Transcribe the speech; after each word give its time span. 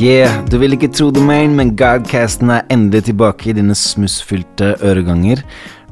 Yeah, 0.00 0.38
du 0.48 0.54
vil 0.56 0.72
ikke 0.72 0.88
tro 0.96 1.10
det, 1.12 1.20
man, 1.20 1.52
men 1.58 1.74
Godcasten 1.76 2.48
er 2.54 2.62
endelig 2.72 3.02
tilbake 3.10 3.50
i 3.50 3.52
dine 3.52 3.74
smussfylte 3.76 4.70
øreganger. 4.80 5.42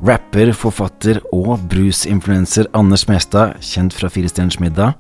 Rapper, 0.01 0.55
forfatter 0.57 1.19
og 1.29 1.67
brusinfluenser 1.69 2.71
Anders 2.73 3.05
Mestad, 3.11 3.59
kjent 3.61 3.93
fra 3.93 4.09
Fire 4.09 4.31
stjerners 4.33 4.57
middag, 4.65 4.95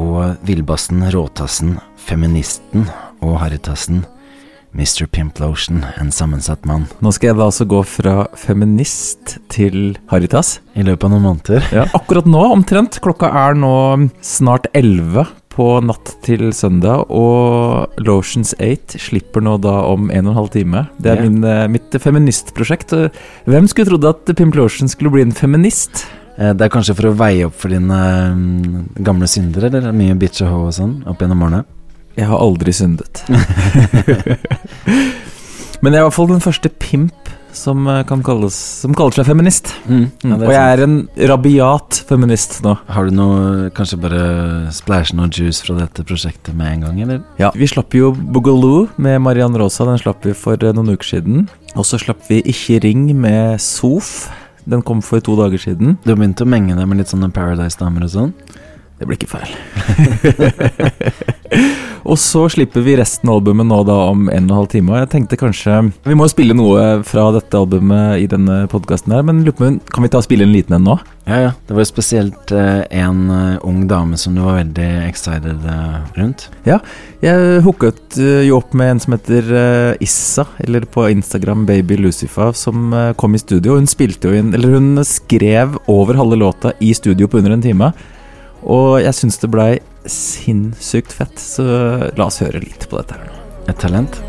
og 0.00 0.38
villbassen, 0.48 1.02
råtassen, 1.12 1.74
feministen 2.00 2.86
og 3.20 3.36
harrytassen, 3.42 4.06
Mr. 4.72 5.04
Pimplotion, 5.12 5.82
en 6.00 6.08
sammensatt 6.08 6.64
mann. 6.64 6.86
Nå 7.04 7.12
skal 7.12 7.34
jeg 7.34 7.40
da 7.42 7.50
altså 7.50 7.66
gå 7.68 7.82
fra 7.84 8.14
feminist 8.32 9.36
til 9.52 9.98
Haritas. 10.08 10.62
I 10.72 10.86
løpet 10.88 11.04
av 11.04 11.12
noen 11.12 11.26
måneder. 11.26 11.68
Ja, 11.82 11.84
akkurat 11.92 12.24
nå, 12.24 12.46
omtrent. 12.54 12.96
Klokka 13.04 13.28
er 13.44 13.60
nå 13.60 13.74
snart 14.24 14.70
11 14.72 15.26
på 15.58 15.66
natt 15.82 16.12
til 16.22 16.52
søndag, 16.54 17.08
og 17.10 17.90
Lotions 18.06 18.54
8 18.62 19.00
slipper 19.02 19.42
nå 19.42 19.56
da 19.60 19.72
om 19.90 20.06
en 20.14 20.28
og 20.28 20.32
en 20.32 20.38
halv 20.38 20.52
time. 20.54 20.84
Det 21.02 21.10
er 21.10 21.16
Ja. 21.24 21.28
min, 21.28 21.42
eh, 21.44 21.66
mitt 21.68 21.90
feministprosjekt. 21.98 22.94
Hvem 23.44 23.66
skulle 23.68 23.90
trodd 23.90 24.06
at 24.08 24.36
Pimp 24.36 24.54
Lotion 24.54 24.86
skulle 24.88 25.10
bli 25.10 25.22
en 25.26 25.32
feminist? 25.34 26.06
Eh, 26.38 26.52
Det 26.54 26.62
er 26.62 26.68
kanskje 26.70 26.94
for 26.94 27.10
å 27.10 27.16
veie 27.16 27.44
opp 27.46 27.54
for 27.58 27.68
dine 27.68 28.86
gamle 29.02 29.26
synder, 29.26 29.64
eller 29.66 29.90
mye 29.92 30.14
bitch 30.16 30.40
og 30.42 30.48
ho 30.52 30.66
og 30.68 30.72
sånn, 30.72 31.02
opp 31.08 31.18
gjennom 31.18 31.42
årene? 31.42 31.64
Jeg 32.16 32.26
har 32.26 32.38
aldri 32.38 32.72
syndet. 32.72 33.22
Men 35.78 35.94
jeg 35.94 36.00
er 36.00 36.04
i 36.04 36.08
hvert 36.08 36.16
fall 36.16 36.30
den 36.32 36.42
første 36.42 36.70
pimp 36.82 37.28
som 37.54 37.86
eh, 37.88 38.02
kan 38.06 38.20
kalles 38.26 38.56
Som 38.82 38.94
kaller 38.98 39.14
seg 39.16 39.28
feminist. 39.28 39.70
Mm, 39.88 40.08
ja, 40.26 40.36
og 40.36 40.50
jeg 40.52 40.72
er 40.74 40.82
en 40.84 40.96
rabiat 41.30 42.00
feminist 42.08 42.58
nå. 42.64 42.74
Har 42.92 43.08
du 43.08 43.14
noe 43.14 43.70
Kanskje 43.76 44.00
bare 44.02 44.22
splæsje 44.74 45.16
noe 45.18 45.30
juice 45.32 45.64
fra 45.64 45.78
dette 45.78 46.04
prosjektet 46.06 46.56
med 46.58 46.72
en 46.74 46.84
gang, 46.88 47.00
eller? 47.06 47.22
Ja, 47.40 47.52
Vi 47.56 47.70
slapp 47.70 47.94
jo 47.96 48.12
Boogaloo 48.12 48.88
med 49.00 49.20
Mariann 49.24 49.56
Rosa, 49.58 49.86
den 49.88 50.00
slapp 50.02 50.26
vi 50.26 50.34
for 50.36 50.60
eh, 50.60 50.74
noen 50.76 50.92
uker 50.94 51.14
siden. 51.14 51.48
Og 51.76 51.86
så 51.88 52.00
slapp 52.02 52.26
vi 52.28 52.42
Ikke 52.42 52.82
ring 52.84 53.08
med 53.16 53.62
Sof. 53.62 54.28
Den 54.68 54.82
kom 54.84 55.00
for 55.00 55.22
to 55.24 55.38
dager 55.38 55.62
siden. 55.62 55.96
Du 56.04 56.10
har 56.12 56.18
begynt 56.20 56.42
å 56.44 56.48
menge 56.48 56.76
deg 56.76 56.90
med 56.90 57.00
litt 57.00 57.08
sånne 57.14 57.30
Paradise-damer 57.32 58.04
og 58.04 58.12
sånn? 58.12 58.34
Det 58.98 59.06
blir 59.06 59.18
ikke 59.18 59.30
feil. 59.30 59.50
og 62.10 62.18
så 62.18 62.44
slipper 62.50 62.82
vi 62.82 62.96
resten 62.98 63.30
av 63.30 63.38
albumet 63.38 63.68
nå 63.68 63.78
da 63.86 63.98
om 64.10 64.26
en 64.26 64.48
og 64.48 64.50
en 64.50 64.56
halv 64.56 64.70
time. 64.72 64.92
Og 64.94 65.02
jeg 65.02 65.10
tenkte 65.12 65.38
kanskje 65.38 65.76
Vi 66.04 66.16
må 66.18 66.26
jo 66.26 66.32
spille 66.34 66.56
noe 66.56 67.04
fra 67.06 67.28
dette 67.36 67.60
albumet 67.60 68.24
i 68.24 68.26
denne 68.30 68.64
podkasten 68.72 69.14
her, 69.14 69.22
men 69.26 69.44
Lupen, 69.46 69.78
kan 69.94 70.04
vi 70.04 70.10
ta 70.10 70.18
og 70.18 70.26
spille 70.26 70.48
en 70.48 70.54
liten 70.54 70.74
en 70.74 70.86
nå? 70.90 70.98
Ja, 71.28 71.38
ja. 71.44 71.52
Det 71.68 71.76
var 71.76 71.84
jo 71.84 71.90
spesielt 71.90 72.52
eh, 72.56 72.82
en 73.02 73.30
eh, 73.30 73.58
ung 73.68 73.82
dame 73.88 74.16
som 74.16 74.34
du 74.34 74.40
var 74.42 74.58
veldig 74.62 74.88
excited 75.04 75.66
eh, 75.68 75.96
rundt. 76.16 76.48
Jeg 76.64 77.62
hooket 77.66 78.16
eh, 78.16 78.46
jo 78.48 78.58
opp 78.62 78.72
med 78.78 78.94
en 78.94 79.02
som 79.04 79.14
heter 79.14 79.50
eh, 79.60 80.04
Issa, 80.04 80.46
eller 80.64 80.88
på 80.88 81.04
Instagram 81.12 81.66
Baby 81.68 82.00
Lucifer, 82.00 82.54
som 82.56 82.92
eh, 82.96 83.12
kom 83.20 83.36
i 83.36 83.42
studio. 83.42 83.76
Hun 83.76 83.90
spilte 83.90 84.30
jo 84.32 84.40
inn 84.40 84.54
Eller 84.56 84.78
hun 84.78 85.04
skrev 85.04 85.76
over 85.86 86.16
halve 86.16 86.40
låta 86.40 86.72
i 86.80 86.94
studio 86.96 87.28
på 87.28 87.42
under 87.42 87.58
en 87.58 87.66
time. 87.68 87.92
Og 88.62 88.98
jeg 89.02 89.14
syns 89.14 89.38
det 89.42 89.50
blei 89.52 89.70
sinnssykt 90.08 91.12
fett, 91.12 91.38
så 91.38 91.64
la 92.16 92.26
oss 92.26 92.40
høre 92.42 92.62
litt 92.64 92.88
på 92.88 92.98
dette 93.00 93.18
her 93.18 93.28
nå. 93.28 93.36
Et 93.68 93.78
talent. 93.78 94.20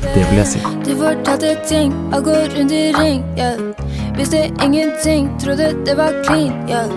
Det 0.00 0.24
vil 0.30 0.40
jeg 0.40 0.48
si. 0.54 0.60
Du 0.86 0.94
fortalte 0.98 1.54
ting, 1.68 1.92
og 2.10 2.24
går 2.26 2.50
rundt 2.56 2.74
i 2.74 2.88
ring, 2.96 3.22
yeah. 3.38 3.60
Visste 4.16 4.48
ingenting, 4.64 5.30
trodde 5.42 5.72
det 5.86 5.96
var 5.96 6.16
clean, 6.24 6.56
yeah. 6.70 6.88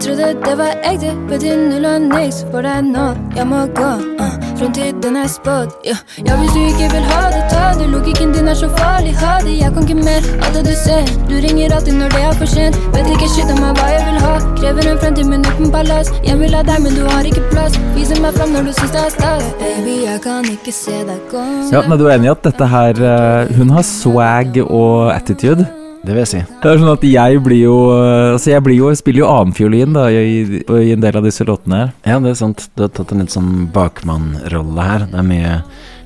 Trodde 0.00 0.34
det 0.46 0.54
var 0.58 0.72
ekte, 0.90 1.14
til 1.40 1.58
null 1.70 1.84
og 1.88 2.08
niks 2.10 2.44
for 2.50 2.64
deg 2.66 2.86
nå. 2.88 3.06
Jeg 3.36 3.46
må 3.50 3.64
gå, 3.76 3.90
uh. 4.20 4.36
Framtiden 4.60 5.16
er 5.16 5.28
spådd, 5.32 5.70
yeah. 5.88 6.00
Ja, 6.26 6.36
hvis 6.40 6.52
du 6.52 6.60
ikke 6.60 6.88
vil 6.94 7.06
ha 7.12 7.20
det, 7.32 7.42
ta 7.52 7.70
det. 7.78 7.86
Logikken 7.94 8.34
din 8.36 8.48
er 8.52 8.58
så 8.60 8.68
farlig, 8.76 9.14
ha 9.22 9.38
det. 9.44 9.54
Jeg 9.56 9.72
kan 9.72 9.86
ikke 9.88 10.04
mer 10.04 10.26
av 10.44 10.52
det 10.56 10.66
du 10.68 10.74
ser. 10.76 11.08
Du 11.30 11.34
ringer 11.46 11.72
alltid 11.76 11.96
når 11.96 12.12
det 12.16 12.20
er 12.28 12.36
for 12.42 12.52
sent. 12.54 12.76
Vet 12.92 13.08
ikke 13.14 13.30
shit 13.34 13.54
om 13.54 13.62
meg 13.64 13.80
hva 13.80 13.88
jeg 13.94 14.04
vil 14.10 14.20
ha. 14.26 14.34
Krever 14.60 14.90
en 14.92 15.00
fremtid, 15.00 15.32
men 15.32 15.48
uten 15.48 15.72
palass. 15.72 16.12
Jeg 16.28 16.36
vil 16.42 16.58
ha 16.58 16.62
deg, 16.68 16.84
men 16.84 17.00
du 17.00 17.02
har 17.08 17.32
ikke 17.32 17.46
plass. 17.54 17.80
Viser 17.96 18.20
meg 18.20 18.36
fram 18.36 18.52
når 18.56 18.68
du 18.68 18.72
syns 18.76 18.92
det 18.98 19.04
er 19.06 19.16
stas. 19.16 19.50
Baby, 19.64 19.96
jeg 20.04 20.24
kan 20.28 20.52
ikke 20.52 20.76
se 20.76 21.00
deg 21.08 21.26
gå. 21.32 21.48
Ja, 21.72 21.86
men 21.88 21.96
Du 22.00 22.06
er 22.08 22.18
enig 22.18 22.28
i 22.28 22.34
at 22.36 22.44
dette 22.44 22.66
her 22.68 22.96
eh, 22.96 23.56
Hun 23.56 23.72
har 23.76 23.84
swag 23.84 24.56
og 24.66 25.14
attitude? 25.14 25.68
Det 26.00 26.14
vil 26.14 26.22
jeg 26.22 26.30
si. 26.30 26.40
Det 26.62 26.70
er 26.70 26.78
sånn 26.80 26.94
at 26.94 27.02
jeg 27.04 27.40
blir 27.44 27.60
jo 27.60 27.74
eh, 27.92 28.30
Altså 28.32 28.54
jeg 28.54 28.64
blir 28.64 28.78
jo, 28.78 28.92
spiller 28.96 29.24
jo 29.24 29.28
annenfiolin 29.28 29.96
da 29.96 30.06
i, 30.08 30.62
i 30.64 30.94
en 30.94 31.04
del 31.04 31.18
av 31.20 31.26
disse 31.26 31.44
låtene 31.44 31.82
her. 31.82 31.92
Ja, 32.08 32.16
det 32.24 32.32
er 32.32 32.40
sant. 32.40 32.64
Du 32.72 32.86
har 32.86 32.94
tatt 32.96 33.12
en 33.12 33.20
litt 33.20 33.34
sånn 33.34 33.68
bakmannrolle 33.74 34.86
her. 34.86 35.04
Det 35.10 35.20
er 35.20 35.28
mye, 35.28 35.52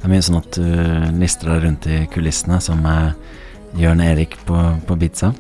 det 0.01 0.09
er 0.09 0.15
mye 0.17 0.27
sånn 0.27 0.41
at 0.41 0.59
du 0.59 1.17
lister 1.21 1.53
deg 1.53 1.65
rundt 1.69 1.87
i 1.87 2.03
kulissene, 2.11 2.59
som 2.65 2.83
er 2.91 3.15
Jørn 3.79 4.03
Erik 4.03 4.37
på, 4.47 4.59
på 4.87 4.97
Pizza. 4.99 5.33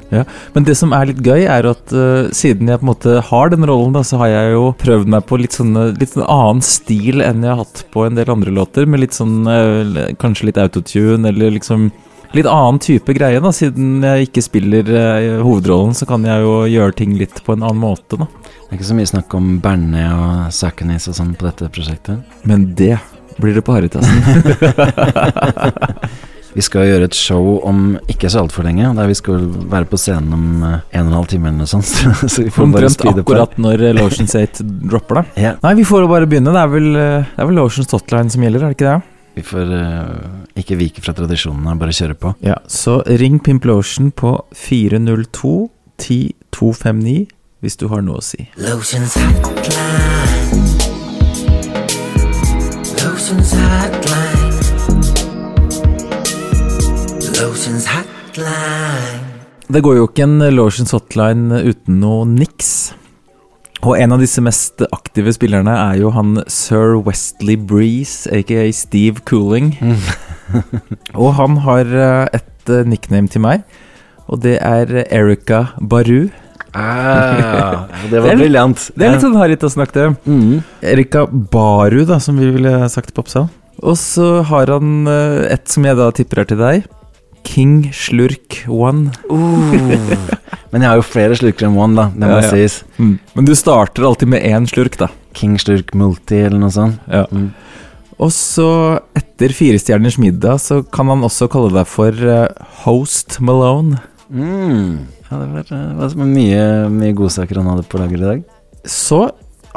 Men 0.54 0.66
det 0.66 0.74
som 0.78 0.94
er 0.94 1.10
litt 1.10 1.20
gøy, 1.22 1.44
er 1.46 1.68
at 1.70 1.92
uh, 1.94 2.30
siden 2.34 2.70
jeg 2.70 2.80
på 2.80 2.86
en 2.86 2.90
måte 2.90 3.18
har 3.28 3.52
den 3.52 3.66
rollen, 3.68 3.94
da, 3.94 4.02
så 4.06 4.18
har 4.22 4.32
jeg 4.32 4.54
jo 4.56 4.64
prøvd 4.80 5.12
meg 5.14 5.26
på 5.28 5.38
litt, 5.38 5.54
sånne, 5.54 5.92
litt 6.00 6.14
sånn 6.14 6.26
annen 6.26 6.64
stil 6.66 7.22
enn 7.22 7.46
jeg 7.46 7.52
har 7.52 7.62
hatt 7.62 7.84
på 7.94 8.06
en 8.06 8.18
del 8.18 8.32
andre 8.34 8.54
låter. 8.54 8.90
Med 8.90 9.04
litt 9.04 9.14
sånn 9.18 9.46
uh, 9.46 10.10
Kanskje 10.20 10.50
litt 10.50 10.58
autotune, 10.62 11.30
eller 11.30 11.54
liksom 11.58 11.90
Litt 12.34 12.48
annen 12.50 12.80
type 12.82 13.14
greie, 13.14 13.38
da. 13.42 13.52
Siden 13.54 14.02
jeg 14.02 14.28
ikke 14.28 14.42
spiller 14.42 14.88
eh, 14.90 15.42
hovedrollen, 15.44 15.94
så 15.94 16.06
kan 16.08 16.24
jeg 16.26 16.42
jo 16.42 16.54
gjøre 16.66 16.96
ting 16.98 17.14
litt 17.20 17.38
på 17.46 17.54
en 17.54 17.62
annen 17.62 17.82
måte, 17.82 18.18
da. 18.18 18.26
Det 18.26 18.72
er 18.72 18.76
ikke 18.80 18.90
så 18.90 18.98
mye 18.98 19.12
snakk 19.12 19.34
om 19.38 19.44
Bernie 19.62 20.08
og 20.10 20.50
Sakenis 20.54 21.06
og 21.10 21.14
sånn 21.20 21.34
på 21.38 21.46
dette 21.46 21.70
prosjektet. 21.70 22.16
Men 22.48 22.72
det 22.74 22.96
blir 23.38 23.54
det 23.54 23.62
på 23.66 23.74
haritassen. 23.76 24.14
Vi 26.54 26.62
skal 26.62 26.86
gjøre 26.86 27.08
et 27.08 27.16
show 27.18 27.56
om 27.66 27.96
ikke 28.10 28.28
så 28.30 28.44
altfor 28.44 28.62
lenge, 28.66 28.86
der 28.94 29.08
vi 29.10 29.16
skal 29.18 29.42
være 29.72 29.88
på 29.90 29.98
scenen 29.98 30.36
om 30.36 30.44
eh, 30.62 30.76
en 30.94 31.08
og 31.08 31.08
en 31.08 31.16
halv 31.18 31.26
time 31.32 31.50
eller 31.50 31.64
noe 31.64 31.70
sånt. 31.70 31.88
så 32.30 32.44
vi 32.44 32.52
får 32.54 32.68
bare 32.70 32.90
speede 32.94 33.24
på. 33.24 33.34
akkurat 33.34 33.56
når 33.58 33.82
eh, 33.88 33.94
Lotions 33.98 34.36
8 34.38 34.62
dropper, 34.62 35.18
da. 35.18 35.24
Yeah. 35.34 35.56
Nei, 35.64 35.72
vi 35.80 35.86
får 35.88 36.04
jo 36.04 36.12
bare 36.12 36.28
begynne. 36.30 36.54
Det 36.54 36.62
er 36.62 36.70
vel, 36.70 36.86
eh, 36.94 37.26
det 37.26 37.42
er 37.42 37.50
vel 37.50 37.58
Lotions 37.58 37.90
Hotline 37.90 38.30
som 38.30 38.46
gjelder, 38.46 38.62
er 38.62 38.70
det 38.70 38.78
ikke 38.78 38.92
det? 38.92 39.00
Vi 39.34 39.42
får 39.42 39.70
uh, 39.74 40.58
ikke 40.58 40.78
vike 40.78 41.02
fra 41.04 41.14
tradisjonene, 41.16 41.74
bare 41.78 41.94
kjøre 41.94 42.16
på. 42.18 42.34
Ja, 42.46 42.60
så 42.70 43.00
ring 43.06 43.40
Pimplotion 43.42 44.12
på 44.14 44.36
402 44.54 45.54
10259 45.98 47.26
hvis 47.64 47.76
du 47.80 47.86
har 47.88 48.02
noe 48.04 48.20
å 48.20 48.24
si. 48.24 48.44
Lotions 48.60 49.14
hotline. 49.16 50.64
Lotions 53.00 53.54
hotline. 53.56 54.34
Lotions 57.38 57.86
hotline. 57.88 59.22
Det 59.64 59.80
går 59.80 59.96
jo 59.96 60.10
ikke 60.10 60.26
en 60.26 60.44
Lotions 60.52 60.92
Hotline 60.92 61.62
uten 61.64 62.02
noe 62.02 62.26
niks. 62.28 62.92
Og 63.84 63.98
en 64.00 64.14
av 64.16 64.22
disse 64.22 64.40
mest 64.40 64.80
aktive 64.94 65.32
spillerne 65.36 65.72
er 65.76 65.98
jo 66.00 66.12
han 66.14 66.38
sir 66.50 66.94
Westley 67.04 67.56
Breeze, 67.60 68.24
aka 68.32 68.64
Steve 68.72 69.20
Cooling. 69.28 69.74
og 71.20 71.34
han 71.36 71.58
har 71.66 71.90
eh, 71.92 72.38
et 72.40 72.72
eh, 72.72 72.86
nickname 72.88 73.28
til 73.32 73.44
meg, 73.44 73.66
og 74.24 74.40
det 74.44 74.56
er 74.64 75.04
Erica 75.04 75.66
Baru. 75.80 76.30
Ah, 76.74 77.84
det 78.10 78.20
var 78.24 78.40
briljant. 78.40 78.88
Det 78.96 79.04
er 79.06 79.14
litt 79.14 79.26
sånn 79.26 79.36
Haritas-snakket. 79.38 80.16
mm. 80.24 80.64
Erika 80.94 81.26
Baru, 81.28 82.06
da, 82.08 82.18
som 82.24 82.40
vi 82.40 82.48
ville 82.56 82.72
sagt 82.92 83.12
på 83.14 83.22
Oppsal. 83.26 83.50
Og 83.84 83.98
så 84.00 84.40
har 84.48 84.72
han 84.72 85.04
eh, 85.10 85.44
et 85.54 85.68
som 85.70 85.84
jeg 85.84 86.00
da 86.00 86.08
tipper 86.14 86.40
er 86.42 86.48
til 86.50 86.62
deg. 86.62 86.88
King 87.44 87.90
Slurk 87.94 88.62
One. 88.68 89.12
Uh. 89.30 90.34
Men 90.74 90.82
jeg 90.82 90.90
har 90.90 90.98
jo 90.98 91.06
flere 91.06 91.36
slurker 91.38 91.68
enn 91.68 91.76
one, 91.78 91.94
da. 91.94 92.08
Det 92.10 92.26
må 92.26 92.40
Ja, 92.40 92.46
ja. 92.48 92.50
sies. 92.50 92.80
Men 92.98 93.46
du 93.46 93.52
starter 93.54 94.06
alltid 94.08 94.32
med 94.32 94.42
én 94.42 94.66
slurk, 94.66 94.96
da. 94.98 95.10
King 95.36 95.54
Slurk 95.62 95.92
Multi 95.94 96.40
eller 96.48 96.58
noe 96.62 96.74
sånt. 96.74 96.98
Ja. 97.06 97.24
Mm. 97.30 97.52
Og 98.18 98.30
så, 98.34 98.68
etter 99.18 99.54
Firestjerners 99.54 100.18
middag, 100.22 100.60
så 100.62 100.80
kan 100.82 101.06
man 101.06 101.22
også 101.26 101.48
kalle 101.50 101.72
deg 101.74 101.88
for 101.90 102.10
uh, 102.10 102.46
Host 102.84 103.38
Malone. 103.42 104.00
Mm. 104.30 105.06
Ja, 105.28 105.40
det 105.40 105.48
var, 105.52 105.66
det 105.70 106.10
var 106.18 106.28
mye, 106.30 106.66
mye 106.94 107.16
godsaker 107.18 107.58
han 107.62 107.70
hadde 107.72 107.86
på 107.90 107.98
lager 108.02 108.18
i 108.20 108.28
dag. 108.28 108.44
Så 108.86 109.24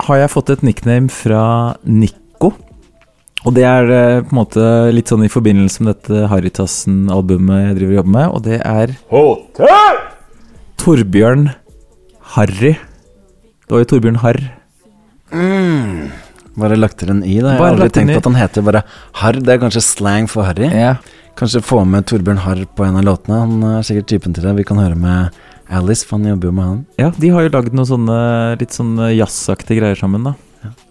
har 0.07 0.21
jeg 0.21 0.33
fått 0.33 0.51
et 0.53 0.65
nickname 0.65 1.09
fra 1.13 1.41
Nico. 1.85 2.21
Og 3.47 3.53
det 3.55 3.63
er 3.63 3.89
eh, 3.95 4.19
på 4.25 4.33
en 4.35 4.39
måte 4.41 4.63
litt 4.91 5.07
sånn 5.07 5.23
i 5.23 5.31
forbindelse 5.31 5.83
med 5.85 5.93
dette 5.93 6.27
Harrytassen-albumet 6.33 7.61
jeg 7.63 7.77
driver 7.77 7.93
og 7.93 7.99
jobber 8.01 8.15
med, 8.17 8.27
og 8.35 8.43
det 8.43 8.57
er 8.59 8.95
Torbjørn 10.83 11.45
Harry. 12.35 12.73
Det 12.75 13.71
var 13.75 13.83
jo 13.83 13.89
Torbjørn 13.93 14.19
Harr. 14.23 14.41
Mm. 15.31 16.09
Bare 16.59 16.79
lagt 16.79 16.99
til 16.99 17.13
en 17.13 17.21
i, 17.23 17.37
da. 17.39 17.53
Jeg 17.53 17.61
har 17.61 17.75
aldri 17.75 17.89
tenkt 17.95 18.17
at 18.19 18.27
han 18.27 18.39
heter 18.39 18.65
bare 18.67 18.81
Harr. 19.21 19.39
Det 19.39 19.53
er 19.55 19.61
kanskje 19.61 19.83
slang 19.85 20.27
for 20.31 20.47
Harry. 20.47 20.67
Ja. 20.73 20.97
Kanskje 21.37 21.61
få 21.63 21.83
med 21.87 22.07
Torbjørn 22.09 22.41
Harr 22.43 22.63
på 22.75 22.87
en 22.87 22.97
av 22.99 23.05
låtene. 23.05 23.43
Han 23.45 23.67
er 23.77 23.85
sikkert 23.87 24.09
typen 24.11 24.35
til 24.35 24.47
det. 24.47 24.55
Vi 24.57 24.65
kan 24.67 24.81
høre 24.81 24.97
med 24.97 25.37
Alice, 25.67 26.03
for 26.07 26.17
han 26.17 26.27
jobber 26.31 26.49
jo 26.49 26.57
med 26.57 26.67
han. 26.67 26.83
ja, 26.99 27.11
de 27.15 27.31
har 27.35 27.45
jo 27.45 27.53
lagd 27.53 27.75
noen 27.75 27.89
sånne 27.89 28.19
litt 28.59 28.75
sånn 28.75 28.95
jazzaktige 29.11 29.81
greier 29.81 29.99
sammen, 29.99 30.23
da. 30.31 30.35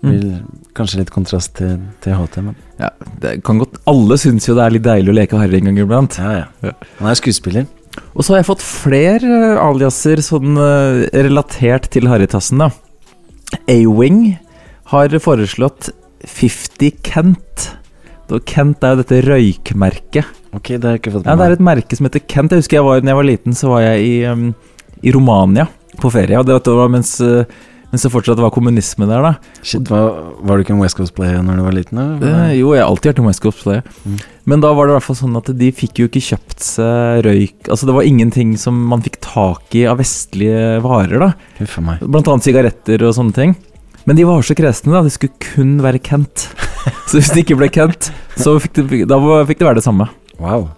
Blir 0.04 0.40
kanskje 0.76 1.00
litt 1.00 1.12
kontrast 1.14 1.54
til, 1.58 1.78
til 2.04 2.16
HT, 2.18 2.38
men 2.44 2.56
Ja, 2.80 2.90
det 3.22 3.38
kan 3.46 3.58
godt 3.62 3.78
Alle 3.88 4.18
syns 4.20 4.48
jo 4.48 4.56
det 4.58 4.64
er 4.66 4.74
litt 4.76 4.86
deilig 4.86 5.12
å 5.12 5.16
leke 5.16 5.40
harry 5.40 5.60
en 5.60 5.70
gang 5.70 5.82
iblant. 5.84 6.18
ja, 6.20 6.32
ja. 6.42 6.46
Ja. 6.70 6.74
Han 7.00 7.10
er 7.10 7.18
skuespiller. 7.18 7.66
Og 8.12 8.24
så 8.24 8.34
har 8.34 8.42
jeg 8.42 8.50
fått 8.50 8.64
flere 8.64 9.38
eh, 9.52 9.60
aliaser 9.60 10.20
sånn 10.24 10.58
eh, 10.60 11.06
relatert 11.26 11.88
til 11.92 12.08
harrytassen, 12.10 12.60
da. 12.60 12.70
A-Wing 13.70 14.36
har 14.92 15.14
foreslått 15.22 15.90
50 16.26 16.98
Kent. 17.06 17.70
Kent 18.48 18.82
er 18.84 18.94
jo 18.96 19.02
dette 19.02 19.20
røykmerket. 19.26 20.34
Ok, 20.56 20.72
det 20.74 20.82
har 20.82 20.96
jeg 20.96 21.02
ikke 21.04 21.14
fått 21.18 21.28
Ja, 21.28 21.36
det 21.38 21.46
er 21.46 21.56
et 21.56 21.64
merke 21.64 21.98
som 21.98 22.08
heter 22.08 22.24
Kent. 22.26 22.54
Jeg 22.54 22.64
husker 22.64 22.80
jeg 22.80 22.86
var, 22.86 23.02
når 23.04 23.12
jeg 23.12 23.20
var 23.20 23.28
liten, 23.30 23.56
så 23.56 23.70
var 23.70 23.84
jeg 23.84 24.06
i, 24.06 24.14
um, 24.26 24.46
i 25.04 25.14
Romania 25.14 25.68
på 26.00 26.10
ferie. 26.12 26.38
Og 26.40 26.46
det 26.48 26.76
var 26.80 26.92
mens, 26.92 27.12
uh, 27.22 27.44
mens 27.96 28.04
det 28.04 28.12
fortsatt 28.12 28.40
var 28.44 28.52
kommunisme 28.52 29.06
der, 29.08 29.24
da. 29.24 29.60
Shit, 29.64 29.88
var, 29.88 30.18
var 30.44 30.58
du 30.58 30.64
ikke 30.66 30.74
en 30.76 30.82
West 30.82 30.98
Coast-player 30.98 31.40
når 31.40 31.56
du 31.56 31.62
var 31.64 31.76
liten? 31.76 32.00
da? 32.20 32.32
Eh, 32.44 32.58
jo, 32.58 32.74
jeg 32.76 32.84
har 32.84 32.90
alltid 32.92 33.14
vært 33.14 33.22
en 33.22 33.28
West 33.30 33.40
Coast 33.40 33.62
player. 33.64 33.86
Mm. 34.04 34.18
Men 34.52 34.64
da 34.64 34.72
var 34.76 34.86
det 34.86 34.92
i 34.92 34.96
hvert 34.98 35.06
fall 35.08 35.18
sånn 35.22 35.38
at 35.40 35.48
de 35.56 35.70
fikk 35.74 36.02
jo 36.02 36.08
ikke 36.10 36.22
kjøpt 36.22 36.60
seg 36.62 37.24
røyk 37.26 37.70
Altså 37.72 37.88
det 37.88 37.94
var 37.96 38.06
ingenting 38.06 38.52
som 38.60 38.76
man 38.92 39.00
fikk 39.02 39.16
tak 39.24 39.74
i 39.74 39.86
av 39.88 39.96
vestlige 40.02 40.76
varer, 40.84 41.24
da. 41.24 41.30
Meg. 41.86 42.04
Blant 42.04 42.28
annet 42.30 42.46
sigaretter 42.46 43.06
og 43.08 43.16
sånne 43.16 43.34
ting. 43.34 43.56
Men 44.06 44.20
de 44.20 44.26
var 44.28 44.44
så 44.46 44.54
kresne, 44.58 44.92
da. 44.92 45.00
Det 45.02 45.14
skulle 45.16 45.40
kun 45.42 45.78
være 45.82 46.02
Kent. 46.04 46.50
Så 47.08 47.16
hvis 47.18 47.32
det 47.32 47.42
ikke 47.46 47.56
ble 47.58 47.70
Kent, 47.74 48.12
så 48.38 48.58
fikk 48.62 48.76
det, 48.78 49.06
da 49.10 49.16
var- 49.18 49.48
fikk 49.48 49.58
det 49.62 49.66
være 49.66 49.80
det 49.80 49.86
samme. 49.88 50.06
Wow. 50.38 50.68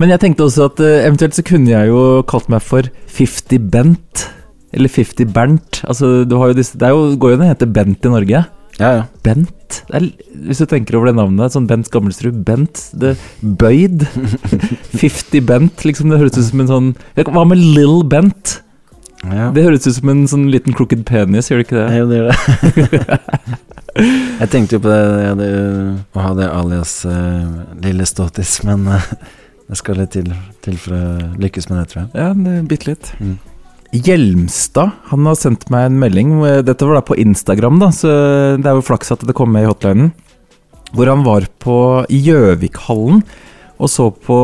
Men 0.00 0.14
jeg 0.14 0.22
tenkte 0.22 0.46
også 0.46 0.70
at 0.70 0.80
eh, 0.84 1.02
eventuelt 1.04 1.36
så 1.36 1.44
kunne 1.44 1.72
jeg 1.74 1.90
jo 1.90 2.22
kalt 2.28 2.48
meg 2.52 2.62
for 2.64 2.88
50 3.18 3.68
Bent. 3.74 4.24
Eller 4.74 4.90
50 4.90 5.30
Bernt. 5.34 5.80
Altså, 5.86 6.24
du 6.26 6.36
har 6.40 6.50
jo 6.50 6.58
disse, 6.58 6.78
det 6.80 6.88
er 6.88 6.94
jo, 6.96 7.14
går 7.20 7.34
jo 7.34 7.38
an 7.38 7.46
å 7.46 7.50
hete 7.52 7.70
Bent 7.70 8.06
i 8.06 8.12
Norge. 8.12 8.44
Ja, 8.80 8.88
ja. 8.90 9.02
Bent? 9.22 9.82
Det 9.86 9.98
er, 9.98 10.08
hvis 10.48 10.60
du 10.62 10.66
tenker 10.70 10.98
over 10.98 11.10
det 11.10 11.16
navnet, 11.18 11.54
sånn 11.54 11.68
Bent 11.70 11.90
Gammelsrud. 11.94 12.40
Bent. 12.46 12.80
Det, 12.98 13.14
bøyd. 13.40 14.06
50 14.98 15.46
Bent, 15.46 15.86
liksom. 15.86 16.10
Det 16.10 16.18
høres 16.22 16.38
ut 16.38 16.48
som 16.48 16.64
en 16.64 16.72
sånn 16.72 16.92
Hva 17.14 17.46
med 17.48 17.62
Lill 17.62 18.02
Bent? 18.10 18.58
ja. 19.24 19.46
Det 19.54 19.62
høres 19.64 19.86
ut 19.86 19.96
som 19.96 20.10
en 20.12 20.26
sånn 20.28 20.48
liten 20.52 20.74
crooked 20.76 21.04
penis, 21.08 21.48
gjør 21.48 21.62
det 21.62 21.68
ikke 21.68 21.78
det? 21.78 21.86
Jo, 21.96 22.10
det 22.10 22.18
gjør 22.18 22.26
det. 22.98 23.14
jeg 24.42 24.50
tenkte 24.52 24.76
jo 24.76 24.82
på 24.84 24.90
det, 24.90 25.00
hadde, 25.30 25.48
å 26.12 26.26
ha 26.26 26.34
det 26.36 26.50
alias 26.50 26.98
uh, 27.08 27.62
Lille 27.84 28.04
Ståtis, 28.10 28.58
men 28.68 28.84
uh, 28.90 29.08
det 29.70 29.80
skal 29.80 30.02
litt 30.02 30.12
til, 30.16 30.28
til 30.66 30.76
for 30.82 30.98
å 30.98 31.32
lykkes 31.40 31.70
med 31.70 31.80
det, 31.80 31.86
tror 31.92 32.02
jeg. 32.02 32.10
Ja, 32.20 32.30
det 32.36 32.58
bitte 32.68 32.90
litt. 32.90 33.14
Mm. 33.22 33.38
Hjelmstad 33.94 34.90
han 35.10 35.26
har 35.28 35.38
sendt 35.38 35.68
meg 35.70 35.86
en 35.86 35.98
melding. 36.02 36.36
Dette 36.66 36.86
var 36.86 36.98
da 36.98 37.06
på 37.06 37.18
Instagram, 37.20 37.78
da, 37.82 37.92
så 37.94 38.10
det 38.58 38.66
er 38.66 38.78
jo 38.78 38.86
flaks 38.86 39.14
at 39.14 39.22
det 39.22 39.36
kom 39.38 39.52
med 39.54 39.66
i 39.66 39.70
hotlinen. 39.70 40.10
Hvor 40.94 41.10
han 41.10 41.22
var 41.26 41.46
på 41.62 41.76
Gjøvikhallen 42.10 43.22
og 43.78 43.90
så 43.90 44.08
på 44.10 44.36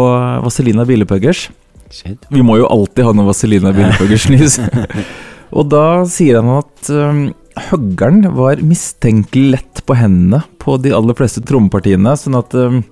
Vazelina 0.45 0.87
Bielepuggers. 0.87 1.49
Vi 2.31 2.43
må 2.47 2.61
jo 2.61 2.69
alltid 2.71 3.07
ha 3.07 3.15
noe 3.17 3.29
Vazelina 3.31 3.73
Bielepuggers-nys. 3.75 4.59
og 5.57 5.69
da 5.73 5.85
sier 6.11 6.41
han 6.41 6.51
at 6.61 6.91
um, 6.95 7.21
høggeren 7.71 8.25
var 8.37 8.63
mistenkelig 8.63 9.57
lett 9.57 9.83
på 9.87 9.99
hendene 9.99 10.43
på 10.63 10.79
de 10.83 10.95
aller 10.95 11.19
fleste 11.19 11.43
trommepartiene, 11.47 12.15
sånn 12.19 12.39
at 12.39 12.55
um, 12.55 12.83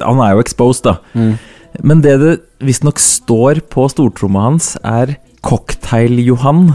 Han 0.00 0.22
er 0.24 0.36
jo 0.36 0.40
exposed, 0.40 0.86
da. 0.86 0.98
Mm. 1.12 1.36
Men 1.84 2.00
det 2.04 2.14
det 2.20 2.32
visstnok 2.64 3.00
står 3.00 3.60
på 3.72 3.84
stortromma 3.92 4.46
hans, 4.46 4.74
er 4.80 5.18
Cocktail-Johan. 5.46 6.72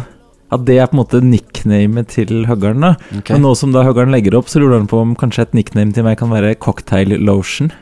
At 0.53 0.63
det 0.67 0.77
er 0.79 0.87
på 0.87 0.95
en 0.95 1.01
måte 1.01 1.19
nicknamet 1.23 2.13
til 2.13 2.45
huggeren. 2.47 2.85
Okay. 3.19 3.35
Men 3.35 3.43
nå 3.43 3.51
som 3.59 3.73
da 3.75 3.83
huggeren 3.83 4.13
legger 4.15 4.37
opp, 4.39 4.47
så 4.51 4.61
lurer 4.63 4.79
han 4.79 4.87
på 4.87 5.01
om 5.03 5.17
kanskje 5.19 5.47
et 5.47 5.57
nickname 5.57 5.91
til 5.95 6.07
meg 6.07 6.19
kan 6.21 6.31
være 6.31 6.55
Cocktail 6.63 7.17
Lotion. 7.19 7.73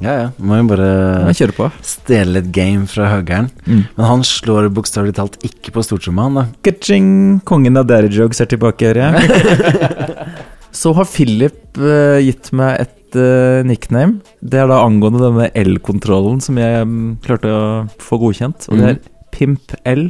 Ja, 0.00 0.14
ja. 0.16 0.28
Må 0.40 0.56
jo 0.56 0.68
bare 0.70 0.88
Jeg 1.30 1.38
kjører 1.38 1.56
på. 1.56 1.68
stjele 1.84 2.38
litt 2.38 2.48
game 2.54 2.86
fra 2.90 3.10
huggeren. 3.12 3.50
Mm. 3.66 3.84
Men 3.96 4.08
han 4.08 4.24
slår 4.26 4.70
bokstavelig 4.74 5.14
talt 5.18 5.36
ikke 5.46 5.74
på 5.76 5.84
stortromma, 5.84 6.28
han 6.28 6.40
da. 6.40 6.44
Ka-ching! 6.64 7.40
Kongen 7.48 7.78
av 7.80 7.86
daddy 7.90 8.10
jokes 8.12 8.40
er 8.42 8.50
tilbake, 8.50 8.92
hører 8.92 9.12
jeg. 9.12 10.26
Så 10.82 10.94
har 10.96 11.08
Philip 11.08 11.76
uh, 11.76 12.18
gitt 12.24 12.48
meg 12.56 12.80
et 12.86 13.16
uh, 13.20 13.60
nickname. 13.68 14.22
Det 14.40 14.62
er 14.62 14.70
da 14.70 14.80
angående 14.86 15.20
denne 15.20 15.50
L-kontrollen 15.60 16.40
som 16.44 16.56
jeg 16.60 16.86
um, 16.88 17.16
klarte 17.24 17.52
å 17.52 17.64
få 18.00 18.18
godkjent. 18.22 18.70
Og 18.72 18.80
det 18.80 18.94
er 18.94 19.02
Pimp 19.32 19.76
L. 19.88 20.08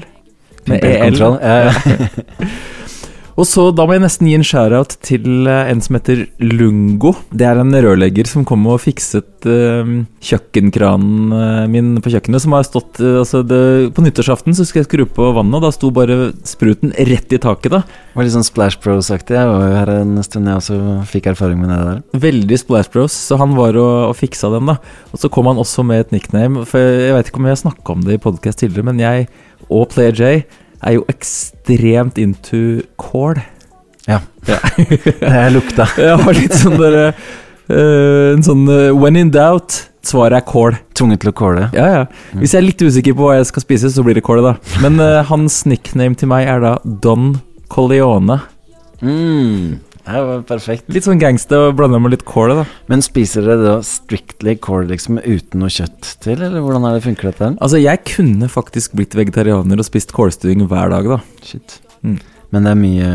Med 0.64 0.84
EL. 0.84 1.22
Og 3.32 3.46
så 3.48 3.70
da 3.72 3.86
må 3.88 3.96
jeg 3.96 4.02
nesten 4.04 4.28
gi 4.28 4.34
en 4.36 4.44
shout-out 4.44 4.96
til 5.04 5.48
eh, 5.48 5.70
en 5.72 5.80
som 5.84 5.96
heter 5.96 6.26
Lungo. 6.44 7.14
Det 7.32 7.46
er 7.48 7.60
en 7.60 7.72
rørlegger 7.72 8.28
som 8.28 8.44
kom 8.48 8.66
og 8.68 8.82
fikset 8.84 9.46
uh, 9.48 9.92
kjøkkenkranen 10.22 11.32
eh, 11.36 11.62
min 11.72 11.94
på 12.04 12.12
kjøkkenet. 12.12 12.44
Som 12.44 12.56
har 12.56 12.66
stått 12.68 13.00
uh, 13.00 13.22
altså 13.22 13.40
det, 13.46 13.62
På 13.96 14.04
nyttårsaften 14.04 14.56
så 14.56 14.66
skulle 14.68 14.84
jeg 14.84 14.90
skru 14.90 15.04
på 15.08 15.30
vannet, 15.38 15.56
og 15.58 15.64
da 15.64 15.72
sto 15.74 15.92
bare 15.94 16.32
spruten 16.48 16.92
rett 16.92 17.32
i 17.32 17.40
taket. 17.40 17.72
da 17.72 17.82
Det 17.86 18.18
var 18.18 18.28
litt 18.28 18.36
sånn 18.36 18.48
Splash 18.48 18.82
Bros-aktig. 18.84 19.38
Jeg 19.38 19.48
var 19.48 19.64
jo 19.64 19.78
her 19.80 19.94
en 19.96 20.16
stund, 20.26 20.50
jeg 20.50 20.60
også 20.60 20.80
fikk 21.08 21.30
erfaring 21.32 21.62
med 21.62 21.72
det 21.72 21.80
der. 21.88 22.02
Veldig 22.26 22.60
Splash 22.60 22.92
Bros, 22.92 23.16
så 23.16 23.40
han 23.40 23.56
var 23.56 23.78
og, 23.80 23.94
og 24.10 24.18
fiksa 24.18 24.52
den. 24.52 24.68
da 24.68 24.76
Og 25.12 25.24
så 25.24 25.32
kom 25.32 25.48
han 25.48 25.62
også 25.62 25.86
med 25.88 26.04
et 26.04 26.12
nickname. 26.18 26.66
For 26.68 26.84
jeg, 26.84 27.08
jeg 27.08 27.16
vet 27.16 27.32
ikke 27.32 27.40
om 27.40 27.48
jeg 27.48 27.56
har 27.56 27.64
snakka 27.64 27.96
om 27.96 28.04
det 28.04 28.18
i 28.18 28.24
podkast 28.28 28.60
tidligere, 28.60 28.92
men 28.92 29.00
jeg 29.00 29.30
og 29.72 29.88
Player 29.92 30.12
J 30.12 30.42
er 30.82 30.98
jo 30.98 31.06
ekstremt 31.10 32.18
into 32.20 32.82
kål. 33.00 33.40
Ja. 34.08 34.20
Ja. 34.48 34.58
Det 35.20 35.46
lukta. 35.54 35.86
Jeg 36.00 36.18
har 36.24 36.36
litt 36.36 36.56
sånn 36.58 36.74
derre 36.80 37.12
uh, 37.12 38.32
En 38.34 38.42
sånn 38.42 38.64
uh, 38.66 38.90
when 38.96 39.18
in 39.20 39.30
doubt, 39.34 39.84
svaret 40.06 40.40
er 40.40 40.46
kål. 40.48 40.76
Tvunget 40.98 41.22
til 41.22 41.30
å 41.30 41.36
kåle. 41.38 41.68
Ja, 41.76 41.86
ja. 41.94 42.02
Hvis 42.34 42.56
jeg 42.56 42.62
er 42.62 42.66
litt 42.66 42.82
usikker 42.82 43.14
på 43.16 43.28
hva 43.28 43.38
jeg 43.38 43.48
skal 43.52 43.64
spise, 43.64 43.92
så 43.94 44.02
blir 44.04 44.18
det 44.18 44.24
kål, 44.26 44.42
da. 44.44 44.56
Men 44.82 44.98
uh, 44.98 45.22
hans 45.28 45.62
nickname 45.70 46.18
til 46.18 46.30
meg 46.32 46.50
er 46.50 46.62
da 46.64 46.74
Don 46.82 47.36
Coleone. 47.72 48.40
Mm. 49.02 49.78
Det 50.02 50.22
var 50.26 50.40
perfekt. 50.48 50.88
Litt 50.90 51.06
sånn 51.06 51.20
gangster 51.22 51.68
og 51.68 51.76
blander 51.78 52.00
med 52.02 52.10
litt 52.16 52.24
kål, 52.26 52.50
da. 52.58 52.64
Men 52.90 53.04
spiser 53.06 53.44
dere 53.46 53.62
da 53.62 53.74
strictly 53.86 54.56
kål 54.58 54.88
liksom 54.90 55.20
uten 55.22 55.62
noe 55.62 55.70
kjøtt 55.70 56.16
til, 56.24 56.40
eller 56.42 56.58
hvordan 56.64 56.88
er 56.88 56.96
det 56.98 57.04
funker 57.06 57.30
dette? 57.30 57.52
Altså, 57.62 57.78
jeg 57.78 58.02
kunne 58.10 58.48
faktisk 58.50 58.96
blitt 58.98 59.14
vegetarianer 59.14 59.78
og 59.78 59.86
spist 59.86 60.10
kålstuing 60.16 60.64
hver 60.66 60.90
dag, 60.90 61.06
da. 61.06 61.20
Shit. 61.46 61.78
Mm. 62.02 62.18
Men 62.52 62.66
det 62.66 62.72
er 62.74 62.80
mye 62.82 63.10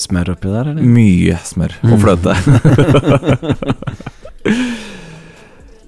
smør 0.00 0.30
oppi 0.36 0.48
der, 0.54 0.70
eller? 0.70 0.82
Mye 0.94 1.36
smør 1.44 1.74
og 1.82 1.98
Mm. 1.98 2.02
fløte. 2.06 2.32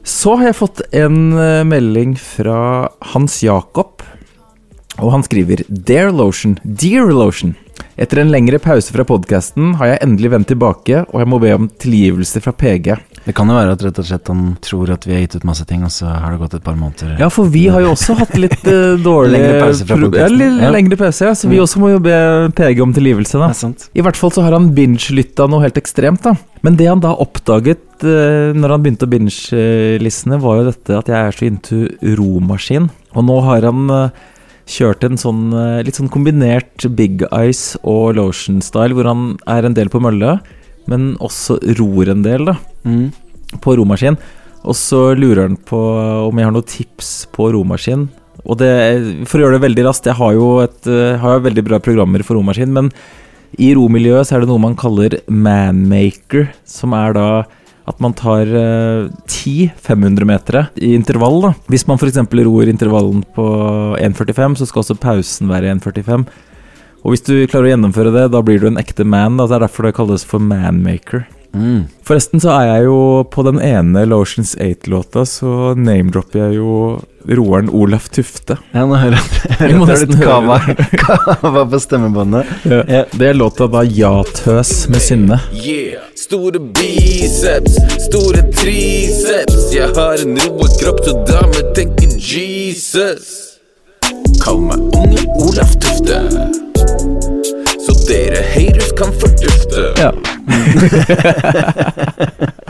Så 0.05 0.35
har 0.37 0.51
jeg 0.51 0.57
fått 0.59 0.83
en 0.93 1.17
eh, 1.41 1.63
melding 1.65 2.13
fra 2.21 2.89
Hans 3.15 3.39
Jakob, 3.45 4.03
og 5.01 5.11
han 5.15 5.25
skriver 5.27 5.63
Dear 5.69 6.13
Lotion, 6.13 6.59
Dear 6.63 7.09
Lotion. 7.15 7.55
Etter 7.97 8.19
en 8.25 8.31
lengre 8.33 8.59
pause 8.59 8.91
fra 8.95 9.05
podkasten 9.07 9.75
har 9.79 9.93
jeg 9.93 10.01
endelig 10.03 10.31
vendt 10.33 10.49
tilbake, 10.51 11.05
og 11.13 11.21
jeg 11.23 11.29
må 11.31 11.39
be 11.43 11.53
om 11.55 11.69
tilgivelse 11.81 12.41
fra 12.43 12.51
PG. 12.59 12.89
Det 13.25 13.33
kan 13.39 13.49
jo 13.49 13.55
være 13.57 13.73
at 13.77 13.83
rett 13.87 13.99
og 14.03 14.05
slett 14.09 14.29
han 14.29 14.41
tror 14.61 14.91
at 14.93 15.07
vi 15.07 15.15
har 15.15 15.23
gitt 15.23 15.37
ut 15.39 15.47
masse 15.49 15.65
ting, 15.65 15.85
og 15.87 15.93
så 15.95 16.11
har 16.11 16.35
det 16.35 16.41
gått 16.43 16.57
et 16.59 16.65
par 16.67 16.75
måneder. 16.77 17.15
Ja, 17.23 17.31
for 17.33 17.49
vi 17.49 17.63
har 17.73 17.81
jo 17.85 17.93
også 17.95 18.17
hatt 18.19 18.35
litt 18.37 18.67
uh, 18.67 18.99
dårlig 19.09 19.39
Lengre 19.39 19.61
pause 19.63 19.87
fra 19.89 19.97
Ja, 20.19 20.27
litt 20.29 20.59
Ja. 20.61 20.73
lengre 20.75 20.99
pause, 21.01 21.31
ja. 21.31 21.33
Så 21.39 21.49
vi 21.49 21.57
Mm. 21.57 21.63
også 21.65 21.81
må 21.81 21.93
jo 21.95 22.03
be 22.05 22.19
PG 22.59 22.83
om 22.83 22.93
tilgivelse, 22.93 23.39
da. 23.39 23.47
Det 23.49 23.57
er 23.57 23.63
sant. 23.63 23.89
I 23.95 24.03
hvert 24.05 24.17
fall 24.21 24.31
så 24.35 24.43
har 24.45 24.53
han 24.59 24.69
binge-lytta 24.77 25.49
noe 25.49 25.63
helt 25.65 25.79
ekstremt, 25.81 26.23
da. 26.27 26.35
Men 26.67 26.77
det 26.77 26.87
han 26.91 27.01
da 27.01 27.15
oppdaget 27.15 27.81
uh, 28.05 28.53
når 28.59 28.75
han 28.75 28.83
begynte 28.85 29.07
å 29.09 29.13
binge-listene, 29.15 30.41
var 30.43 30.61
jo 30.61 30.69
dette 30.73 30.99
at 30.99 31.09
jeg 31.09 31.17
er 31.31 31.39
så 31.39 31.47
into 31.49 31.81
romaskin. 32.19 32.91
Og 33.15 33.25
nå 33.25 33.37
har 33.47 33.63
han 33.69 33.85
eh, 33.95 34.23
kjørt 34.67 35.05
en 35.05 35.19
sånn 35.21 35.53
eh, 35.53 35.83
litt 35.85 35.99
sånn 35.99 36.11
kombinert 36.13 36.87
Big 36.97 37.23
Ice 37.45 37.77
og 37.83 38.15
Lotion-style, 38.17 38.95
hvor 38.97 39.09
han 39.11 39.25
er 39.51 39.67
en 39.69 39.75
del 39.77 39.91
på 39.93 40.01
mølle, 40.03 40.39
men 40.91 41.15
også 41.25 41.59
ror 41.79 42.11
en 42.13 42.23
del, 42.25 42.45
da, 42.53 42.57
Mm. 42.85 43.13
på 43.61 43.77
romaskin. 43.77 44.17
Og 44.65 44.75
så 44.77 45.15
lurer 45.17 45.43
han 45.49 45.57
på 45.57 45.79
om 46.29 46.37
jeg 46.39 46.45
har 46.49 46.53
noen 46.53 46.67
tips 46.67 47.27
på 47.33 47.51
romaskin. 47.53 48.09
Og 48.45 48.59
det, 48.59 48.71
for 49.29 49.39
å 49.39 49.45
gjøre 49.45 49.59
det 49.59 49.65
veldig 49.69 49.85
raskt, 49.87 50.05
jeg 50.09 50.17
har 50.17 50.33
jo, 50.37 50.61
et, 50.61 50.87
eh, 50.87 51.17
har 51.21 51.39
jo 51.39 51.45
veldig 51.49 51.65
bra 51.65 51.79
programmer 51.79 52.23
for 52.25 52.37
romaskin, 52.37 52.73
men 52.73 52.91
i 53.59 53.73
romiljøet 53.77 54.27
så 54.27 54.37
er 54.37 54.41
det 54.41 54.49
noe 54.49 54.59
man 54.61 54.75
kaller 54.77 55.21
manmaker, 55.29 56.49
som 56.67 56.93
er 56.97 57.13
da 57.17 57.29
at 57.85 58.01
man 58.01 58.15
tar 58.17 58.49
eh, 58.49 59.11
ti 59.29 59.69
500-metere 59.85 60.67
i 60.81 60.95
intervall. 60.97 61.41
da. 61.43 61.53
Hvis 61.69 61.87
man 61.89 62.01
f.eks. 62.01 62.21
ror 62.33 62.71
intervallen 62.71 63.23
på 63.37 63.47
1,45, 64.01 64.59
så 64.61 64.69
skal 64.71 64.85
også 64.85 64.99
pausen 65.01 65.53
være 65.53 65.75
1,45. 65.77 66.25
Og 67.05 67.13
hvis 67.13 67.27
du 67.27 67.35
klarer 67.45 67.69
å 67.69 67.73
gjennomføre 67.75 68.15
det, 68.15 68.29
da 68.33 68.41
blir 68.45 68.63
du 68.63 68.71
en 68.71 68.81
ekte 68.81 69.05
man. 69.05 69.37
Da. 69.37 69.49
Det 69.51 69.59
er 69.59 69.67
derfor 69.67 69.89
det 69.89 69.97
kalles 69.99 70.25
for 70.25 70.41
manmaker. 70.41 71.27
Mm. 71.55 71.85
Forresten 72.09 72.43
så 72.43 72.55
er 72.57 72.71
jeg 72.71 72.87
jo 72.89 72.99
på 73.31 73.45
den 73.47 73.61
ene 73.63 74.07
Lotions 74.09 74.57
8-låta, 74.59 75.23
så 75.29 75.75
name-dropper 75.79 76.41
jeg 76.41 76.57
jo 76.59 76.71
Roaren 77.29 77.71
Olaf 77.71 78.09
Tufte. 78.09 78.57
Ja, 78.73 78.85
nå 78.87 78.95
hører 79.01 79.19
jeg 79.61 79.99
litt 80.05 80.19
kava, 80.21 80.59
kava 81.05 81.65
på 81.71 81.79
stemmebåndet. 81.81 82.45
Ja. 82.69 83.05
Det 83.13 83.29
er 83.31 83.35
låta 83.39 83.67
da 83.73 83.83
Ja-tøs 83.87 84.73
med 84.93 85.01
Synne. 85.05 85.39
Yeah, 85.57 86.03
store 86.19 86.61
biceps, 86.77 87.75
store 88.09 88.43
triceps. 88.59 89.71
Jeg 89.75 89.89
har 89.97 90.15
en 90.25 90.35
roe 90.45 90.69
kropp, 90.81 90.99
så 91.07 91.13
damer 91.29 91.63
tenker 91.77 92.09
Jesus. 92.19 93.25
Kall 94.45 94.61
meg 94.69 94.79
unge 95.01 95.23
Olaf 95.47 95.73
Tufte. 95.81 96.17
Så 97.85 97.93
dere 98.09 98.41
haters 98.53 98.93
kan 99.01 99.11
fordufte. 99.23 99.83
Ja. 100.01 100.11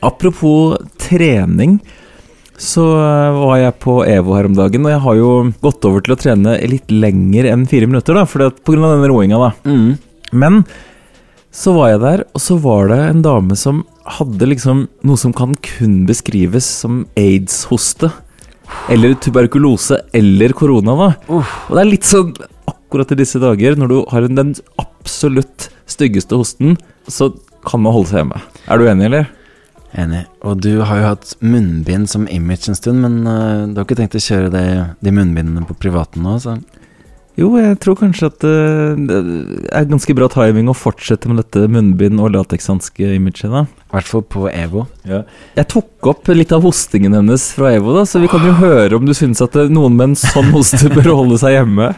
Apropos 0.00 0.78
trening, 0.98 1.80
så 2.60 2.84
eh, 3.00 3.38
var 3.40 3.56
jeg 3.56 3.76
på 3.80 3.96
EVO 4.04 4.36
her 4.36 4.48
om 4.50 4.56
dagen, 4.58 4.84
og 4.84 4.92
jeg 4.92 5.02
har 5.06 5.18
jo 5.18 5.32
gått 5.64 5.86
over 5.88 6.04
til 6.04 6.14
å 6.14 6.20
trene 6.20 6.58
litt 6.68 6.92
lenger 6.92 7.48
enn 7.48 7.64
fire 7.70 7.88
minutter, 7.88 8.18
da, 8.18 8.26
fordi 8.28 8.50
at, 8.50 8.60
på 8.60 8.74
grunn 8.74 8.84
av 8.84 8.96
denne 8.98 9.08
roinga, 9.08 9.40
da. 9.40 9.50
Mm. 9.64 10.34
Men 10.42 10.62
så 11.50 11.72
var 11.74 11.94
jeg 11.94 12.02
der, 12.04 12.24
og 12.36 12.44
så 12.44 12.58
var 12.62 12.92
det 12.92 13.00
en 13.08 13.22
dame 13.24 13.56
som 13.58 13.80
hadde 14.18 14.50
liksom 14.52 14.84
noe 15.06 15.18
som 15.18 15.32
kan 15.36 15.56
kun 15.64 16.02
beskrives 16.08 16.68
som 16.84 17.04
aids-hoste. 17.18 18.12
Eller 18.92 19.16
tuberkulose 19.18 19.98
eller 20.14 20.54
korona, 20.54 20.94
da. 21.00 21.08
Og 21.32 21.74
det 21.74 21.82
er 21.82 21.90
litt 21.90 22.06
sånn 22.06 22.30
akkurat 22.70 23.10
i 23.16 23.18
disse 23.18 23.40
dager, 23.42 23.74
når 23.78 23.90
du 23.90 23.98
har 24.12 24.28
den 24.28 24.54
absolutt 24.78 25.70
styggeste 25.90 26.38
hosten, 26.38 26.76
så 27.10 27.32
kan 27.66 27.82
man 27.82 27.96
holde 27.96 28.12
seg 28.12 28.22
hjemme. 28.22 28.40
Er 28.70 28.78
du 28.78 28.86
enig, 28.86 29.08
eller? 29.10 29.30
Enig. 29.98 30.24
Og 30.46 30.60
du 30.62 30.82
har 30.86 31.00
jo 31.00 31.08
hatt 31.08 31.32
munnbind 31.42 32.10
som 32.10 32.28
image 32.30 32.70
en 32.70 32.78
stund, 32.78 33.02
men 33.02 33.24
uh, 33.26 33.66
du 33.66 33.80
har 33.80 33.86
ikke 33.86 33.98
tenkt 33.98 34.18
å 34.18 34.22
kjøre 34.22 34.52
det, 34.54 34.66
de 35.02 35.14
munnbindene 35.14 35.66
på 35.66 35.78
privaten 35.82 36.22
nå, 36.26 36.36
så 36.42 36.60
Jo, 37.38 37.48
jeg 37.56 37.78
tror 37.82 37.96
kanskje 37.98 38.28
at 38.30 38.44
uh, 38.46 39.00
det 39.08 39.18
er 39.74 39.88
ganske 39.90 40.14
bra 40.14 40.28
timing 40.30 40.70
å 40.70 40.76
fortsette 40.76 41.30
med 41.30 41.40
dette 41.42 41.64
munnbind- 41.72 42.22
og 42.22 42.34
latekshanske 42.36 43.16
imaget. 43.16 43.50
i 43.50 43.94
hvert 43.96 44.10
fall 44.12 44.22
på 44.22 44.46
EVO. 44.50 44.86
Jeg 45.58 45.66
tok 45.72 46.12
opp 46.12 46.30
litt 46.30 46.54
av 46.54 46.62
hostingen 46.66 47.16
hennes 47.18 47.48
fra 47.56 47.74
EVO, 47.74 47.96
da, 47.98 48.06
så 48.06 48.22
vi 48.22 48.30
kan 48.30 48.46
jo 48.46 48.54
høre 48.60 48.94
om 48.98 49.08
du 49.08 49.14
syns 49.16 49.42
at 49.42 49.58
eh, 49.58 49.72
noen 49.72 49.98
med 49.98 50.12
en 50.12 50.20
sånn 50.22 50.52
hoste 50.54 50.92
bør 50.94 51.16
holde 51.22 51.40
seg 51.42 51.58
hjemme. 51.58 51.90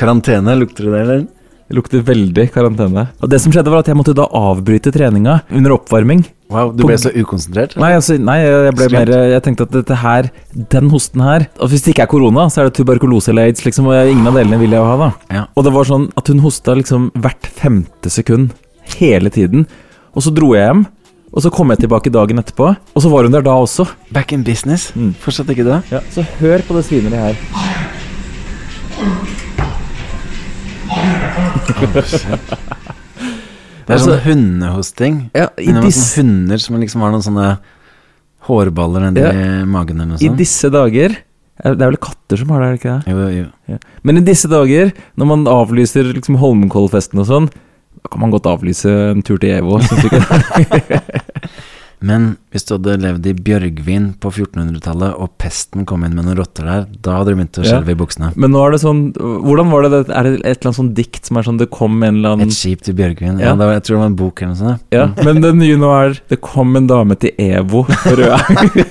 Karantene, 0.00 0.56
lukter 0.58 0.88
det 0.88 0.96
det, 0.96 1.04
eller? 1.06 1.24
Det 1.72 1.78
lukter 1.78 2.02
veldig 2.04 2.44
karantene. 2.52 3.06
Og 3.24 3.30
det 3.32 3.38
som 3.40 3.48
skjedde, 3.48 3.70
var 3.72 3.80
at 3.80 3.86
jeg 3.88 3.96
måtte 3.96 4.12
da 4.12 4.26
avbryte 4.28 4.90
treninga 4.92 5.38
under 5.48 5.72
oppvarming. 5.78 6.20
Wow, 6.52 6.68
du 6.76 6.82
ble 6.84 6.98
så 7.00 7.08
ukonsentrert? 7.16 7.78
Nei, 7.80 7.94
altså, 7.96 8.18
nei 8.20 8.34
jeg 8.42 8.74
ble 8.76 8.88
mer 8.92 9.08
Jeg 9.08 9.40
tenkte 9.46 9.64
at 9.64 9.72
dette 9.72 9.96
her, 10.02 10.26
den 10.74 10.90
hosten 10.92 11.22
her 11.24 11.46
Og 11.64 11.70
Hvis 11.72 11.80
det 11.86 11.94
ikke 11.94 12.04
er 12.04 12.10
korona, 12.12 12.44
så 12.52 12.60
er 12.60 12.68
det 12.68 12.76
tuberkulose 12.76 13.32
eller 13.32 13.48
aids, 13.48 13.64
liksom, 13.64 13.88
og 13.88 13.96
ingen 14.10 14.28
av 14.28 14.36
delene 14.36 14.58
vil 14.60 14.76
jeg 14.76 14.82
jo 14.82 14.90
ha, 14.90 14.96
da. 15.00 15.08
Ja. 15.32 15.46
Og 15.56 15.64
det 15.64 15.72
var 15.72 15.88
sånn 15.88 16.04
at 16.12 16.28
hun 16.28 16.44
hosta 16.44 16.76
liksom 16.76 17.08
hvert 17.16 17.48
femte 17.56 18.12
sekund 18.12 18.52
hele 18.98 19.32
tiden. 19.32 19.64
Og 20.12 20.20
så 20.26 20.28
dro 20.36 20.52
jeg 20.52 20.68
hjem, 20.68 20.84
og 21.32 21.40
så 21.46 21.48
kom 21.56 21.72
jeg 21.72 21.80
tilbake 21.86 22.12
dagen 22.12 22.36
etterpå, 22.42 22.68
og 22.68 23.00
så 23.00 23.08
var 23.14 23.24
hun 23.24 23.32
der 23.32 23.40
da 23.48 23.56
også. 23.56 23.88
Back 24.12 24.36
in 24.36 24.44
business? 24.44 24.92
Mm. 24.92 25.16
Fortsatt 25.24 25.48
ikke 25.56 25.64
det? 25.70 25.80
Ja, 25.94 26.04
Så 26.12 26.20
hør 26.42 26.60
på 26.68 26.76
det 26.76 26.84
svineriet 26.90 27.32
her. 27.32 27.40
Det 33.82 33.90
er 33.90 33.98
Altså- 33.98 34.12
sånn 34.14 34.22
hundehosting. 34.24 35.16
Ja, 35.34 35.48
i, 35.58 35.66
Men 35.66 35.74
det 35.74 35.82
var 35.82 35.88
dis, 35.90 35.96
sånne 36.14 36.22
hunder 36.22 36.58
som 36.62 36.76
liksom 36.80 37.00
har 37.02 37.10
noen 37.12 37.24
sånne 37.26 37.48
hårballer 38.46 39.00
nedi 39.10 39.66
magen 39.66 40.00
eller 40.00 40.12
noe 40.14 40.22
I 40.22 40.28
disse 40.38 40.70
dager 40.70 41.16
er- 41.62 41.74
Det 41.74 41.82
er 41.82 41.90
vel 41.90 41.96
katter 41.96 42.36
som 42.38 42.48
har 42.50 42.60
det, 42.60 42.66
er 42.66 42.72
det 42.72 42.80
ikke 42.80 42.94
det? 43.04 43.12
Jo, 43.12 43.28
jo. 43.28 43.46
Ja. 43.68 43.78
Men 44.02 44.16
i 44.18 44.20
disse 44.20 44.48
dager, 44.48 44.92
når 45.18 45.26
man 45.26 45.44
avlyser 45.46 46.12
liksom 46.14 46.36
Holmenkollfesten 46.38 47.18
og 47.20 47.26
sånn, 47.26 47.46
da 48.02 48.08
kan 48.10 48.20
man 48.20 48.30
godt 48.32 48.46
avlyse 48.50 48.86
en 49.12 49.22
tur 49.22 49.38
til 49.38 49.50
EVO. 49.50 49.78
Synes 49.78 50.02
du 50.02 50.08
ikke? 50.08 51.00
Men 52.02 52.36
hvis 52.52 52.64
du 52.68 52.74
hadde 52.74 52.96
levd 53.00 53.26
i 53.30 53.32
Bjørgvin 53.46 54.08
på 54.20 54.30
1400-tallet, 54.34 55.14
og 55.22 55.30
pesten 55.40 55.86
kom 55.88 56.02
inn 56.04 56.16
med 56.16 56.26
noen 56.26 56.36
rotter 56.40 56.66
der, 56.66 56.86
da 57.00 57.14
hadde 57.20 57.30
du 57.32 57.36
begynt 57.38 57.60
å 57.60 57.64
Ja. 57.64 57.68
skjelve 57.76 57.94
i 57.94 57.98
buksene. 58.00 58.32
Men 58.36 58.50
nå 58.52 58.60
er 58.66 58.72
det 58.74 58.80
sånn 58.82 59.02
Hvordan 59.14 59.70
var 59.70 59.82
det? 59.86 60.00
Er 60.10 60.22
det 60.26 60.32
et 60.42 60.58
eller 60.58 60.68
annet 60.72 60.78
sånn 60.80 60.90
dikt 60.94 61.24
som 61.30 61.36
er 61.38 61.42
sånn 61.46 61.58
Det 61.62 61.70
kom 61.70 62.02
en 62.02 62.16
eller 62.18 62.34
annen 62.34 62.48
Et 62.50 62.56
skip 62.56 62.82
til 62.82 62.94
Bjørgvin. 62.98 63.38
Ja. 63.38 63.52
Ja, 63.52 63.54
det 63.56 63.66
var, 63.68 63.72
jeg 63.78 63.82
tror 63.86 63.94
det 63.96 64.00
var 64.02 64.10
en 64.10 64.16
bok 64.18 64.42
eller 64.42 64.52
noe 64.52 64.60
sånt. 64.60 64.82
Ja, 64.92 65.06
men 65.24 65.40
det 65.40 65.54
nye 65.56 65.76
nå 65.80 65.90
er 65.96 66.18
Det 66.28 66.40
kom 66.42 66.76
en 66.76 66.86
dame 66.90 67.14
til 67.22 67.30
EVO 67.38 67.84
på 67.86 68.16
Røa. 68.20 68.38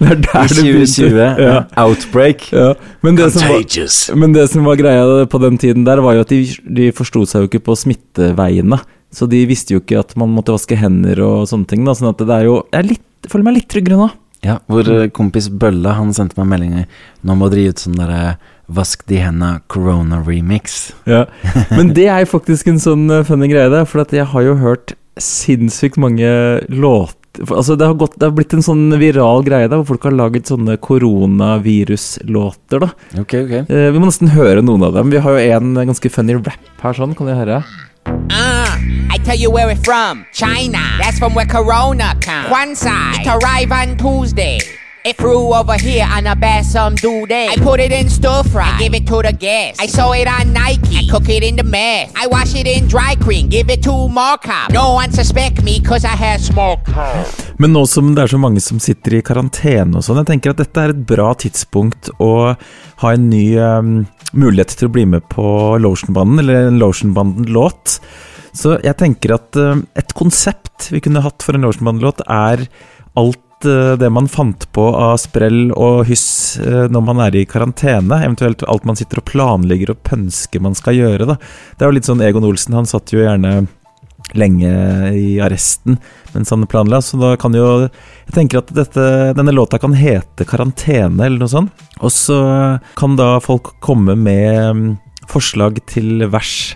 det 0.00 0.10
er 0.10 0.16
I 0.16 0.22
der 0.22 0.52
det 0.52 0.62
begynte. 0.62 0.86
2020. 0.92 1.40
Ja. 1.46 1.56
Outbreak. 1.86 2.52
Ja. 2.52 2.74
Men, 3.02 3.16
det 3.16 3.30
som 3.32 3.42
var, 3.48 3.56
Contagious. 3.62 3.98
men 4.14 4.32
det 4.36 4.48
som 4.50 4.64
var 4.68 4.76
greia 4.76 5.26
på 5.26 5.40
den 5.42 5.58
tiden 5.58 5.84
der, 5.86 6.00
var 6.04 6.14
jo 6.18 6.20
at 6.26 6.28
de, 6.32 6.42
de 6.76 6.90
forsto 6.92 7.24
seg 7.26 7.44
jo 7.44 7.50
ikke 7.50 7.64
på 7.70 7.76
smitteveiene. 7.78 8.78
Så 9.16 9.28
de 9.32 9.40
visste 9.48 9.72
jo 9.76 9.80
ikke 9.80 10.02
at 10.02 10.12
man 10.20 10.34
måtte 10.36 10.52
vaske 10.52 10.76
hender 10.76 11.22
og 11.24 11.46
sånne 11.48 11.68
ting. 11.70 11.86
Da. 11.88 11.94
Sånn 11.96 12.10
at 12.12 12.20
det 12.20 12.34
er 12.36 12.44
jo 12.50 12.58
Jeg, 12.68 12.76
er 12.82 12.88
litt, 12.90 13.04
jeg 13.24 13.32
føler 13.32 13.46
meg 13.48 13.56
litt 13.62 13.70
tryggere 13.72 14.00
nå. 14.02 14.10
Ja, 14.44 14.58
hvor 14.68 14.84
eh, 14.92 15.06
kompis 15.16 15.46
Bølle 15.48 15.94
han 15.96 16.12
sendte 16.14 16.36
meg 16.38 16.50
meldinger 16.52 16.84
Nå 17.24 17.34
må 17.40 17.48
dere 17.50 17.62
gi 17.64 17.70
ut 17.72 17.80
sånn 17.86 17.96
derre 17.98 18.34
Vask 18.76 19.04
de 19.08 19.16
henda 19.22 19.48
corona-remix. 19.72 20.90
Ja. 21.08 21.22
Men 21.78 21.92
det 21.96 22.08
er 22.10 22.24
jo 22.24 22.28
faktisk 22.34 22.66
en 22.68 22.80
sånn 22.82 23.06
eh, 23.14 23.22
funny 23.26 23.46
greie, 23.52 23.70
det. 23.72 23.84
For 23.88 24.02
jeg 24.10 24.26
har 24.32 24.42
jo 24.44 24.56
hørt 24.58 24.96
sinnssykt 25.22 25.96
mange 26.02 26.28
låter 26.68 27.22
Altså 27.36 27.74
det 27.76 27.84
har, 27.84 27.92
gått, 28.00 28.14
det 28.16 28.30
har 28.30 28.36
blitt 28.36 28.54
en 28.56 28.62
sånn 28.64 28.86
viral 28.96 29.42
greie 29.44 29.66
der, 29.68 29.76
hvor 29.82 29.90
folk 29.90 30.06
har 30.08 30.14
laget 30.16 30.48
sånne 30.48 30.78
koronaviruslåter. 30.80 32.80
da 32.80 32.88
Ok, 33.20 33.34
ok. 33.42 33.52
eh, 33.68 33.90
Vi 33.92 34.00
må 34.00 34.08
nesten 34.08 34.30
høre 34.32 34.62
noen 34.64 34.86
av 34.86 34.94
dem. 34.96 35.10
Vi 35.12 35.20
har 35.20 35.36
jo 35.36 35.42
en 35.58 35.74
ganske 35.92 36.08
funny 36.12 36.32
rap 36.38 36.48
her, 36.82 36.96
sånn. 36.96 37.12
Kan 37.18 37.28
vi 37.28 37.36
høre? 37.36 37.60
Uh, 38.30 38.78
I 39.10 39.18
tell 39.24 39.36
you 39.36 39.50
where 39.50 39.70
it's 39.70 39.84
from. 39.84 40.26
China. 40.32 40.78
That's 40.98 41.18
from 41.18 41.34
where 41.34 41.46
Corona 41.46 42.14
comes. 42.20 42.78
Side. 42.78 43.26
It 43.26 43.28
arrive 43.28 43.72
on 43.72 43.96
Tuesday. 43.96 44.58
It 45.06 45.16
flew 45.18 45.54
over 45.54 45.78
here 45.78 46.04
on 46.10 46.26
a 46.26 46.34
bad 46.34 46.66
some 46.66 46.96
dude. 46.96 47.30
I 47.30 47.54
put 47.62 47.78
it 47.78 47.92
in 47.92 48.10
stir 48.10 48.42
fry. 48.42 48.74
I 48.74 48.78
give 48.80 48.92
it 48.92 49.06
to 49.06 49.22
the 49.22 49.32
guests. 49.32 49.78
I 49.78 49.86
saw 49.86 50.10
it 50.10 50.26
on 50.26 50.52
Nike. 50.52 50.96
I 50.98 51.06
cook 51.08 51.28
it 51.28 51.44
in 51.44 51.54
the 51.54 51.62
mess. 51.62 52.10
I 52.16 52.26
wash 52.26 52.56
it 52.56 52.66
in 52.66 52.88
dry 52.88 53.14
cream. 53.14 53.48
Give 53.48 53.70
it 53.70 53.84
to 53.84 54.08
Markup. 54.08 54.72
No 54.72 54.94
one 54.94 55.12
suspect 55.12 55.62
me 55.62 55.78
cause 55.78 56.04
I 56.04 56.16
had 56.18 56.40
smoke. 56.40 56.90
Men 57.62 57.70
nå 57.72 57.84
som 57.86 58.16
det 58.16 58.24
er 58.24 58.34
så 58.34 58.42
mange 58.42 58.58
som 58.60 58.82
sitter 58.82 59.20
i 59.20 59.22
karantene 59.22 59.94
og 59.94 60.02
sånn, 60.02 60.18
jeg 60.24 60.30
tenker 60.32 60.56
at 60.56 60.64
dette 60.64 60.82
er 60.82 60.96
et 60.96 61.06
bra 61.06 61.30
tidspunkt 61.38 62.10
å 62.18 62.32
ha 63.04 63.14
en 63.14 63.30
ny 63.30 63.44
um, 63.62 63.94
mulighet 64.34 64.74
til 64.74 64.90
å 64.90 64.94
bli 64.98 65.06
med 65.06 65.30
på 65.30 65.46
Lotionbanden, 65.86 66.42
eller 66.42 66.66
en 66.66 66.82
Lotionbanden-låt. 66.82 68.00
Så 68.58 68.74
jeg 68.82 68.98
tenker 68.98 69.38
at 69.38 69.54
um, 69.54 69.86
et 69.94 70.18
konsept 70.18 70.90
vi 70.90 71.06
kunne 71.06 71.22
hatt 71.22 71.46
for 71.46 71.54
en 71.54 71.70
Lotionbanden-låt, 71.70 72.26
er 72.26 72.66
alt 73.16 73.45
eh, 73.64 73.94
det 73.96 74.10
man 74.12 74.28
fant 74.28 74.66
på 74.76 74.84
av 74.92 75.16
sprell 75.22 75.70
og 75.72 76.04
hyss 76.10 76.58
eh, 76.60 76.84
når 76.92 77.02
man 77.06 77.22
er 77.24 77.38
i 77.38 77.46
karantene. 77.48 78.20
Eventuelt 78.20 78.64
alt 78.68 78.84
man 78.88 78.98
sitter 78.98 79.22
og 79.22 79.28
planlegger 79.30 79.94
og 79.94 80.02
pønsker 80.06 80.62
man 80.62 80.76
skal 80.76 80.98
gjøre. 80.98 81.28
Da. 81.32 81.38
Det 81.76 81.86
er 81.86 81.90
jo 81.90 81.96
litt 81.96 82.08
sånn 82.08 82.24
Egon 82.24 82.46
Olsen, 82.48 82.76
han 82.76 82.88
satt 82.88 83.14
jo 83.14 83.22
gjerne 83.24 83.66
lenge 84.34 84.70
i 85.14 85.36
arresten 85.38 86.00
mens 86.32 86.50
han 86.50 86.64
planla, 86.66 86.98
så 87.04 87.14
da 87.20 87.28
kan 87.38 87.54
jo 87.54 87.86
Jeg 87.86 88.34
tenker 88.34 88.58
at 88.58 88.72
dette, 88.74 89.02
denne 89.38 89.54
låta 89.54 89.78
kan 89.78 89.94
hete 89.94 90.44
'Karantene' 90.44 91.24
eller 91.24 91.38
noe 91.38 91.48
sånt. 91.48 91.84
Og 92.02 92.10
så 92.10 92.80
kan 92.98 93.14
da 93.16 93.38
folk 93.38 93.76
komme 93.80 94.16
med 94.18 94.76
mm, 94.76 94.90
forslag 95.30 95.78
til 95.86 96.26
vers, 96.26 96.74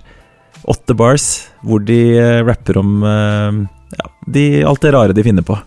åtte 0.64 0.94
bars, 0.94 1.50
hvor 1.66 1.82
de 1.82 2.00
eh, 2.16 2.44
rapper 2.46 2.78
om 2.78 3.02
ja, 3.99 4.06
de, 4.26 4.62
alt 4.62 4.80
det 4.80 4.94
rare 4.94 5.12
de 5.16 5.26
finner 5.26 5.42
på. 5.42 5.58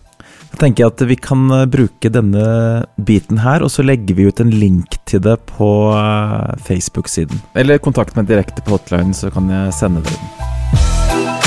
Da 0.54 0.60
tenker 0.68 0.84
jeg 0.84 0.92
at 0.92 1.02
vi 1.10 1.14
kan 1.18 1.40
eh, 1.50 1.64
bruke 1.66 2.10
denne 2.14 2.44
biten 3.08 3.40
her, 3.42 3.64
og 3.66 3.72
så 3.74 3.82
legger 3.82 4.14
vi 4.14 4.28
ut 4.30 4.38
en 4.44 4.52
link 4.54 4.94
til 5.10 5.18
det 5.24 5.34
på 5.50 5.68
eh, 5.98 6.54
Facebook-siden. 6.68 7.42
Eller 7.58 7.82
kontakt 7.82 8.14
meg 8.14 8.30
direkte 8.30 8.62
på 8.62 8.76
hotline, 8.76 9.10
så 9.18 9.32
kan 9.34 9.50
jeg 9.50 9.74
sende 9.74 10.04
dere 10.06 10.14
den. 10.14 11.44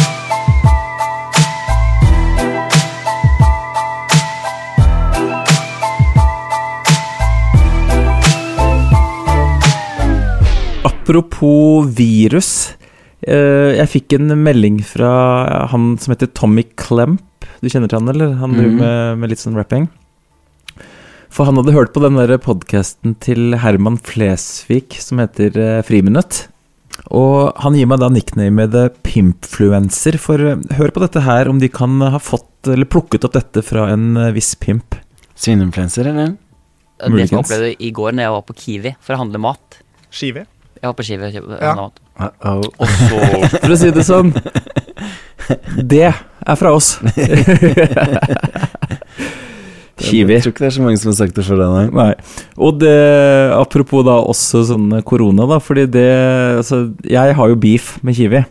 Apropos 10.83 11.87
virus. 11.97 12.73
eh, 13.21 13.77
Jeg 13.77 13.89
fikk 13.91 14.13
en 14.17 14.31
melding 14.43 14.81
fra 14.85 15.67
han 15.71 15.97
som 15.99 16.13
heter 16.13 16.27
Tommy 16.33 16.63
Klemp. 16.75 17.23
Du 17.61 17.69
kjenner 17.69 17.89
til 17.89 17.99
han, 18.01 18.11
eller? 18.11 18.35
Han 18.41 18.53
driver 18.53 18.75
mm. 18.75 18.81
med, 18.83 19.21
med 19.21 19.33
litt 19.33 19.41
sånn 19.41 19.57
rapping. 19.57 19.87
For 21.33 21.47
han 21.47 21.57
hadde 21.59 21.75
hørt 21.75 21.93
på 21.93 22.01
den 22.03 22.17
der 22.17 22.37
podkasten 22.41 23.17
til 23.23 23.57
Herman 23.61 23.99
Flesvig 24.01 24.95
som 25.03 25.19
heter 25.21 25.57
uh, 25.59 25.81
Friminutt. 25.85 26.45
Og 27.13 27.53
han 27.61 27.75
gir 27.77 27.87
meg 27.89 28.01
da 28.01 28.09
nicknamet 28.09 28.71
The 28.73 28.87
Pimpfluencer, 29.05 30.17
for 30.21 30.41
eh, 30.41 30.63
hør 30.79 30.91
på 30.95 31.03
dette 31.03 31.21
her, 31.23 31.49
om 31.51 31.59
de 31.61 31.69
kan 31.69 31.99
ha 32.01 32.19
fått, 32.19 32.49
eller 32.65 32.89
plukket 32.89 33.27
opp 33.27 33.35
dette 33.37 33.61
fra 33.63 33.85
en 33.93 34.17
eh, 34.17 34.33
viss 34.35 34.55
pimp. 34.59 34.97
Svineinfluenser, 35.37 36.09
eller? 36.09 36.33
Det 36.97 37.11
som 37.11 37.19
jeg 37.21 37.37
opplevde 37.37 37.69
i 37.85 37.91
går 37.93 38.15
når 38.17 38.25
jeg 38.25 38.33
var 38.33 38.45
på 38.47 38.55
Kiwi 38.57 38.95
for 38.97 39.13
å 39.13 39.19
handle 39.21 39.41
mat. 39.43 39.77
Skive. 40.09 40.47
Jeg 40.79 40.89
var 40.89 40.95
på 40.97 41.05
Kiwi 41.05 41.27
og 41.27 41.35
kjøpte 41.37 41.59
Ja. 41.61 41.75
mat. 41.77 42.01
Uh-oh. 42.17 42.65
Og 42.81 42.87
så 42.97 43.59
For 43.59 43.73
å 43.75 43.77
si 43.77 43.91
det 43.93 44.03
sånn 44.07 44.31
Det 45.93 46.07
er 46.47 46.59
fra 46.59 46.73
oss. 46.75 46.97
Kiwi. 49.97 50.35
Jeg 50.35 50.43
tror 50.43 50.53
ikke 50.53 50.63
det 50.63 50.69
er 50.69 50.75
så 50.75 50.83
mange 50.85 50.99
som 51.01 51.09
har 51.09 51.17
sagt 51.17 51.37
det 51.37 51.45
før 51.47 51.61
deg, 51.61 51.71
nei. 51.73 51.85
Nei. 51.97 52.43
Og 52.61 52.77
det, 52.81 52.97
apropos 53.57 54.05
da 54.05 54.19
også 54.21 54.61
sånn 54.69 54.91
korona, 55.07 55.47
da, 55.49 55.57
fordi 55.63 55.87
det 55.89 56.09
Altså, 56.59 56.83
jeg 57.05 57.37
har 57.37 57.49
jo 57.49 57.57
beef 57.59 57.95
med 58.05 58.17
Kiwi. 58.17 58.43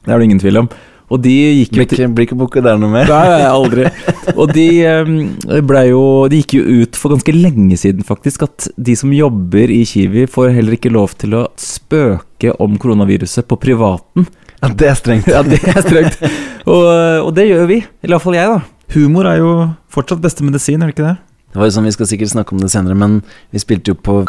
Det 0.00 0.08
er 0.08 0.16
det 0.16 0.30
ingen 0.30 0.40
tvil 0.40 0.62
om. 0.62 0.70
Og 1.10 1.18
de 1.24 1.32
gikk 1.34 1.74
jo 1.74 1.84
ikke, 1.84 2.06
blir 2.14 2.26
ikke 2.28 2.38
booka 2.38 2.62
der 2.62 2.78
noe 2.78 2.92
mer? 2.92 3.08
Nei, 3.10 3.42
aldri. 3.48 3.88
Og 4.36 4.52
de 4.54 4.66
blei 4.86 5.62
ble 5.66 5.82
jo 5.88 6.02
De 6.30 6.38
gikk 6.38 6.54
jo 6.60 6.82
ut 6.84 6.98
for 6.98 7.16
ganske 7.16 7.34
lenge 7.34 7.78
siden, 7.80 8.06
faktisk, 8.06 8.46
at 8.46 8.68
de 8.78 8.94
som 8.98 9.10
jobber 9.14 9.72
i 9.74 9.82
Kiwi, 9.90 10.28
får 10.30 10.54
heller 10.54 10.78
ikke 10.78 10.92
lov 10.94 11.16
til 11.18 11.34
å 11.40 11.48
spøke 11.58 12.54
om 12.62 12.78
koronaviruset 12.80 13.48
på 13.50 13.58
privaten. 13.60 14.28
Ja, 14.60 14.68
det 14.76 14.88
er 14.90 14.98
strengt. 14.98 15.28
Ja, 15.30 15.40
det 15.46 15.60
er 15.64 15.80
strengt. 15.84 16.20
Og, 16.68 16.84
og 17.24 17.32
det 17.36 17.48
gjør 17.48 17.66
vi. 17.70 17.80
I 17.80 18.10
hvert 18.12 18.22
fall 18.22 18.36
jeg, 18.36 18.50
da. 18.52 18.60
Humor 18.94 19.28
er 19.30 19.38
jo 19.40 19.52
fortsatt 19.92 20.20
beste 20.22 20.44
medisin, 20.44 20.82
er 20.82 20.90
det 20.90 20.96
ikke 20.98 21.06
det? 21.06 21.16
Det 21.50 21.58
var 21.58 21.70
jo 21.70 21.74
sånn, 21.74 21.86
Vi 21.88 21.94
skal 21.94 22.10
sikkert 22.10 22.32
snakke 22.34 22.54
om 22.54 22.62
det 22.62 22.70
senere, 22.72 22.98
men 22.98 23.20
vi 23.54 23.62
spilte 23.62 23.94
jo 23.94 23.98
på 23.98 24.20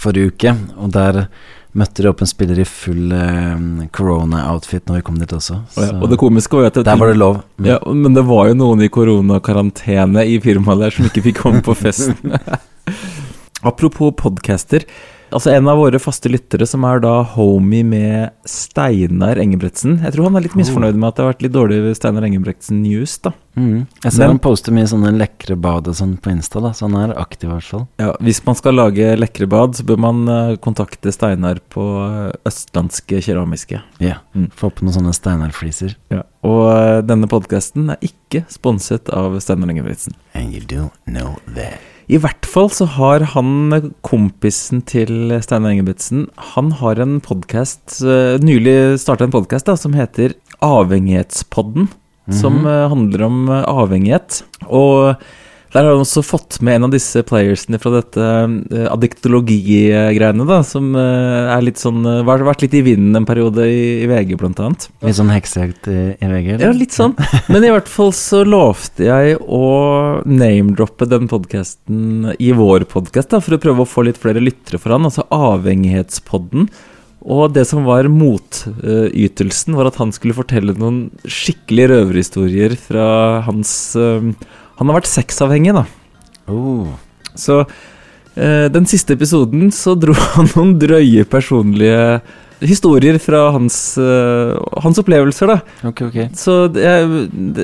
forrige 0.00 0.32
uke, 0.32 0.54
og 0.80 0.92
der 0.94 1.24
møtte 1.76 2.02
de 2.02 2.10
opp 2.10 2.22
en 2.24 2.28
spiller 2.28 2.58
i 2.58 2.66
full 2.66 3.12
eh, 3.14 3.60
corona-outfit 3.94 4.88
når 4.88 4.98
vi 4.98 5.04
kom 5.06 5.20
dit 5.20 5.32
også. 5.36 5.60
Og, 5.76 5.84
ja, 5.84 5.92
og 6.00 6.10
det 6.10 6.18
komiske 6.20 6.58
var 6.58 6.66
jo 6.66 6.70
at 6.72 6.80
der 6.88 6.98
var 6.98 7.12
det 7.12 7.20
lov. 7.20 7.40
Ja, 7.62 7.78
men 7.86 8.16
det 8.16 8.24
var 8.26 8.50
jo 8.50 8.58
noen 8.58 8.82
i 8.82 8.90
koronakarantene 8.92 10.26
i 10.26 10.40
firmaet 10.42 10.82
der 10.82 10.96
som 10.96 11.06
ikke 11.06 11.24
fikk 11.28 11.40
komme 11.44 11.62
på 11.64 11.76
festen. 11.78 12.34
Apropos 13.70 14.14
podcaster. 14.18 14.86
Altså 15.30 15.52
En 15.54 15.68
av 15.70 15.78
våre 15.78 15.98
faste 16.02 16.30
lyttere, 16.32 16.66
som 16.66 16.84
er 16.88 17.00
da 17.04 17.20
homie 17.36 17.84
med 17.86 18.32
Steinar 18.48 19.38
Engebretsen 19.40 20.00
Jeg 20.04 20.14
tror 20.14 20.28
han 20.28 20.38
er 20.40 20.46
litt 20.46 20.56
misfornøyd 20.58 20.98
med 20.98 21.08
at 21.08 21.16
det 21.18 21.24
har 21.24 21.32
vært 21.32 21.44
litt 21.46 21.54
dårlig 21.54 21.78
Steinar 21.98 22.26
Engebretsen-news, 22.26 23.18
da. 23.22 23.32
Mm. 23.56 23.86
Jeg 24.04 24.12
ser 24.12 24.18
Men- 24.22 24.28
han 24.34 24.38
poster 24.38 24.72
mye 24.72 24.86
sånne 24.90 25.10
lekre 25.18 25.56
bad 25.60 25.88
og 25.90 25.94
sånn 25.94 26.16
på 26.20 26.30
Insta, 26.30 26.60
da, 26.62 26.70
så 26.72 26.88
han 26.88 26.96
er 27.10 27.14
aktiv 27.18 27.48
i 27.50 27.52
hvert 27.52 27.68
fall. 27.70 27.86
Ja, 27.98 28.12
Hvis 28.20 28.44
man 28.46 28.54
skal 28.54 28.74
lage 28.74 29.16
lekre 29.18 29.48
bad, 29.48 29.74
så 29.74 29.84
bør 29.84 29.98
man 29.98 30.28
eh, 30.28 30.56
kontakte 30.56 31.12
Steinar 31.12 31.60
på 31.70 31.84
eh, 32.30 32.32
Østlandske 32.46 33.20
Keramiske. 33.22 33.82
Ja. 33.98 34.18
Mm. 34.34 34.50
Få 34.54 34.70
på 34.70 34.82
noen 34.86 34.94
sånne 34.98 35.14
Steinar-fliser. 35.14 35.96
Ja. 36.10 36.22
Og 36.46 36.62
eh, 36.72 37.00
denne 37.02 37.28
podkasten 37.28 37.90
er 37.90 37.98
ikke 38.02 38.44
sponset 38.48 39.10
av 39.10 39.38
Steinar 39.40 39.68
Engebretsen. 39.68 40.14
And 40.34 40.52
you 40.54 40.60
do 40.60 40.90
know 41.06 41.38
that. 41.54 41.80
I 42.10 42.18
hvert 42.18 42.46
fall 42.48 42.66
så 42.74 42.88
har 42.96 43.22
han 43.36 43.92
kompisen 44.02 44.80
til 44.82 45.30
Steinar 45.44 45.76
Engebretsen 45.76 46.24
Han 46.56 46.72
har 46.80 46.98
en 46.98 47.20
podkast 47.22 48.00
Nylig 48.42 48.98
starta 48.98 49.28
en 49.28 49.34
podkast 49.34 49.70
som 49.78 49.94
heter 49.94 50.34
Avhengighetspodden. 50.64 51.86
Som 52.34 52.66
eh, 52.66 52.88
handler 52.90 53.22
om 53.26 53.38
eh, 53.48 53.64
avhengighet. 53.66 54.42
Og 54.68 55.16
der 55.70 55.86
har 55.86 55.94
han 55.94 56.02
også 56.02 56.22
fått 56.26 56.58
med 56.66 56.78
en 56.78 56.88
av 56.88 56.94
disse 56.94 57.22
playersene 57.26 57.78
fra 57.78 57.92
dette 57.94 58.18
uh, 58.18 58.86
addiktologi-greiene, 58.90 60.46
da. 60.48 60.60
Som 60.66 60.96
uh, 60.98 61.52
er 61.54 61.62
litt 61.62 61.78
sånn 61.78 62.02
uh, 62.02 62.24
Vært 62.26 62.46
vært 62.48 62.64
litt 62.64 62.74
i 62.74 62.82
vinden 62.86 63.20
en 63.20 63.28
periode 63.28 63.68
i, 63.70 64.02
i 64.02 64.08
VG, 64.10 64.34
blant 64.40 64.58
annet. 64.62 64.88
Litt 65.06 65.18
sånn 65.20 65.30
heksejakt 65.30 65.86
i, 65.92 65.98
i 66.18 66.30
VG? 66.32 66.48
eller? 66.56 66.66
Ja, 66.66 66.74
litt 66.74 66.96
sånn. 66.96 67.14
Men 67.52 67.66
i 67.66 67.70
hvert 67.70 67.90
fall 67.90 68.10
så 68.16 68.42
lovte 68.46 69.06
jeg 69.06 69.38
å 69.46 69.64
name-droppe 70.26 71.06
den 71.10 71.30
podkasten 71.30 72.32
i 72.38 72.50
vår 72.56 72.88
podkast, 72.90 73.38
for 73.38 73.54
å 73.54 73.62
prøve 73.62 73.86
å 73.86 73.90
få 73.90 74.08
litt 74.08 74.18
flere 74.18 74.42
lyttere 74.42 74.80
for 74.82 74.96
han, 74.96 75.06
altså 75.06 75.28
Avhengighetspodden. 75.30 76.66
Og 77.20 77.52
det 77.52 77.66
som 77.68 77.84
var 77.84 78.08
motytelsen, 78.08 79.76
var 79.76 79.90
at 79.90 79.98
han 80.00 80.12
skulle 80.16 80.36
fortelle 80.36 80.74
noen 80.78 81.10
skikkelig 81.28 81.90
røverhistorier 81.92 82.76
fra 82.80 83.06
hans 83.44 83.72
eh, 84.00 84.30
Han 84.80 84.88
har 84.88 85.02
vært 85.02 85.10
sexavhengig, 85.12 85.76
da. 85.76 85.84
Oh. 86.50 86.88
Så 87.38 87.62
eh, 87.62 88.66
den 88.72 88.88
siste 88.88 89.14
episoden 89.14 89.68
så 89.74 89.94
dro 89.98 90.16
han 90.36 90.48
noen 90.56 90.78
drøye 90.80 91.26
personlige 91.28 92.00
historier 92.60 93.16
fra 93.20 93.50
hans, 93.54 93.98
eh, 93.98 94.56
hans 94.84 95.00
opplevelser, 95.00 95.52
da. 95.52 95.88
Ok, 95.88 96.02
ok. 96.08 96.18
Så 96.36 96.56
det, 96.72 96.88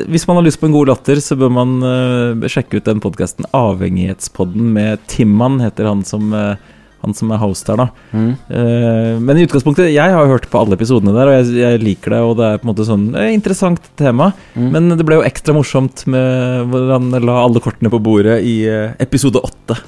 hvis 0.09 0.27
man 0.29 0.41
har 0.41 0.47
lyst 0.47 0.61
på 0.61 0.69
en 0.69 0.77
god 0.77 0.93
latter, 0.93 1.21
så 1.25 1.37
bør 1.41 1.53
man 1.53 1.75
eh, 1.85 2.49
sjekke 2.53 2.81
ut 2.81 2.89
den 2.89 3.03
podkasten 3.05 3.49
Avhengighetspodden 3.57 4.73
med 4.77 5.05
Timman, 5.13 5.61
heter 5.65 5.91
han 5.91 6.05
som, 6.09 6.33
eh, 6.37 6.57
han 7.05 7.15
som 7.15 7.31
er 7.31 7.41
host 7.43 7.69
her, 7.71 7.79
da. 7.79 7.87
Mm. 8.13 8.31
Uh, 8.49 9.19
men 9.23 9.39
i 9.39 9.45
utgangspunktet, 9.47 9.93
jeg 9.93 10.15
har 10.15 10.31
hørt 10.31 10.49
på 10.51 10.61
alle 10.61 10.79
episodene 10.79 11.15
der, 11.17 11.31
og 11.31 11.37
jeg, 11.39 11.59
jeg 11.61 11.83
liker 11.83 12.17
det, 12.17 12.23
og 12.25 12.35
det 12.41 12.49
er 12.49 12.63
på 12.63 12.67
en 12.67 12.73
måte 12.73 12.89
sånn 12.89 13.07
eh, 13.19 13.33
interessant 13.37 13.91
tema. 14.01 14.31
Mm. 14.57 14.71
Men 14.73 14.89
det 14.97 15.07
ble 15.07 15.21
jo 15.21 15.27
ekstra 15.27 15.55
morsomt 15.57 16.07
med 16.11 16.73
hvor 16.73 16.89
han 16.95 17.13
la 17.21 17.37
alle 17.45 17.63
kortene 17.65 17.93
på 17.93 18.03
bordet 18.03 18.41
i 18.47 18.57
uh, 18.71 18.97
episode 19.03 19.43
åtte. 19.45 19.79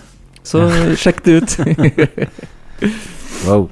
Så 0.46 0.68
sjekk 1.02 1.24
det 1.26 1.40
ut. 1.40 1.58
Wow. 3.42 3.64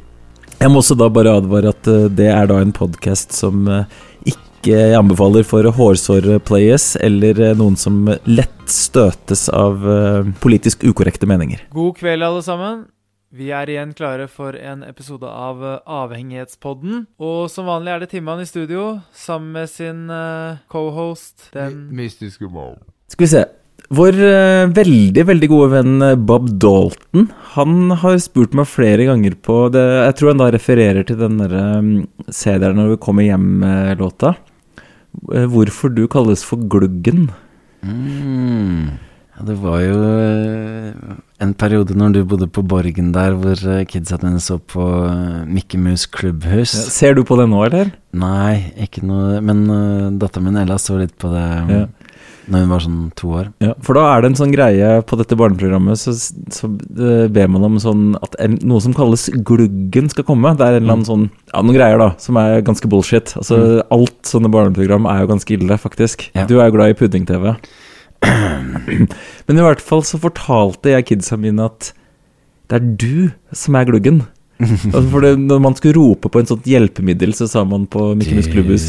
Jeg 0.58 0.70
må 0.70 0.78
også 0.78 0.94
da 0.98 1.06
bare 1.10 1.32
advare 1.38 1.70
at 1.70 1.88
uh, 1.90 2.06
det 2.10 2.26
er 2.30 2.48
da 2.50 2.56
en 2.62 2.72
podkast 2.74 3.34
som 3.34 3.68
ikke 4.26 4.72
jeg 4.72 4.96
anbefaler 4.98 5.46
for 5.46 5.66
hårsåre 5.76 6.40
players 6.42 6.88
eller 6.98 7.38
noen 7.58 7.78
som 7.78 8.00
lett 8.26 8.66
støtes 8.70 9.46
av 9.54 9.78
politisk 10.42 10.82
ukorrekte 10.86 11.28
meninger. 11.30 11.62
God 11.74 11.94
kveld, 12.00 12.26
alle 12.26 12.42
sammen. 12.46 12.84
Vi 13.34 13.48
er 13.50 13.66
igjen 13.66 13.90
klare 13.96 14.28
for 14.30 14.54
en 14.54 14.84
episode 14.86 15.26
av 15.26 15.62
eh, 15.66 15.78
Avhengighetspodden. 15.82 17.06
Og 17.18 17.48
som 17.50 17.66
vanlig 17.66 17.90
er 17.90 18.02
det 18.04 18.12
Timman 18.12 18.42
i 18.44 18.46
studio, 18.46 19.00
sammen 19.10 19.50
med 19.56 19.70
sin 19.70 20.04
uh, 20.12 20.62
cohost, 20.70 21.48
den 21.56 21.88
Mystiske 21.96 22.46
mann. 22.46 22.78
Skal 23.10 23.26
vi 23.26 23.30
se. 23.32 23.42
Vår 23.98 24.14
uh, 24.14 24.70
veldig, 24.76 25.24
veldig 25.26 25.48
gode 25.50 25.66
venn 25.74 26.04
Bob 26.26 26.48
Dalton 26.58 27.28
Han 27.52 27.92
har 28.00 28.16
spurt 28.22 28.56
meg 28.56 28.66
flere 28.66 29.04
ganger 29.06 29.36
på 29.38 29.58
det, 29.70 29.84
Jeg 30.08 30.16
tror 30.18 30.32
han 30.32 30.40
da 30.40 30.48
refererer 30.50 31.06
til 31.06 31.20
den 31.20 31.36
derre 31.38 31.66
um, 31.82 31.90
CD-en 32.30 32.78
når 32.78 32.94
vi 32.94 33.00
kommer 33.08 33.26
hjem-låta. 33.26 34.36
Hvorfor 35.50 35.90
du 35.90 36.04
kalles 36.12 36.46
for 36.46 36.62
Gluggen. 36.70 37.26
Mm. 37.82 38.94
Ja, 39.36 39.44
det 39.44 39.58
var 39.60 39.82
jo 39.84 39.96
eh, 40.00 41.16
en 41.44 41.52
periode 41.60 41.92
når 41.98 42.14
du 42.14 42.22
bodde 42.24 42.46
på 42.48 42.62
Borgen 42.64 43.10
der, 43.12 43.34
hvor 43.36 43.60
eh, 43.68 43.84
kidsa 43.84 44.16
dine 44.22 44.40
så 44.40 44.56
på 44.56 44.86
Mikke 45.44 45.76
Mus 45.76 46.06
klubbhus. 46.08 46.72
Klubbhus. 46.72 46.94
Ser 46.94 47.18
du 47.18 47.22
på 47.26 47.36
det 47.36 47.44
nå, 47.52 47.60
eller? 47.66 47.92
Nei, 48.16 48.72
ikke 48.80 49.02
noe 49.04 49.42
Men 49.44 49.66
uh, 49.68 50.08
datteren 50.16 50.46
min 50.48 50.56
Ella 50.62 50.78
så 50.80 50.96
litt 50.96 51.12
på 51.20 51.28
det 51.34 51.44
um, 51.44 51.72
Ja. 51.74 51.86
Når 52.46 52.62
hun 52.62 52.70
var 52.70 52.82
sånn 52.84 52.98
to 53.18 53.28
år. 53.40 53.46
Ja, 53.58 53.72
for 53.82 53.98
da 53.98 54.04
er 54.06 54.22
det 54.22 54.28
en 54.30 54.36
sånn 54.38 54.52
greie 54.54 54.90
på 55.02 55.16
dette 55.18 55.34
barneprogrammet, 55.34 55.98
så, 55.98 56.12
så 56.14 56.68
uh, 56.70 57.26
ber 57.26 57.48
man 57.50 57.66
om 57.66 57.80
sånn 57.82 58.04
at 58.22 58.36
en, 58.44 58.54
noe 58.62 58.78
som 58.84 58.94
kalles 58.94 59.26
gluggen 59.48 60.06
skal 60.12 60.28
komme. 60.28 60.52
Det 60.54 60.62
er 60.62 60.78
en 60.78 60.84
eller 60.84 60.94
annen 60.94 61.08
sånn 61.08 61.24
Ja, 61.50 61.58
noen 61.58 61.74
greier, 61.74 61.98
da, 61.98 62.12
som 62.22 62.38
er 62.38 62.62
ganske 62.64 62.86
bullshit. 62.92 63.34
Altså, 63.40 63.82
alt 63.90 64.30
sånne 64.30 64.52
barneprogram 64.54 65.10
er 65.10 65.24
jo 65.24 65.32
ganske 65.32 65.56
ille, 65.58 65.80
faktisk. 65.82 66.28
Ja. 66.38 66.46
Du 66.46 66.60
er 66.60 66.70
jo 66.70 66.76
glad 66.78 66.94
i 66.94 66.98
pudding-TV. 67.02 67.50
Men 69.46 69.60
i 69.60 69.66
hvert 69.66 69.82
fall 69.84 70.04
så 70.06 70.20
fortalte 70.22 70.94
jeg 70.94 71.08
kidsa 71.12 71.38
mine 71.40 71.68
at 71.68 71.92
det 72.70 72.80
er 72.80 72.88
du 72.98 73.28
som 73.54 73.76
er 73.78 73.86
gluggen. 73.88 74.24
altså 74.62 75.02
for 75.12 75.20
det, 75.20 75.34
når 75.36 75.58
man 75.60 75.74
skulle 75.76 75.98
rope 75.98 76.30
på 76.32 76.40
en 76.40 76.48
sånt 76.48 76.64
hjelpemiddel, 76.68 77.34
så 77.36 77.48
sa 77.50 77.62
man 77.68 77.84
på 77.92 78.08
Mickey 78.16 78.38
Mouse 78.38 78.48
Klubbhus 78.48 78.86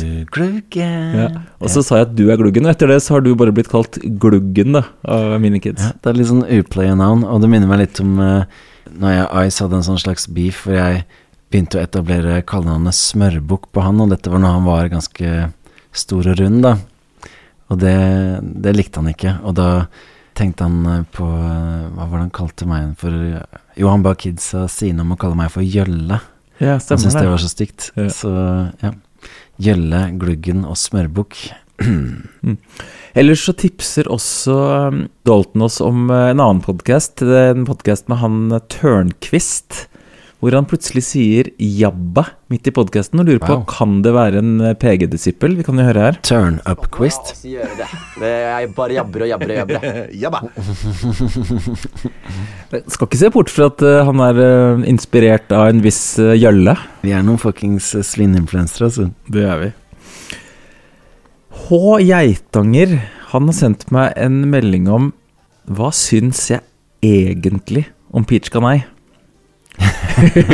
ja. 0.80 1.28
Og 1.60 1.68
så 1.74 1.84
sa 1.84 2.00
jeg 2.00 2.08
at 2.08 2.16
du 2.16 2.30
er 2.32 2.40
gluggen, 2.40 2.66
og 2.66 2.72
etter 2.72 2.90
det 2.94 3.02
så 3.04 3.18
har 3.18 3.26
du 3.26 3.34
bare 3.38 3.52
blitt 3.56 3.70
kalt 3.72 4.00
Gluggen 4.22 4.80
da, 4.80 4.86
av 5.04 5.36
mine 5.44 5.60
kids. 5.64 5.84
Ja, 5.84 5.92
det 6.00 6.12
er 6.12 6.20
litt 6.22 6.32
sånn 6.32 6.46
uplaya-navn, 6.48 7.28
og 7.28 7.44
det 7.44 7.52
minner 7.52 7.70
meg 7.70 7.84
litt 7.84 8.02
om 8.04 8.16
uh, 8.22 8.64
når 8.96 9.18
jeg 9.18 9.26
og 9.28 9.40
Ice 9.44 9.66
hadde 9.66 9.80
en 9.82 9.88
sånn 9.90 10.04
slags 10.06 10.28
beef 10.32 10.64
hvor 10.64 10.78
jeg 10.80 11.04
begynte 11.52 11.80
å 11.80 11.84
etablere 11.84 12.42
kallenavnet 12.48 12.96
Smørbukk 12.96 13.68
på 13.76 13.84
han, 13.84 14.00
og 14.04 14.12
dette 14.16 14.32
var 14.32 14.44
når 14.44 14.56
han 14.56 14.68
var 14.68 14.94
ganske 14.94 15.34
stor 15.96 16.32
og 16.32 16.40
rund, 16.40 16.64
da. 16.64 16.78
Og 17.68 17.82
det, 17.82 17.98
det 18.64 18.76
likte 18.78 19.02
han 19.02 19.12
ikke, 19.12 19.34
og 19.44 19.58
da 19.60 19.70
tenkte 20.38 20.68
han 20.68 20.86
eh, 20.88 21.04
på 21.12 21.26
eh, 21.26 21.88
Hva 21.96 22.06
var 22.06 22.20
det 22.20 22.26
han 22.28 22.36
kalte 22.36 22.68
meg 22.70 22.94
for 23.02 23.14
Jo, 23.78 23.90
han 23.90 24.06
ba 24.06 24.14
kidsa 24.20 24.68
sine 24.72 25.04
om 25.04 25.16
å 25.16 25.20
kalle 25.20 25.38
meg 25.40 25.52
for 25.54 25.66
Gjølle. 25.66 26.22
Ja, 26.58 26.78
Han 26.78 26.82
syntes 26.82 27.18
det 27.18 27.30
var 27.30 27.42
så 27.42 27.52
stygt. 27.52 27.92
Ja. 27.98 28.08
Så 28.14 28.32
ja. 28.82 28.94
Gjølle, 29.62 30.08
Gluggen 30.22 30.64
og 30.66 30.78
Smørbukk. 30.80 31.38
Ellers 33.18 33.44
så 33.46 33.54
tipser 33.58 34.10
også 34.10 34.56
um, 34.90 35.04
Dalton 35.26 35.66
oss 35.68 35.78
om 35.86 36.08
uh, 36.10 36.32
en 36.32 36.42
annen 36.42 36.64
podkast. 36.66 37.22
En 37.22 37.68
podkast 37.70 38.10
med 38.10 38.22
han 38.24 38.40
Tørnquist. 38.74 39.86
Hvor 40.38 40.54
han 40.54 40.68
plutselig 40.70 41.02
sier 41.02 41.48
'jabba' 41.58 42.26
midt 42.52 42.68
i 42.70 42.74
podkasten 42.74 43.20
og 43.20 43.26
lurer 43.26 43.42
på 43.42 43.56
Wow. 43.56 43.64
kan 43.66 44.02
det 44.06 44.14
være 44.14 44.38
en 44.44 44.62
eh, 44.62 44.76
PG-disippel. 44.78 45.56
Vi 45.58 45.64
kan 45.66 45.80
jo 45.80 45.86
høre 45.88 46.04
her. 46.04 46.20
Turn 46.22 46.60
det. 47.80 47.88
det 48.22 48.30
jeg 48.30 48.70
bare 48.78 48.94
jabber 49.00 49.26
og 49.26 49.32
jabber 49.32 49.50
og 49.50 49.58
jabber. 49.58 49.80
Jabba. 50.24 50.42
Skal 52.88 53.08
ikke 53.08 53.18
se 53.18 53.32
bort 53.34 53.50
fra 53.50 53.70
at 53.72 53.82
eh, 53.82 54.06
han 54.06 54.22
er 54.28 54.42
eh, 54.46 54.86
inspirert 54.92 55.52
av 55.52 55.72
en 55.72 55.82
viss 55.82 56.20
gjølle. 56.20 56.76
Vi 57.02 57.16
er 57.18 57.26
noen 57.26 57.42
fuckings 57.42 57.96
svineinfluensere, 58.06 58.92
altså. 58.92 59.10
Det 59.34 59.44
er 59.44 59.64
vi. 59.64 59.72
H. 61.68 61.80
Geitanger, 62.06 62.94
han 63.34 63.50
har 63.50 63.58
sendt 63.58 63.90
meg 63.92 64.14
en 64.16 64.44
melding 64.52 64.86
om 64.88 65.10
hva 65.68 65.90
syns 65.92 66.46
jeg 66.54 66.62
egentlig 67.04 67.88
om 68.14 68.24
Peach 68.24 68.54
Canai? 68.54 68.86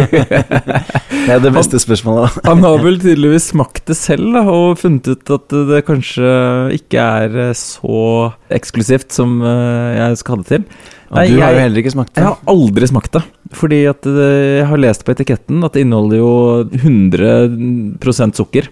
Det 0.03 1.31
er 1.31 1.39
det 1.43 1.51
beste 1.55 1.79
spørsmålet. 1.79 2.39
Han 2.47 2.63
har 2.65 2.81
vel 2.83 2.97
tydeligvis 3.01 3.45
smakt 3.53 3.85
det 3.89 3.95
selv 3.99 4.33
da, 4.35 4.41
og 4.51 4.77
funnet 4.81 5.07
ut 5.13 5.31
at 5.37 5.55
det 5.69 5.79
kanskje 5.87 6.33
ikke 6.77 7.05
er 7.23 7.37
eh, 7.49 7.53
så 7.57 8.33
eksklusivt 8.53 9.15
som 9.15 9.37
eh, 9.45 9.93
jeg 10.01 10.19
skal 10.21 10.35
ha 10.35 10.43
det 10.43 10.49
til. 10.51 10.65
Nei, 11.13 11.27
du 11.29 11.37
har 11.43 11.53
jo 11.53 11.61
heller 11.61 11.79
ikke 11.83 11.93
smakt 11.93 12.13
det. 12.15 12.23
Jeg 12.23 12.31
har 12.31 12.53
aldri 12.55 12.87
smakt 12.89 13.11
det. 13.19 13.21
Fordi 13.53 13.79
at 13.91 14.07
jeg 14.09 14.65
har 14.65 14.79
lest 14.81 15.03
på 15.05 15.13
etiketten 15.13 15.61
at 15.67 15.75
det 15.75 15.83
inneholder 15.85 16.17
jo 16.17 16.31
100% 16.73 18.39
sukker. 18.39 18.71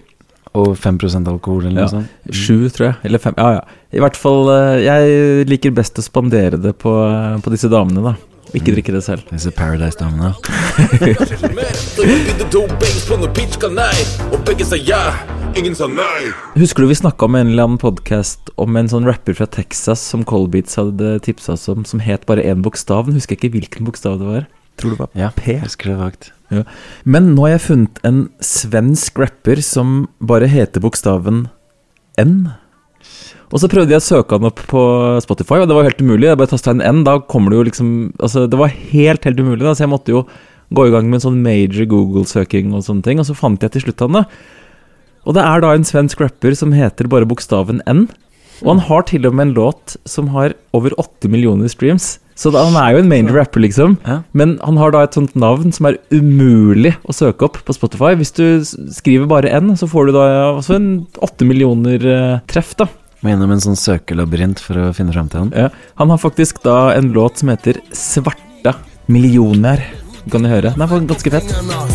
Og 0.58 0.74
5% 0.76 1.28
alkohol 1.30 1.68
eller 1.70 1.80
Ja. 1.80 1.86
noe 1.86 1.92
sånt. 2.02 2.34
Sju, 2.34 2.66
tror 2.74 2.90
jeg. 2.90 2.96
Eller 3.08 3.22
fem. 3.22 3.32
Ja, 3.38 3.54
ja. 3.56 3.62
I 3.96 4.02
hvert 4.02 4.18
fall 4.20 4.50
eh, 4.52 4.82
Jeg 4.84 5.46
liker 5.48 5.72
best 5.76 5.96
å 5.96 6.04
spandere 6.04 6.58
det 6.60 6.74
på, 6.82 6.92
eh, 7.08 7.38
på 7.40 7.52
disse 7.54 7.70
damene, 7.72 8.02
da. 8.10 8.14
Ikke 8.52 8.74
drikke 8.74 8.92
det 8.92 9.02
selv. 9.06 9.22
Disse 9.30 9.52
ja, 14.82 15.04
sa 15.76 15.86
nei 15.88 16.32
Husker 16.56 16.82
du 16.82 16.88
vi 16.88 16.96
snakka 16.96 17.28
om 17.28 17.36
en 17.38 17.52
eller 17.52 17.66
annen 17.68 17.80
podkast 17.80 18.52
om 18.60 18.76
en 18.76 18.90
sånn 18.90 19.06
rapper 19.08 19.36
fra 19.38 19.46
Texas 19.46 20.02
som 20.12 20.24
Colbeats 20.28 20.76
hadde 20.80 21.14
tipsa 21.24 21.54
oss 21.54 21.68
om, 21.72 21.86
som 21.88 22.02
het 22.04 22.26
bare 22.28 22.44
én 22.44 22.64
bokstav? 22.64 23.08
Nå 23.08 23.16
husker 23.18 23.36
jeg 23.36 23.42
ikke 23.44 23.54
hvilken 23.58 23.88
bokstav 23.88 24.18
det 24.20 24.28
var. 24.28 24.46
Tror 24.80 24.94
det 24.94 25.00
var 25.04 25.08
Ja, 25.18 25.30
P. 25.36 25.58
husker 25.62 25.92
det 25.92 25.98
vagt. 26.00 26.32
Men 27.04 27.32
nå 27.36 27.46
har 27.46 27.54
jeg 27.56 27.66
funnet 27.68 28.00
en 28.08 28.24
svensk 28.44 29.20
rapper 29.20 29.62
som 29.64 30.08
bare 30.20 30.48
heter 30.50 30.82
bokstaven 30.84 31.46
N. 32.20 32.52
Og 33.52 33.60
så 33.60 33.68
prøvde 33.68 33.92
jeg 33.92 34.00
å 34.00 34.06
søke 34.06 34.38
han 34.38 34.48
opp 34.48 34.62
på 34.70 34.82
Spotify, 35.24 35.60
og 35.60 35.68
det 35.68 35.76
var 35.76 35.84
helt 35.84 36.00
umulig. 36.00 36.30
Jeg 36.30 36.40
bare 36.40 36.52
tasta 36.54 36.72
en 36.72 36.80
N, 36.80 37.02
da 37.04 37.18
kommer 37.20 37.52
det 37.52 37.60
jo 37.60 37.66
liksom 37.68 37.90
Altså, 38.16 38.46
det 38.48 38.58
var 38.58 38.72
helt, 38.72 39.28
helt 39.28 39.42
umulig, 39.44 39.60
da, 39.66 39.74
så 39.76 39.84
jeg 39.84 39.92
måtte 39.92 40.14
jo 40.14 40.24
gå 40.72 40.88
i 40.88 40.92
gang 40.94 41.10
med 41.10 41.20
en 41.20 41.26
sånn 41.26 41.42
major 41.44 41.84
Google-søking 41.90 42.72
og 42.72 42.86
sånne 42.86 43.04
ting, 43.04 43.20
og 43.20 43.28
så 43.28 43.36
fant 43.36 43.60
jeg 43.60 43.74
til 43.74 43.84
slutt 43.86 44.06
han 44.06 44.22
det. 44.22 44.24
Og 45.28 45.36
det 45.36 45.44
er 45.44 45.62
da 45.62 45.74
en 45.76 45.86
svensk 45.86 46.22
rapper 46.24 46.56
som 46.58 46.72
heter 46.74 47.10
bare 47.12 47.28
bokstaven 47.28 47.84
N. 47.86 48.06
Og 48.62 48.76
han 48.76 48.82
har 48.86 49.04
til 49.10 49.26
og 49.26 49.34
med 49.36 49.48
en 49.50 49.54
låt 49.56 49.96
som 50.08 50.30
har 50.34 50.54
over 50.76 50.94
8 51.00 51.28
millioner 51.30 51.70
streams. 51.70 52.16
Så 52.38 52.50
da, 52.54 52.62
han 52.64 52.78
er 52.78 52.94
jo 52.94 53.02
en 53.02 53.10
major 53.10 53.36
rapper, 53.36 53.60
liksom. 53.62 53.98
Ja. 54.06 54.22
Men 54.32 54.54
han 54.64 54.78
har 54.80 54.94
da 54.94 55.02
et 55.04 55.18
sånt 55.18 55.34
navn 55.38 55.74
som 55.74 55.90
er 55.90 55.98
umulig 56.14 56.94
å 57.04 57.14
søke 57.14 57.46
opp 57.46 57.60
på 57.66 57.76
Spotify. 57.76 58.14
Hvis 58.18 58.32
du 58.38 58.44
skriver 58.64 59.28
bare 59.30 59.52
N, 59.52 59.74
så 59.78 59.90
får 59.90 60.08
du 60.08 60.16
da 60.16 60.24
også 60.54 60.78
en 60.78 60.90
8 61.20 61.48
millioner 61.48 62.06
eh, 62.14 62.40
treff, 62.50 62.72
da. 62.78 62.88
Må 63.22 63.30
gjennom 63.30 63.52
en 63.54 63.60
sånn 63.62 63.78
søkelabyrint 63.78 64.58
for 64.58 64.78
å 64.82 64.92
finne 64.96 65.14
fram 65.14 65.28
til 65.30 65.44
han. 65.44 65.52
Ja. 65.54 65.68
Han 66.00 66.10
har 66.10 66.18
faktisk 66.18 66.58
da 66.64 66.90
en 66.96 67.12
låt 67.14 67.38
som 67.38 67.52
heter 67.52 67.78
Svarta 67.94 68.74
millioner. 69.06 69.84
Kan 70.30 70.42
du 70.42 70.50
høre? 70.50 70.72
Den 70.74 70.82
er 70.82 70.90
faktisk 70.90 71.12
ganske 71.12 71.32
fett. 71.36 71.52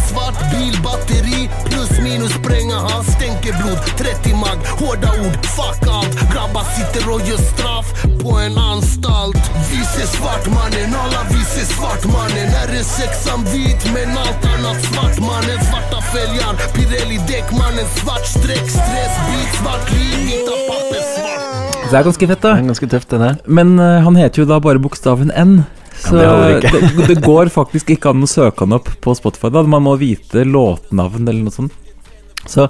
Svart 0.07 0.39
bil, 0.53 0.77
batteri, 0.83 1.41
pluss 1.67 1.93
minus 2.03 2.31
spränga 2.39 2.79
han 2.85 3.03
stenker 3.11 3.59
blod 3.59 3.91
30 3.99 4.39
mag, 4.39 4.71
hårda 4.79 5.11
ord, 5.27 5.37
fuck 5.57 5.87
alt. 5.91 6.23
Grabba 6.31 6.63
sitter 6.75 7.11
og 7.11 7.27
gjør 7.27 7.43
straff 7.51 7.91
på 8.23 8.31
en 8.45 8.57
anstalt 8.57 9.43
Vi 9.71 9.81
ser 9.93 10.07
svartmannen, 10.17 10.89
alla 11.03 11.21
vi 11.33 11.41
ser 11.53 11.67
svartmannen. 11.75 12.47
Här 12.55 12.69
är 12.79 12.83
sexan 12.83 13.41
vit 13.53 13.81
men 13.93 14.09
allt 14.17 14.43
annat 14.53 14.79
svart 14.89 15.19
mannen 15.29 15.59
Svarta 15.69 15.99
fälgar, 16.13 16.53
Pirelli 16.75 17.17
däckmannen 17.27 17.87
Svart 17.99 18.25
streck, 18.25 18.67
stressbit, 18.79 19.51
svart 19.59 19.87
linje, 19.97 20.37
ta 20.47 20.55
papper 20.69 21.03
svart 21.15 21.91
Det 21.91 21.97
er 21.97 22.03
ganske 22.03 22.27
fett, 22.27 22.41
Det 22.41 22.47
da. 22.47 22.57
er 22.57 22.69
ganske 22.71 22.87
tøft, 22.93 23.09
det 23.09 23.19
der. 23.23 23.35
Men 23.45 23.79
uh, 23.79 24.01
han 24.05 24.15
heter 24.19 24.43
jo 24.43 24.47
da 24.49 24.59
bare 24.59 24.79
bokstaven 24.83 25.31
N. 25.31 25.63
Så 25.97 26.15
det 26.15 26.61
det, 26.61 27.07
det, 27.07 27.15
går 27.23 27.49
faktisk 27.49 27.89
ikke 27.95 28.11
an 28.13 28.25
å 28.25 28.29
søke 28.29 28.65
han 28.65 28.75
opp 28.77 28.91
på 29.01 29.15
Spotify. 29.17 29.49
da 29.49 29.63
Man 29.63 29.85
må 29.87 29.95
vite 29.97 30.43
låtnavn 30.45 31.27
eller 31.27 31.47
noe 31.47 31.55
sånt. 31.55 31.73
Så 32.47 32.67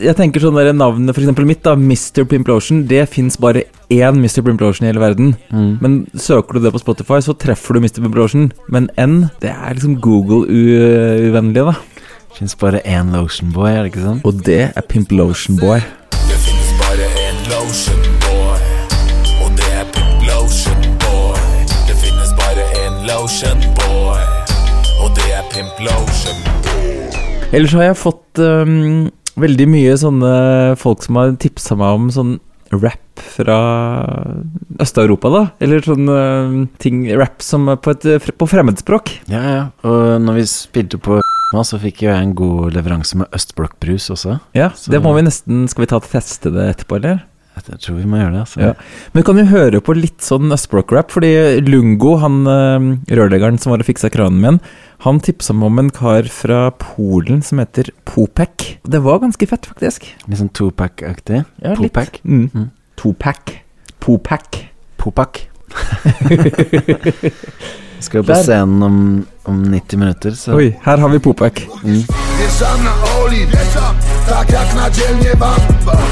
jeg 0.00 0.16
tenker 0.16 0.42
sånn 0.42 0.56
der 0.56 0.72
navnet 0.72 1.14
for 1.14 1.22
eksempel 1.22 1.46
mitt, 1.48 1.62
da 1.66 1.74
Mr. 1.76 2.24
Pimplotion, 2.28 2.84
det 2.88 3.04
fins 3.12 3.36
bare 3.40 3.66
én 3.92 4.16
Mr. 4.20 4.40
Pimplotion 4.46 4.86
i 4.86 4.90
hele 4.90 5.02
verden. 5.02 5.34
Mm. 5.52 5.70
Men 5.82 5.96
søker 6.14 6.56
du 6.56 6.64
det 6.64 6.72
på 6.74 6.80
Spotify, 6.82 7.20
så 7.24 7.36
treffer 7.36 7.76
du 7.76 7.84
Mr. 7.84 8.00
Pimplotion. 8.00 8.50
Men 8.72 8.88
N, 9.00 9.28
det 9.42 9.52
er 9.52 9.76
liksom 9.76 9.98
Google-uvennlig, 10.00 11.66
da. 11.68 11.74
Fins 12.36 12.54
bare 12.56 12.80
én 12.86 13.10
Lotion 13.12 13.50
Boy, 13.52 13.72
er 13.74 13.82
det 13.84 13.90
ikke 13.92 14.04
sånn? 14.06 14.20
Og 14.24 14.44
det 14.46 14.60
er 14.70 14.86
Pimplotion 14.88 15.58
Boy. 15.60 15.82
Det 16.30 16.38
finnes 16.46 16.70
bare 16.78 17.06
en 17.26 17.38
lotion 17.50 18.04
boy 18.22 18.58
Og 19.42 19.50
det 19.58 19.66
er 19.74 19.86
pimp 19.94 20.22
lotion 20.28 20.84
boy 21.02 21.64
Det 21.88 21.96
finnes 21.98 22.30
bare 22.38 22.64
en 22.84 23.00
lotion 23.08 23.64
boy 23.80 24.22
Og 25.02 25.10
det 25.18 25.26
er 25.34 25.42
pimp 25.50 25.82
lotion 25.82 26.38
Ellers 27.50 27.74
har 27.74 27.88
jeg 27.88 27.98
fått 27.98 28.38
øhm, 28.38 29.08
veldig 29.36 29.66
mye 29.68 29.96
sånne 30.00 30.76
folk 30.80 31.02
som 31.02 31.16
har 31.20 31.32
tipsa 31.40 31.76
meg 31.78 31.98
om 31.98 32.08
sånn 32.14 32.38
rap 32.72 33.18
fra 33.34 33.56
Øst-Europa, 34.80 35.30
da. 35.32 35.42
Eller 35.60 35.82
sånn 35.84 36.68
ting 36.78 37.02
Rap 37.18 37.42
som 37.42 37.66
på, 37.82 37.90
et, 37.96 38.04
eh, 38.06 38.18
på 38.32 38.46
fremmedspråk. 38.48 39.10
Ja, 39.28 39.42
ja. 39.42 39.64
Og 39.82 40.20
når 40.22 40.34
vi 40.40 40.46
spilte 40.50 41.00
på 41.02 41.20
så 41.66 41.80
fikk 41.82 42.04
jo 42.04 42.12
jeg 42.12 42.22
en 42.22 42.34
god 42.38 42.76
leveranse 42.76 43.16
med 43.18 43.26
østblokkbrus 43.34 44.06
også. 44.14 44.40
Ja, 44.54 44.70
Så- 44.70 44.92
Det 44.92 45.02
må 45.02 45.12
vi 45.16 45.22
nesten 45.22 45.68
Skal 45.68 45.82
vi 45.82 45.86
ta 45.86 45.96
og 45.96 46.04
teste 46.04 46.52
det 46.52 46.76
etterpå, 46.76 46.96
eller? 47.02 47.22
Jeg 47.60 47.78
tror 47.84 47.96
vi 47.98 48.06
må 48.08 48.16
gjøre 48.20 48.32
det. 48.32 48.40
altså. 48.44 48.60
Ja. 48.62 48.70
Men 49.12 49.20
vi 49.20 49.24
kan 49.28 49.38
jo 49.40 49.44
høre 49.50 49.80
på 49.84 49.92
litt 49.94 50.24
sånn 50.24 50.52
Østblokk-rap, 50.54 51.10
fordi 51.12 51.30
Lungo, 51.66 52.14
han 52.22 52.38
rørleggeren 53.10 53.58
som 53.60 53.74
var 53.74 53.82
og 53.84 53.88
fiksa 53.90 54.08
kranen 54.12 54.40
min, 54.40 54.58
han 55.04 55.20
tipsa 55.24 55.52
meg 55.56 55.68
om 55.68 55.78
en 55.82 55.92
kar 55.94 56.28
fra 56.32 56.60
Polen 56.80 57.42
som 57.44 57.60
heter 57.62 57.92
Popek. 58.08 58.56
Det 58.88 59.00
var 59.04 59.20
ganske 59.22 59.48
fett, 59.50 59.68
faktisk. 59.70 60.08
Litt 60.26 60.40
sånn 60.40 60.52
Topek-aktig 60.56 61.42
Ja. 61.60 61.76
Popak. 61.78 62.22
Mm. 62.24 62.48
Mm. 62.54 62.68
Topak. 63.00 63.54
Popek. 64.00 64.64
Popak. 65.00 65.44
Skal 68.00 68.18
jo 68.18 68.22
på 68.22 68.32
Der. 68.32 68.42
scenen 68.42 68.82
om, 68.82 69.26
om 69.44 69.62
90 69.62 69.98
minutter, 69.98 70.30
så 70.34 70.54
Oi, 70.54 70.74
her 70.84 70.96
har 70.96 71.08
vi 71.08 71.18
Popek. 71.18 71.68
Mm. 71.84 72.04
tak 74.30 74.52
jak 74.52 74.74
na 74.74 74.90
dzielnie 74.90 75.34
wam 75.34 75.60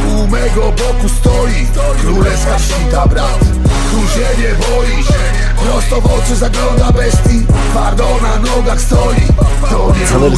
U 0.08 0.26
mego 0.26 0.72
boku 0.72 1.08
stoi 1.08 1.66
królewska 2.00 2.58
świta 2.58 3.06
brat 3.06 3.67
Tu 3.90 4.08
się 4.12 4.42
nie 4.42 4.52
prosto 5.68 6.00
w 6.00 6.06
oczy 6.06 6.34
zagląda 6.36 6.92
bestii 6.92 7.46
Twardo 7.70 8.04
na 8.22 8.50
nogach 8.50 8.80
stoi, 8.80 9.16
to 9.70 9.92
nie 9.94 10.06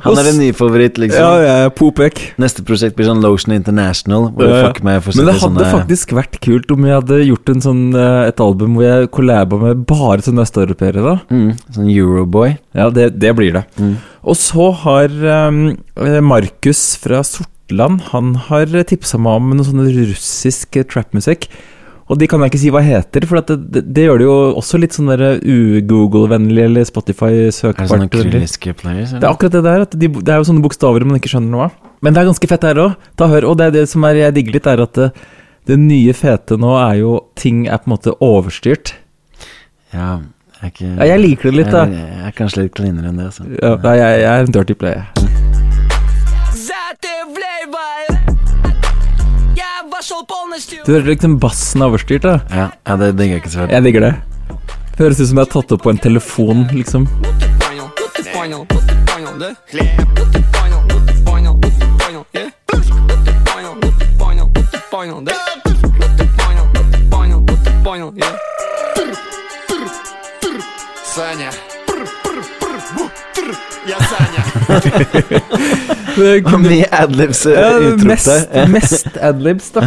Han 0.00 0.18
er, 0.18 0.28
en 0.30 0.38
ny 0.38 0.52
favoritt, 0.54 0.98
liksom. 0.98 1.22
Ja, 1.22 1.40
ja, 1.42 1.54
ja, 1.64 1.70
Popek. 1.74 2.20
Neste 2.40 2.62
prosjekt 2.66 2.96
blir 2.96 3.08
sånn 3.08 3.20
Lotion 3.22 3.54
International, 3.56 4.28
hvor 4.34 4.46
Ja, 4.46 4.56
ja. 4.60 4.68
Fuck 4.68 4.80
meg 4.86 5.02
Men 5.08 5.26
det 5.26 5.34
hadde 5.34 5.42
sånne 5.42 5.66
faktisk 5.72 6.14
vært 6.16 6.38
kult 6.44 6.70
om 6.74 6.86
jeg 6.86 6.94
hadde 7.00 7.18
gjort 7.26 7.52
en 7.52 7.64
sånn, 7.64 7.82
eh, 7.98 8.28
et 8.30 8.40
album 8.44 8.78
hvor 8.78 8.86
jeg 8.86 9.10
collaba 9.14 9.58
med 9.64 9.84
bare 9.90 10.22
sånne 10.24 10.46
østeuropeere. 10.46 11.18
mm, 11.28 11.50
Sånn 11.74 11.90
Euroboy. 11.90 12.56
Ja, 12.78 12.88
det, 12.94 13.10
det 13.18 13.34
blir 13.36 13.58
det. 13.58 13.64
Mm. 13.78 13.96
Og 14.22 14.36
så 14.38 14.70
har 14.84 15.08
um, 15.50 15.76
Markus 16.22 16.96
fra 17.02 17.22
Sortland 17.68 18.00
Han 18.12 18.34
har 18.48 18.66
tipsa 18.88 19.18
meg 19.20 19.36
om 19.36 19.50
noe 19.56 19.66
sånn 19.66 19.84
russisk 19.84 20.76
eh, 20.76 20.84
trapmusikk. 20.88 21.48
Og 22.08 22.16
de 22.16 22.26
kan 22.26 22.40
jeg 22.40 22.48
ikke 22.48 22.60
si 22.62 22.70
hva 22.72 22.80
heter, 22.80 23.26
for 23.28 23.42
det, 23.44 23.56
det, 23.68 23.82
det 23.92 24.06
gjør 24.06 24.18
det 24.18 24.24
jo 24.24 24.36
også 24.56 24.78
litt 24.80 24.94
sånn 24.96 25.10
u-Google-vennlig 25.12 26.62
eller 26.64 26.80
Er 26.80 26.86
det 26.86 26.88
sånne 26.88 26.92
Spotify-søkbart. 26.94 28.14
kyrilliske 28.14 28.72
players? 28.80 29.12
Det 29.12 29.20
er 29.20 29.28
akkurat 29.28 29.52
det 29.52 29.62
der, 29.66 29.84
at 29.84 29.92
de, 29.92 30.08
det 30.08 30.32
er 30.32 30.40
jo 30.40 30.46
sånne 30.48 30.64
bokstaver 30.64 31.04
man 31.04 31.20
ikke 31.20 31.34
skjønner 31.34 31.52
noe 31.52 31.66
av. 31.66 31.76
Men 32.00 32.16
det 32.16 32.22
er 32.22 32.30
ganske 32.30 32.48
fett 32.48 32.64
her 32.64 32.80
òg. 32.86 32.96
Og 33.44 33.58
det 33.60 33.68
det 33.76 33.84
som 33.92 34.08
er, 34.08 34.22
jeg 34.22 34.38
digger 34.38 34.56
litt, 34.56 34.70
er 34.72 34.84
at 34.86 34.96
det, 34.96 35.10
det 35.68 35.78
nye 35.84 36.16
fete 36.16 36.56
nå 36.56 36.72
er 36.80 36.96
jo 37.02 37.12
Ting 37.36 37.66
er 37.68 37.84
på 37.84 37.90
en 37.90 37.96
måte 37.98 38.16
overstyrt. 38.24 38.94
Ja, 39.92 40.22
jeg 40.62 40.72
ikke 40.72 40.88
Ja, 40.96 41.12
jeg 41.12 41.24
liker 41.26 41.52
det 41.52 41.56
litt, 41.60 41.72
da. 41.76 41.84
Jeg, 41.92 42.08
jeg 42.16 42.32
er 42.32 42.38
kanskje 42.40 42.64
litt 42.64 42.76
klinere 42.80 43.12
enn 43.12 43.20
det, 43.20 43.28
Så. 43.36 43.44
Ja, 43.52 43.76
nei, 43.84 43.98
jeg, 44.00 44.20
jeg 44.24 44.32
er 44.32 44.48
en 44.48 44.56
dirty 44.56 44.80
play. 44.80 45.17
jeg. 47.67 47.67
Du 50.85 50.91
hører 50.91 51.13
liksom 51.13 51.39
bassen 51.39 51.81
er 51.81 51.91
overstyrt, 51.91 52.25
da. 52.25 52.39
Ja, 52.51 52.67
ja 52.87 52.95
det 52.99 53.13
digger 53.17 53.37
jeg 53.37 53.43
ikke 53.43 53.53
så 53.53 53.59
veldig. 53.63 53.73
Jeg 53.73 53.83
digger 53.87 54.01
det. 54.07 54.13
Høres 54.99 55.21
ut 55.21 55.27
som 55.29 55.37
det 55.39 55.45
er 55.47 55.51
tatt 55.55 55.73
opp 55.73 55.83
på 55.83 55.89
en 55.93 55.97
telefon, 55.97 56.67
liksom. 56.75 57.07
Саня. 71.13 71.51
Det 74.67 75.96
Og 76.18 76.60
mye 76.64 76.88
adlibs 76.94 77.44
uh, 77.48 77.54
Ja, 77.54 77.94
mest, 78.02 78.30
der. 78.52 78.72
mest 78.72 79.20
adlibs, 79.20 79.70
da. 79.76 79.86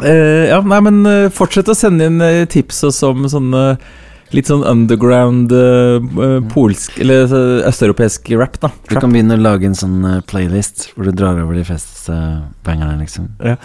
Uh, 0.00 0.46
ja, 0.52 0.60
nei, 0.62 0.82
men 0.86 1.02
uh, 1.08 1.26
fortsett 1.34 1.70
å 1.70 1.76
sende 1.76 2.10
inn 2.10 2.22
uh, 2.22 2.44
tips 2.50 2.84
og 2.88 2.94
som 2.96 3.26
sånne 3.30 3.64
litt 4.34 4.50
sånn 4.50 4.62
underground 4.66 5.52
eh, 5.54 5.98
eh, 5.98 6.36
polsk 6.52 6.98
Eller 7.02 7.26
eh, 7.26 7.68
østeuropeisk 7.68 8.30
rap, 8.38 8.58
da. 8.62 8.70
Du 8.88 8.96
kan 8.98 9.12
begynne 9.12 9.38
å 9.38 9.42
lage 9.42 9.66
en 9.66 9.78
sånn 9.78 9.98
eh, 10.06 10.20
playlist 10.30 10.90
hvor 10.94 11.08
du 11.08 11.14
drar 11.16 11.40
over 11.42 11.56
de 11.58 11.64
festbangerne, 11.66 12.94
uh, 12.94 13.00
liksom. 13.00 13.30
Ja. 13.42 13.56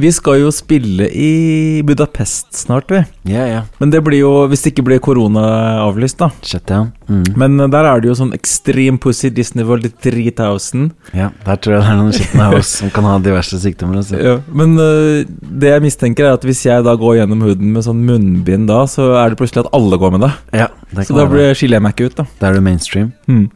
Vi 0.00 0.10
skal 0.14 0.40
jo 0.40 0.50
spille 0.54 1.06
i 1.08 1.82
Budapest 1.86 2.54
snart, 2.64 2.90
vi. 2.90 3.02
Ja, 3.28 3.44
ja. 3.46 3.60
Men 3.78 3.92
det 3.92 4.00
blir 4.04 4.22
jo, 4.22 4.30
hvis 4.50 4.64
det 4.64 4.72
ikke 4.72 4.84
blir 4.88 5.02
korona 5.04 5.42
avlyst, 5.82 6.18
da. 6.22 6.30
Shutdown. 6.46 6.90
Mm. 7.08 7.24
Men 7.38 7.60
eh, 7.60 7.70
der 7.72 7.88
er 7.88 8.02
det 8.02 8.10
jo 8.10 8.16
sånn 8.18 8.32
ekstrem 8.36 8.98
Pussy 9.02 9.30
Disney 9.34 9.66
World 9.68 9.90
3000. 10.02 10.88
Ja, 11.16 11.28
der 11.44 11.60
tror 11.60 11.76
jeg 11.76 11.84
det 11.84 11.92
er 11.92 12.00
noen 12.00 12.16
skitne 12.16 12.48
oss 12.58 12.72
som 12.80 12.92
kan 12.94 13.06
ha 13.08 13.18
diverse 13.22 13.60
sykdommer. 13.62 14.00
Altså. 14.00 14.18
Ja, 14.18 14.38
men 14.48 14.74
uh, 14.80 15.22
det 15.62 15.74
jeg 15.74 15.84
mistenker 15.84 16.28
er 16.28 16.38
at 16.38 16.46
hvis 16.48 16.64
jeg 16.66 16.86
da 16.86 16.96
går 16.98 17.20
gjennom 17.20 17.44
huden 17.46 17.76
med 17.76 17.86
sånn 17.86 18.02
munnbind 18.08 18.70
da, 18.70 18.82
så 18.90 19.12
er 19.20 19.32
det 19.32 19.40
plutselig 19.42 19.66
at 19.66 19.72
alle 19.76 20.00
går 20.00 20.16
med 20.16 20.26
det. 20.26 20.32
Ja, 20.64 20.72
det 20.92 21.06
Så 21.08 21.16
da 21.18 21.28
blir 21.30 21.54
skiller 21.58 21.78
jeg 21.80 21.86
meg 21.86 21.96
ikke 21.96 22.10
ut, 22.10 22.18
da. 22.22 22.28
Da 22.40 22.50
er 22.50 22.58
du 22.58 22.64
mainstream. 22.64 23.12
Mm. 23.30 23.46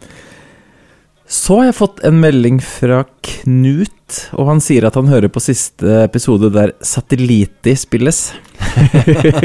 Så 1.26 1.58
har 1.58 1.68
jeg 1.68 1.74
fått 1.80 2.02
en 2.06 2.20
melding 2.22 2.60
fra 2.62 3.00
Knut, 3.26 4.18
og 4.38 4.46
han 4.46 4.60
sier 4.62 4.84
at 4.86 4.94
han 4.94 5.08
hører 5.10 5.30
på 5.32 5.42
siste 5.42 6.04
episode 6.04 6.52
der 6.54 6.70
Satelliti 6.86 7.74
spilles. 7.74 8.28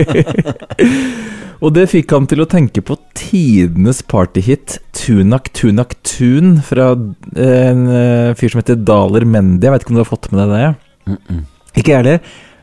og 1.64 1.74
det 1.74 1.88
fikk 1.90 2.14
han 2.14 2.28
til 2.30 2.44
å 2.44 2.48
tenke 2.50 2.84
på 2.86 3.00
tidenes 3.18 4.04
partyhit 4.06 4.78
Tunak 4.94 5.50
Tunak 5.58 5.98
Tun 6.06 6.60
fra 6.68 6.92
eh, 7.34 7.66
en 7.72 7.84
eh, 7.90 8.38
fyr 8.38 8.54
som 8.54 8.62
heter 8.62 8.78
Daler 8.86 9.26
Mendy. 9.26 9.66
Jeg 9.66 9.74
vet 9.74 9.88
ikke 9.88 9.96
om 9.96 9.98
du 9.98 10.04
har 10.04 10.12
fått 10.12 10.30
med 10.30 10.44
deg 10.44 10.54
det? 10.54 10.72
Mm 11.10 11.18
-mm. 11.18 11.44
Ikke 11.74 11.92
jeg 11.92 11.98
heller. 12.04 12.20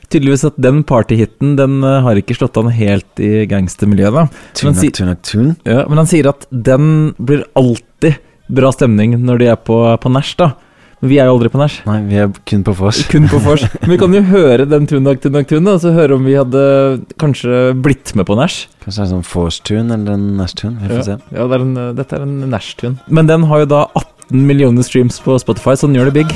Tydeligvis 0.08 0.44
at 0.44 0.56
den 0.56 0.84
partyhiten 0.84 1.56
Den 1.56 1.82
eh, 1.82 2.00
har 2.02 2.14
ikke 2.16 2.38
slått 2.38 2.56
an 2.56 2.70
helt 2.70 3.20
i 3.20 3.46
gangstermiljøet. 3.46 4.14
da. 4.14 4.28
Tunak, 4.54 4.94
tunak, 4.94 5.22
tun. 5.22 5.56
ja, 5.64 5.88
men 5.88 5.98
han 5.98 6.06
sier 6.06 6.28
at 6.28 6.46
den 6.50 7.14
blir 7.18 7.44
alltid 7.54 8.14
bra 8.48 8.70
stemning 8.72 9.16
når 9.20 9.38
de 9.42 9.46
er 9.52 9.56
på, 9.60 9.76
på 10.00 10.10
nach, 10.12 10.32
da. 10.38 10.52
Men 10.98 11.10
vi 11.12 11.18
er 11.22 11.28
jo 11.30 11.36
aldri 11.36 11.50
på 11.52 11.60
nach. 11.60 11.74
Nei, 11.86 11.98
vi 12.08 12.16
er 12.18 12.30
kun 12.50 12.64
på 12.66 12.72
vors. 12.74 13.04
Kun 13.06 13.28
på 13.30 13.38
vors. 13.44 13.62
Men 13.84 13.92
vi 13.92 13.98
kan 14.00 14.16
jo 14.16 14.22
høre 14.32 14.64
den 14.66 14.88
Tunak 14.90 15.20
Tunak 15.22 15.46
Tun, 15.46 15.68
og 15.70 15.78
så 15.84 15.92
høre 15.94 16.16
om 16.18 16.24
vi 16.26 16.34
hadde 16.34 16.62
kanskje 17.22 17.60
blitt 17.78 18.16
med 18.18 18.26
på 18.26 18.34
nach. 18.34 18.56
Kanskje 18.82 18.96
det 18.96 19.04
er 19.04 19.06
en 19.06 19.12
sånn 19.12 19.28
vors-tun 19.30 19.94
eller 19.94 20.16
en 20.18 20.26
nach-tun. 20.40 20.74
Vi 20.82 20.90
får 20.90 20.98
Ja, 20.98 21.06
se. 21.06 21.18
ja 21.38 21.46
det 21.46 21.60
er 21.60 21.66
en, 21.68 21.74
dette 22.00 22.18
er 22.18 22.26
en 22.26 22.34
nach-tun. 22.50 22.98
Men 23.06 23.30
den 23.30 23.46
har 23.46 23.62
jo 23.62 23.70
da 23.76 23.84
18 23.94 24.42
millioner 24.50 24.82
streams 24.82 25.20
på 25.22 25.38
Spotify, 25.38 25.76
så 25.78 25.86
den 25.86 26.00
gjør 26.00 26.10
det 26.10 26.18
big. 26.24 26.34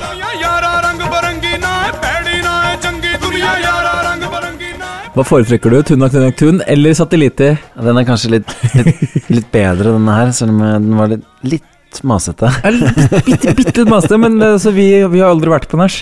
Hva 5.13 5.25
foretrekker 5.29 5.69
du? 5.75 5.83
Tunak 5.85 6.13
Tunak 6.15 6.39
Tun 6.41 6.63
eller 6.73 6.95
Satelliti? 6.97 7.51
Ja, 7.53 7.83
Den 7.85 7.99
er 8.01 8.07
kanskje 8.09 8.31
litt, 8.39 8.55
litt, 8.79 9.03
litt 9.29 9.51
bedre, 9.53 9.93
denne 9.99 10.15
her, 10.17 10.31
selv 10.33 10.55
om 10.55 10.63
den 10.65 10.95
var 10.97 11.11
litt, 11.13 11.27
litt 11.45 11.67
masete. 12.09 12.49
Er 12.65 12.73
litt- 12.73 13.25
Bitte, 13.27 13.53
bitte 13.59 13.75
litt 13.83 13.91
masete, 13.93 14.17
men 14.23 14.41
eh, 14.41 14.57
så 14.63 14.73
vi, 14.73 14.87
vi 15.13 15.21
har 15.21 15.29
aldri 15.35 15.53
vært 15.53 15.69
på 15.69 15.77
nach. 15.77 15.99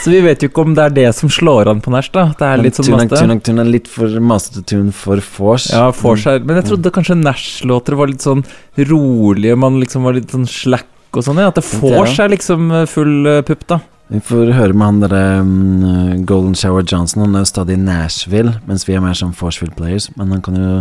Så 0.00 0.10
vi 0.14 0.22
vet 0.24 0.40
jo 0.40 0.48
ikke 0.48 0.64
om 0.64 0.72
det 0.74 0.84
er 0.86 0.94
det 0.96 1.06
som 1.18 1.28
slår 1.28 1.68
an 1.74 1.82
på 1.84 1.92
nach, 1.92 2.08
det 2.14 2.48
er 2.48 2.62
litt 2.64 2.74
sånn 2.80 2.88
masete. 2.96 3.20
tunak, 3.20 3.42
tun 3.44 3.60
er 3.60 3.68
litt 3.68 3.86
for 3.92 4.08
masete 4.24 4.64
tune 4.72 4.90
for 4.96 5.20
vors. 5.36 5.68
Ja, 5.74 5.90
vors 6.00 6.24
er 6.26 6.40
Men 6.40 6.56
jeg 6.62 6.70
trodde 6.72 6.90
kanskje 6.96 7.18
nach-låter 7.20 7.94
var 8.00 8.08
litt 8.08 8.24
sånn 8.24 8.44
rolige, 8.80 9.56
man 9.58 9.78
liksom 9.80 10.02
var 10.08 10.16
litt 10.16 10.30
sånn 10.32 10.48
slack 10.48 10.88
og 11.14 11.22
sånn. 11.26 11.38
Ja. 11.42 11.50
At 11.52 11.60
det 11.60 11.66
vors 11.82 12.16
er 12.18 12.32
liksom 12.32 12.70
eh, 12.72 12.86
full 12.90 13.26
eh, 13.30 13.42
pupp, 13.46 13.66
da. 13.70 13.80
Vi 14.12 14.18
får 14.20 14.50
høre 14.52 14.74
med 14.76 14.84
han 14.84 14.98
derre 15.00 15.40
um, 15.40 16.24
Golden 16.28 16.52
Shower 16.54 16.84
Johnson. 16.84 17.22
Han 17.24 17.38
er 17.38 17.44
jo 17.46 17.48
stadig 17.48 17.78
i 17.78 17.80
Nashville, 17.80 18.58
mens 18.68 18.84
vi 18.86 18.92
er 18.98 19.00
mer 19.00 19.14
som 19.16 19.30
Forceville 19.32 19.72
Players. 19.78 20.10
Men 20.18 20.34
han 20.34 20.42
kan 20.44 20.58
jo 20.60 20.72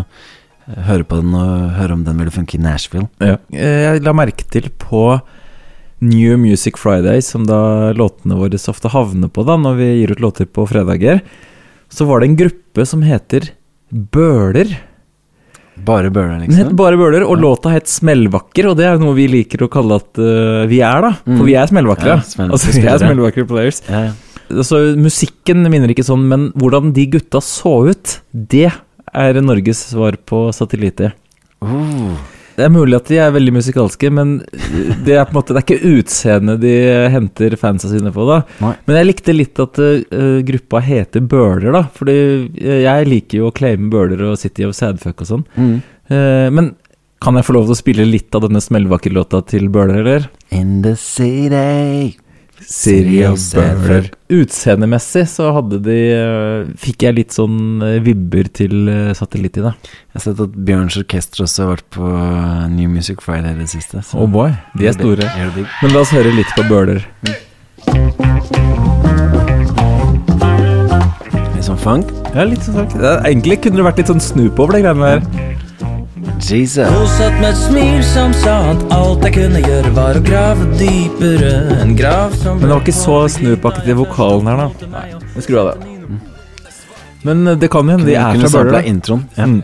høre 0.87 1.03
på 1.07 1.17
den 1.21 1.33
og 1.35 1.71
høre 1.77 1.93
om 1.97 2.03
den 2.07 2.17
ville 2.21 2.31
funke 2.31 2.55
i 2.55 2.61
Nashville. 2.63 3.09
Ja. 3.19 3.37
Eh, 3.51 3.93
Jeg 3.93 4.03
la 4.05 4.13
merke 4.13 4.45
til 4.49 4.69
på 4.79 5.19
New 6.03 6.37
Music 6.37 6.77
Friday, 6.77 7.21
som 7.23 7.45
da 7.47 7.91
låtene 7.95 8.35
våre 8.39 8.59
så 8.59 8.73
ofte 8.73 8.89
havner 8.91 9.29
på 9.31 9.45
da 9.47 9.55
når 9.59 9.75
vi 9.79 9.89
gir 10.01 10.11
ut 10.11 10.19
låter 10.23 10.45
på 10.45 10.65
fredager, 10.67 11.21
så 11.89 12.05
var 12.09 12.19
det 12.23 12.29
en 12.31 12.39
gruppe 12.39 12.85
som 12.89 13.01
heter 13.05 13.51
Bøler. 13.91 14.71
Bare 15.83 16.09
Bøhler, 16.13 16.39
Den 16.39 16.51
het 16.53 16.67
liksom. 16.69 16.75
bare 16.77 16.97
Bøler, 16.97 17.23
og 17.25 17.37
låta 17.41 17.71
het 17.73 17.87
Smellvakker, 17.89 18.67
og 18.69 18.77
det 18.77 18.85
er 18.85 18.99
noe 19.01 19.15
vi 19.17 19.27
liker 19.27 19.63
å 19.65 19.69
kalle 19.73 19.95
at 20.01 20.19
uh, 20.21 20.65
vi 20.69 20.81
er, 20.85 21.01
da. 21.01 21.11
For 21.23 21.39
Mm. 21.41 21.45
vi 21.47 21.55
er 21.57 21.67
smellvakre. 21.71 22.05
Ja, 22.13 22.17
smell- 22.21 22.51
altså, 22.53 22.71
vi 22.75 22.85
er 22.87 22.99
smellvakre 23.01 23.47
players. 23.49 23.81
Ja, 23.89 24.03
ja. 24.09 24.13
Altså, 24.53 24.95
musikken 24.99 25.63
minner 25.71 25.89
ikke 25.89 26.05
sånn, 26.05 26.27
men 26.29 26.51
hvordan 26.53 26.91
de 26.93 27.07
gutta 27.07 27.39
så 27.41 27.89
ut, 27.89 28.19
det 28.33 28.71
er 29.13 29.41
Norges 29.43 29.85
svar 29.91 30.17
på 30.29 30.45
satellitter. 30.55 31.13
Oh. 31.63 32.13
Det 32.53 32.67
er 32.67 32.73
mulig 32.73 32.97
at 32.99 33.09
de 33.09 33.17
er 33.17 33.33
veldig 33.33 33.53
musikalske, 33.55 34.09
men 34.13 34.35
det 35.05 35.15
er 35.15 35.25
på 35.25 35.33
en 35.33 35.37
måte 35.39 35.55
Det 35.55 35.63
er 35.63 35.65
ikke 35.65 35.93
utseendet 35.97 36.61
de 36.61 36.73
henter 37.13 37.55
fansa 37.57 37.89
sine 37.89 38.13
på, 38.13 38.27
da. 38.29 38.43
Nei. 38.61 38.75
Men 38.85 38.99
jeg 38.99 39.09
likte 39.09 39.35
litt 39.35 39.63
at 39.63 39.81
uh, 39.81 40.37
gruppa 40.45 40.83
heter 40.85 41.25
Bøler, 41.25 41.71
da. 41.73 41.83
Fordi 41.97 42.15
jeg 42.83 43.09
liker 43.09 43.41
jo 43.41 43.49
å 43.49 43.55
claime 43.55 43.89
Bøler 43.93 44.21
og 44.29 44.37
City 44.41 44.67
of 44.67 44.77
Sadfuck 44.77 45.25
og 45.25 45.31
sånn. 45.31 45.45
Mm. 45.57 45.75
Uh, 46.11 46.47
men 46.53 46.73
kan 47.23 47.39
jeg 47.39 47.47
få 47.47 47.55
lov 47.55 47.69
til 47.69 47.77
å 47.77 47.79
spille 47.79 48.05
litt 48.05 48.35
av 48.35 48.45
denne 48.45 48.61
smellvakker-låta 48.61 49.41
til 49.49 49.69
Bøler, 49.73 50.03
eller? 50.03 50.29
In 50.53 50.81
the 50.85 50.93
city 50.99 52.19
Of 53.31 53.39
Bøler. 53.87 54.09
Utseendemessig 54.33 55.23
så 55.29 55.49
hadde 55.55 55.79
de 55.85 55.97
eh, 56.15 56.71
Fikk 56.79 57.03
jeg 57.07 57.15
litt 57.19 57.35
sånn 57.35 57.81
eh, 57.85 57.99
vibber 58.05 58.49
til 58.55 58.89
satellitt 59.17 59.59
i 59.61 59.65
da. 59.67 59.73
Jeg 59.83 60.17
har 60.19 60.25
sett 60.27 60.39
at 60.47 60.57
Bjørns 60.67 60.97
Orkester 61.01 61.43
også 61.45 61.65
har 61.67 61.73
vært 61.75 61.89
på 61.97 62.09
eh, 62.13 62.67
New 62.73 62.89
Music 62.89 63.21
Friday 63.21 63.53
i 63.53 63.59
det 63.61 63.69
siste. 63.73 64.01
så- 64.01 64.19
Oh 64.23 64.27
boy, 64.27 64.51
de 64.79 64.87
er 64.87 64.93
store. 64.97 65.27
Det? 65.55 65.67
Men 65.81 65.93
la 65.93 65.99
oss 66.05 66.11
høre 66.15 66.31
litt 66.35 66.51
på 66.57 66.63
Bøhler. 66.69 67.03
Litt 71.53 71.65
sånn 71.67 71.79
funk? 71.79 72.09
Ja, 72.33 72.43
litt 72.49 72.63
sånn 72.65 72.75
funk. 72.81 72.95
Egentlig 73.23 73.61
kunne 73.63 73.79
det 73.79 73.85
vært 73.87 74.01
litt 74.01 74.09
sånn 74.11 74.23
snup 74.23 74.59
over 74.59 74.77
de 74.77 74.83
greiene 74.85 75.13
der. 75.19 75.61
Jesus. 76.41 76.89
Hun 76.89 77.07
satt 77.07 77.35
med 77.41 77.49
et 77.49 77.59
smil 77.59 77.99
som 78.05 78.33
sa 78.35 78.55
at 78.71 78.81
alt 78.95 79.25
jeg 79.27 79.35
kunne 79.37 79.61
gjøre 79.63 79.91
var 79.95 80.17
å 80.19 80.23
grave 80.25 80.65
dypere 80.79 81.51
En 81.81 81.93
grav 81.97 82.33
som 82.41 82.57
Men 82.59 82.67
det 82.67 82.73
var 82.73 82.83
ikke 82.83 82.95
så 82.97 83.19
snupakket 83.37 83.91
i 83.93 83.97
vokalen 83.97 84.49
her, 84.51 84.63
da. 84.65 84.89
Nei, 84.93 85.05
vi 85.35 85.45
skrur 85.45 85.61
av 85.63 85.69
det. 85.73 85.93
Men 87.23 87.47
eh, 87.47 87.59
det 87.59 87.69
kan 87.71 87.89
hende 87.89 88.09
de 88.09 88.17
er 88.17 88.33
fra 88.41 88.49
Bøler. 88.49 88.49
sample 88.57 88.83
introen. 88.89 89.23
Ja. 89.37 89.47
Mm. 89.47 89.61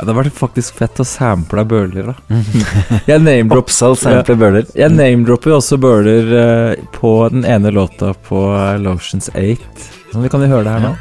Ja, 0.00 0.04
det 0.08 0.12
var 0.16 0.30
faktisk 0.32 0.78
fett 0.80 1.00
å 1.02 1.04
sample 1.04 1.64
Bøler, 1.68 2.12
da. 2.14 2.42
Jeg 3.10 3.20
name-dropper 3.20 4.36
Bøhler. 4.40 4.68
Jeg 4.72 4.94
name-dropper 4.96 5.52
jo 5.52 5.58
også 5.60 5.76
Bøler 5.82 6.30
uh, 6.32 6.90
på 6.96 7.14
den 7.34 7.44
ene 7.44 7.72
låta 7.74 8.14
på 8.28 8.46
eh, 8.56 8.78
Lotions 8.80 9.28
8. 9.34 9.88
Så 10.10 10.24
vi 10.24 10.32
kan 10.32 10.42
jo 10.42 10.48
høre 10.50 10.64
det 10.66 10.76
her 10.78 10.86
nå. 10.88 10.94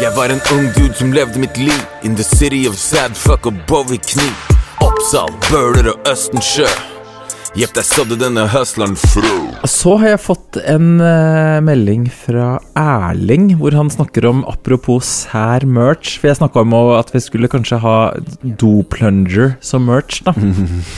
Jeg 0.00 0.12
var 0.16 0.32
en 0.32 0.42
ung 0.52 0.66
dude 0.76 0.94
som 0.98 1.12
levde 1.14 1.40
mitt 1.40 1.56
liv 1.60 1.78
In 2.04 2.16
the 2.18 2.24
city 2.24 2.66
of 2.68 2.76
sad 2.80 3.16
fuck 3.16 3.46
og 3.48 3.56
Bowie-kniv. 3.70 4.34
Oppsal, 4.84 5.32
Bøler 5.48 5.94
og 5.94 6.10
Østensjø 6.10 6.66
Jepp, 7.56 7.72
der 7.72 7.86
sådde 7.88 8.18
denne 8.20 8.42
hustleren 8.52 8.98
frø 9.00 9.30
Så 9.64 9.94
har 10.02 10.10
jeg 10.10 10.20
fått 10.20 10.58
en 10.68 10.98
uh, 11.00 11.62
melding 11.64 12.04
fra 12.12 12.58
Erling, 12.76 13.54
hvor 13.56 13.72
han 13.78 13.88
snakker 13.92 14.26
om 14.28 14.42
apropos 14.50 15.08
sær 15.22 15.64
merch. 15.64 16.18
For 16.20 16.28
jeg 16.28 16.40
snakka 16.42 16.66
om 16.66 16.76
at 16.98 17.14
vi 17.14 17.22
skulle 17.24 17.48
kanskje 17.48 17.80
ha 17.80 17.96
doplunger 18.60 19.54
som 19.64 19.88
merch, 19.88 20.20
da. 20.26 20.36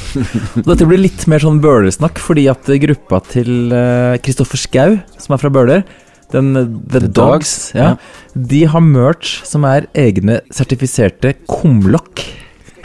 Dette 0.68 0.88
blir 0.88 1.04
litt 1.04 1.28
mer 1.30 1.44
sånn 1.44 1.62
Bøler-snakk, 1.62 2.18
fordi 2.18 2.48
at 2.50 2.66
gruppa 2.88 3.22
til 3.30 3.70
Kristoffer 4.26 4.58
Schau, 4.58 4.98
som 5.14 5.38
er 5.38 5.44
fra 5.44 5.54
Bøhler, 5.54 5.86
den 6.34 6.50
eh, 6.56 6.66
The, 6.92 7.00
The 7.00 7.08
Dogs, 7.08 7.14
Dogs, 7.14 7.54
ja, 7.76 7.94
de 8.34 8.64
har 8.72 8.84
merch 8.84 9.38
som 9.48 9.64
er 9.68 9.86
egne 9.96 10.40
sertifiserte 10.54 11.34
kumlokk. 11.48 12.24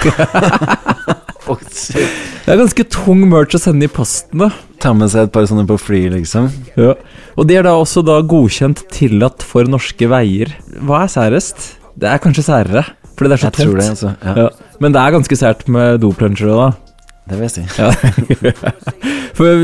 Det 1.43 2.51
er 2.51 2.59
ganske 2.59 2.83
tung 2.91 3.25
merch 3.31 3.55
å 3.57 3.59
sende 3.61 3.87
i 3.87 3.91
posten, 3.91 4.43
da. 4.45 4.49
Ta 4.83 4.93
med 4.95 5.11
seg 5.11 5.27
et 5.27 5.33
par 5.35 5.45
sånne 5.47 5.65
på 5.67 5.77
fly, 5.79 6.01
liksom. 6.15 6.49
Ja. 6.79 6.93
Og 7.39 7.47
de 7.49 7.57
er 7.59 7.65
da 7.67 7.73
også 7.79 8.03
da 8.05 8.19
godkjent 8.23 8.85
tillatt 8.93 9.43
for 9.47 9.67
norske 9.69 10.07
veier. 10.11 10.51
Hva 10.83 11.03
er 11.05 11.11
særest? 11.11 11.73
Det 11.99 12.09
er 12.09 12.21
kanskje 12.23 12.45
særere. 12.47 12.85
Fordi 13.13 13.29
det 13.29 13.35
er 13.37 13.43
så 13.43 13.49
Jeg 13.51 13.57
tungt. 13.59 13.77
det, 13.79 13.89
altså. 13.93 14.13
Ja. 14.23 14.47
Men 14.81 14.95
det 14.95 15.01
er 15.03 15.15
ganske 15.17 15.37
sært 15.39 15.67
med 15.71 15.99
doplunsjer 16.03 16.49
òg, 16.51 16.61
da. 16.63 16.69
Det 17.29 17.39
vil 17.39 17.47
jeg 17.47 17.53
si. 17.55 17.63
Ja. 17.79 17.91
For 19.33 19.63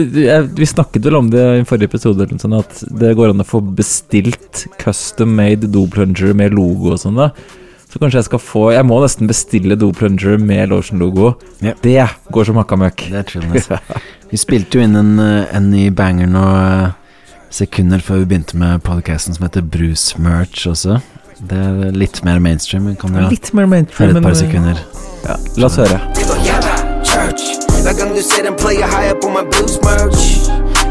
vi 0.57 0.65
snakket 0.65 1.05
vel 1.05 1.17
om 1.19 1.27
det 1.29 1.41
i 1.59 1.65
forrige 1.67 1.91
episode, 1.91 2.25
sånn 2.41 2.55
at 2.57 2.79
det 3.01 3.11
går 3.17 3.33
an 3.33 3.43
å 3.43 3.47
få 3.47 3.61
bestilt 3.61 4.63
custom 4.81 5.35
made 5.37 5.69
doplunger 5.69 6.33
med 6.37 6.55
logo 6.57 6.95
og 6.95 7.01
sånn. 7.03 7.19
da 7.19 7.29
Så 7.89 8.01
kanskje 8.01 8.17
jeg 8.21 8.27
skal 8.29 8.41
få 8.41 8.63
Jeg 8.73 8.87
må 8.89 8.97
nesten 9.03 9.29
bestille 9.29 9.77
doplunger 9.77 10.39
med 10.41 10.71
Lotion-logo. 10.71 11.35
Ja. 11.61 11.75
Det 11.83 12.07
går 12.33 12.49
som 12.49 12.57
hakka 12.61 12.79
møkk. 12.79 13.05
Vi 14.31 14.37
spilte 14.41 14.79
jo 14.79 14.85
inn 14.87 14.97
en, 14.97 15.13
eh, 15.19 15.45
en 15.57 15.69
ny 15.73 15.89
banger 15.93 16.29
nå 16.29 16.45
eh, 16.55 16.89
sekunder 17.53 18.01
før 18.05 18.21
vi 18.21 18.27
begynte 18.29 18.57
med 18.61 18.83
podcasten 18.85 19.33
som 19.33 19.47
heter 19.47 19.65
Bruce 19.65 20.21
Merch 20.21 20.67
også. 20.69 20.99
Det 21.39 21.57
er 21.57 21.95
litt 21.97 22.21
mer 22.27 22.37
mainstream. 22.43 22.91
Kan 23.01 23.17
du 23.17 23.23
Litt 23.25 23.53
mer 23.57 23.65
mainstream, 23.65 24.11
høre 24.13 24.21
et 24.21 24.29
par 24.29 24.37
sekunder. 24.37 24.83
Ja, 25.25 25.39
la 25.57 25.71
oss 25.71 25.81
høre. 25.81 26.28
Church. 27.19 27.43
Hver 27.83 27.93
gang 27.99 28.11
du 28.17 28.21
ser 28.21 28.47
en 28.51 28.55
player 28.63 28.87
high 28.93 29.13
på 29.23 29.27
my 29.35 29.43
blues 29.51 29.75
merch. 29.87 30.23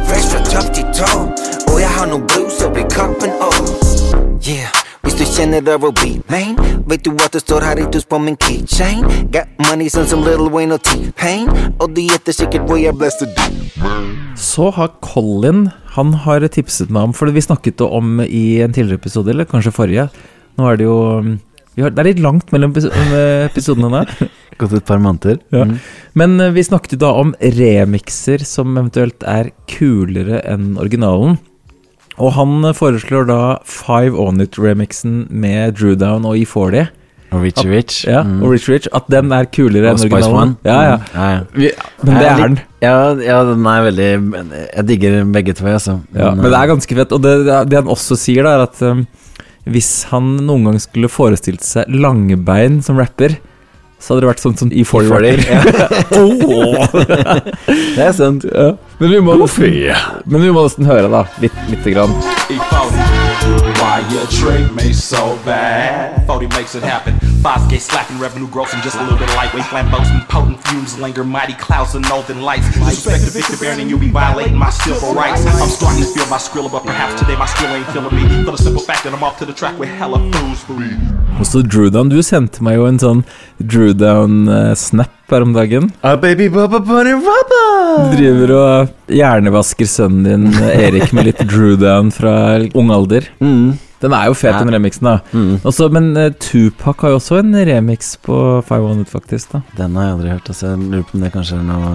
Fresh 0.08 0.28
fra 0.32 0.40
topp 0.52 0.68
til. 0.74 0.84
Og 1.70 1.80
jeg 1.84 1.90
har 1.96 2.06
noe 2.12 2.22
blues 2.30 2.60
oppi 2.66 2.84
kappen 2.96 3.32
òg. 3.48 3.64
Yeah. 4.48 4.70
Hvis 5.02 5.16
du 5.20 5.24
kjenner 5.24 5.62
det 5.64 5.76
å 5.78 5.90
bli 5.94 6.18
main, 6.32 6.56
vet 6.90 7.04
du 7.06 7.12
at 7.24 7.32
det 7.36 7.42
står 7.44 7.64
Haritus 7.68 8.06
på 8.08 8.18
min 8.22 8.36
keychain. 8.36 9.04
Got 9.32 9.50
money 9.68 9.88
sånn 9.92 10.08
som 10.10 10.24
Little 10.26 10.50
Wayne 10.52 10.76
og 10.76 10.84
T-Pain. 10.84 11.48
Og 11.78 11.94
du 11.96 12.02
gjetter 12.04 12.36
sikkert 12.36 12.68
hvor 12.68 12.80
jeg 12.80 12.96
blessed 12.98 13.38
Så 14.38 14.70
har 14.74 14.90
Colin 15.02 15.68
Han 15.94 16.12
har 16.24 16.42
tipset 16.50 16.90
meg 16.90 17.08
om 17.08 17.12
For 17.14 17.30
vi 17.30 17.42
snakket 17.42 17.80
om 17.84 18.20
i 18.22 18.60
en 18.62 18.74
tidligere 18.74 19.00
episode, 19.00 19.30
eller 19.32 19.48
kanskje 19.48 19.74
forrige. 19.74 20.08
Nå 20.58 20.66
er 20.66 20.80
det 20.80 20.88
jo 20.88 20.98
vi 21.22 21.36
har, 21.84 21.90
Det 21.94 22.02
er 22.02 22.08
litt 22.12 22.22
langt 22.24 22.52
mellom 22.54 22.72
med 22.74 23.50
episodene 23.50 23.90
der. 24.00 24.28
Gått 24.58 24.72
et 24.74 24.86
par 24.88 24.98
måneder. 24.98 25.38
Ja. 25.54 25.64
Mm. 25.68 25.76
Men 26.18 26.40
eh, 26.40 26.50
vi 26.56 26.64
snakket 26.66 26.96
jo 26.96 27.02
da 27.04 27.12
om 27.20 27.34
remixer 27.40 28.42
som 28.46 28.74
eventuelt 28.78 29.22
er 29.28 29.52
kulere 29.70 30.40
enn 30.50 30.72
originalen. 30.82 31.38
Og 32.18 32.32
han 32.34 32.56
eh, 32.66 32.74
foreslår 32.74 33.28
da 33.30 33.40
Five 33.68 34.18
On 34.18 34.40
It-remixen 34.42 35.26
med 35.30 35.76
Drewdown 35.78 36.26
og 36.26 36.34
E40. 36.40 36.88
Og 37.28 37.42
Rich 37.44 37.60
At- 37.60 37.68
Rich. 37.68 37.96
Ja, 38.08 38.22
Mm. 38.24 38.42
og 38.42 38.50
Rich 38.54 38.68
Rich. 38.72 38.88
At 38.96 39.04
den 39.12 39.30
er 39.36 39.44
kulere 39.52 39.90
enn 39.92 40.00
originalen. 40.00 40.34
One. 40.34 40.56
Ja, 40.64 40.78
ja. 40.82 40.96
Mm. 40.96 41.14
ja, 41.14 41.28
ja. 41.36 41.72
Men 42.02 42.14
det 42.18 42.26
er 42.32 42.42
den. 42.42 42.58
Ja, 42.80 42.94
ja, 43.20 43.38
den 43.44 43.66
er 43.66 43.82
veldig 43.84 44.10
Jeg 44.74 44.86
digger 44.88 45.24
begge 45.34 45.52
to, 45.58 45.66
altså. 45.66 45.98
Ja, 46.16 46.30
men 46.34 46.46
det 46.48 46.54
er 46.56 46.70
ganske 46.72 46.96
fett. 46.96 47.12
Og 47.12 47.20
det, 47.22 47.34
det 47.68 47.78
han 47.82 47.90
også 47.92 48.16
sier, 48.16 48.42
da, 48.48 48.54
er 48.56 48.62
at 48.66 48.80
hvis 49.72 50.08
han 50.12 50.36
noen 50.46 50.68
gang 50.68 50.80
skulle 50.82 51.10
forestilt 51.12 51.64
seg 51.66 51.90
Langebein 51.92 52.80
som 52.84 52.98
rapper, 53.00 53.38
så 53.98 54.14
hadde 54.14 54.24
det 54.24 54.30
vært 54.30 54.42
sånn 54.44 54.56
som 54.60 54.70
i 54.70 54.84
40 54.86 55.40
ja. 55.48 55.62
oh. 56.20 56.86
det 57.66 58.04
er 58.04 58.14
sant. 58.14 58.46
Ja. 58.46 58.70
Men, 59.00 59.10
vi 59.10 59.20
må 59.26 59.38
nesten, 59.42 59.78
men 60.30 60.46
vi 60.46 60.54
må 60.54 60.66
nesten 60.68 60.86
høre, 60.88 61.10
da. 61.10 61.26
Litt, 61.42 61.62
lite 61.72 61.96
grann. 61.96 63.06
Why 63.78 64.06
you 64.10 64.26
treat 64.26 64.72
me 64.74 64.92
so 64.92 65.36
bad? 65.44 66.26
40 66.26 66.46
makes 66.48 66.74
it 66.74 66.82
happen. 66.82 67.18
Five 67.42 67.62
skate 67.62 67.80
slapping, 67.82 68.18
revenue 68.18 68.48
grossing, 68.48 68.82
just 68.82 68.96
a 68.96 69.02
little 69.02 69.18
bit 69.18 69.28
of 69.28 69.36
lightweight 69.36 69.64
flamboasting, 69.64 70.28
potent 70.28 70.62
fumes 70.66 70.98
linger, 70.98 71.24
mighty 71.24 71.54
clouds 71.54 71.94
of 71.94 72.02
northern 72.02 72.42
lights. 72.42 72.66
Disrespect 72.74 73.24
to 73.24 73.30
Victor 73.30 73.56
Baron, 73.56 73.80
and 73.80 73.88
you'll 73.88 74.00
be 74.00 74.10
violating 74.10 74.56
my 74.56 74.70
civil 74.70 75.14
rights. 75.14 75.46
I'm 75.46 75.68
starting 75.68 76.02
to 76.02 76.08
feel 76.08 76.26
my 76.26 76.38
skrilla, 76.38 76.70
but 76.70 76.84
perhaps 76.84 77.20
today 77.20 77.36
my 77.36 77.46
skrill 77.46 77.74
ain't 77.76 77.86
feeling 77.88 78.14
me. 78.14 78.44
For 78.44 78.50
the 78.50 78.58
simple 78.58 78.82
fact 78.82 79.04
that 79.04 79.14
I'm 79.14 79.22
off 79.22 79.38
to 79.38 79.46
the 79.46 79.54
track 79.54 79.78
with 79.78 79.88
hella 79.88 80.18
fools 80.32 80.62
for 80.64 80.72
me. 80.74 80.90
Og 81.38 81.46
så 81.46 81.62
Drewdown, 81.62 82.08
du 82.10 82.18
sendte 82.26 82.64
meg 82.66 82.78
jo 82.80 82.86
en 82.88 82.98
sånn 82.98 83.20
Drewdown-snap 83.62 85.14
her 85.30 85.44
om 85.44 85.52
dagen. 85.54 85.90
Ah, 86.02 86.16
baby, 86.16 86.48
baba, 86.50 86.80
bunny, 86.80 87.12
baba. 87.22 87.60
Du 88.10 88.16
driver 88.16 88.52
og 88.56 89.12
hjernevasker 89.12 89.88
sønnen 89.90 90.24
din 90.26 90.70
Erik 90.72 91.12
med 91.16 91.28
litt 91.28 91.42
Drewdown 91.50 92.10
fra 92.14 92.32
ung 92.74 92.90
alder. 92.94 93.28
Den 93.98 94.14
er 94.14 94.28
jo 94.30 94.34
fet, 94.38 94.54
den 94.62 94.70
remixen, 94.70 95.08
da. 95.08 95.16
Også, 95.66 95.88
men 95.94 96.12
uh, 96.16 96.28
Tupac 96.38 97.02
har 97.02 97.14
jo 97.14 97.18
også 97.18 97.40
en 97.40 97.54
remix 97.66 98.12
på 98.22 98.36
500, 98.68 99.08
faktisk. 99.10 99.52
da 99.56 99.62
Den 99.78 99.96
har 99.98 100.08
jeg 100.08 100.16
aldri 100.16 100.34
hørt. 100.36 100.50
Altså, 100.54 100.72
jeg 100.74 100.90
lurer 100.92 101.06
på 101.08 101.18
om 101.18 101.24
det 101.26 101.32
kanskje 101.34 101.58
er 101.58 101.66
noe 101.66 101.94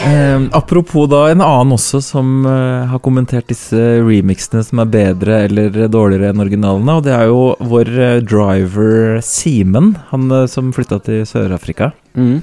Eh, 0.00 0.42
apropos 0.56 1.08
da 1.12 1.26
en 1.28 1.42
annen 1.44 1.74
også 1.76 2.00
som 2.00 2.46
eh, 2.48 2.86
har 2.88 3.02
kommentert 3.04 3.50
disse 3.52 3.76
remixene 4.00 4.62
som 4.64 4.80
er 4.80 4.88
bedre 4.94 5.42
eller 5.44 5.76
dårligere 5.92 6.30
enn 6.32 6.40
originalene, 6.40 6.94
og 6.96 7.04
det 7.04 7.12
er 7.12 7.28
jo 7.28 7.42
vår 7.68 7.90
eh, 7.92 8.22
driver 8.24 9.20
Simen, 9.24 9.92
han 10.08 10.32
eh, 10.32 10.46
som 10.48 10.72
flytta 10.72 11.02
til 11.04 11.26
Sør-Afrika. 11.28 11.90
Mm. 12.16 12.40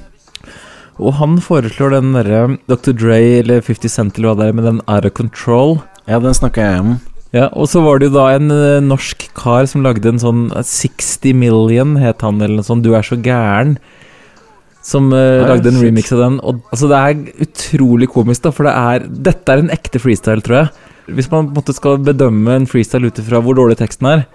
Og 0.98 1.14
han 1.18 1.36
foreslår 1.42 1.96
den 1.96 2.14
derre 2.14 2.44
Dr. 2.70 2.94
Dre 2.94 3.18
eller 3.40 3.62
50 3.62 3.90
Cent 3.90 4.18
eller 4.18 4.32
hva 4.32 4.38
det 4.38 4.48
er, 4.48 4.56
med 4.58 4.66
den 4.68 4.80
Out 4.86 5.10
of 5.10 5.14
Control. 5.18 5.78
Ja, 6.06 6.22
den 6.22 6.38
snakka 6.38 6.62
jeg 6.62 6.82
om. 6.84 6.96
Ja, 7.34 7.50
og 7.52 7.68
så 7.68 7.82
var 7.84 7.98
det 7.98 8.08
jo 8.08 8.16
da 8.16 8.30
en 8.32 8.52
eh, 8.54 8.80
norsk 8.80 9.26
kar 9.36 9.66
som 9.68 9.82
lagde 9.84 10.08
en 10.08 10.22
sånn 10.22 10.46
eh, 10.54 10.64
60 10.64 11.36
Million, 11.36 11.98
het 12.00 12.24
han, 12.24 12.40
eller 12.40 12.62
noe 12.62 12.66
sånt. 12.66 12.86
Du 12.86 12.94
er 12.96 13.04
så 13.04 13.18
gæren. 13.20 13.76
Som 14.88 15.10
uh, 15.12 15.18
Ja, 15.18 15.48
lagde 15.50 15.68
en 15.68 15.76
shit. 15.80 15.84
remix 15.90 16.12
av 16.16 16.22
den. 16.24 16.38
Og 16.40 16.62
altså, 16.72 16.88
det 16.88 16.98
er 16.98 17.46
utrolig 17.46 18.08
komisk, 18.12 18.46
da, 18.46 18.52
for 18.54 18.68
det 18.68 18.72
er 18.72 19.08
Dette 19.28 19.52
er 19.52 19.64
en 19.64 19.72
ekte 19.74 20.00
freestyle, 20.00 20.44
tror 20.44 20.62
jeg. 20.62 20.70
Hvis 21.18 21.28
man 21.32 21.48
på 21.48 21.52
en 21.52 21.58
måte 21.60 21.76
skal 21.76 22.00
bedømme 22.04 22.56
en 22.56 22.68
freestyle 22.68 23.08
ut 23.08 23.20
ifra 23.20 23.40
hvor 23.44 23.56
dårlig 23.56 23.78
teksten 23.80 24.08
er, 24.10 24.26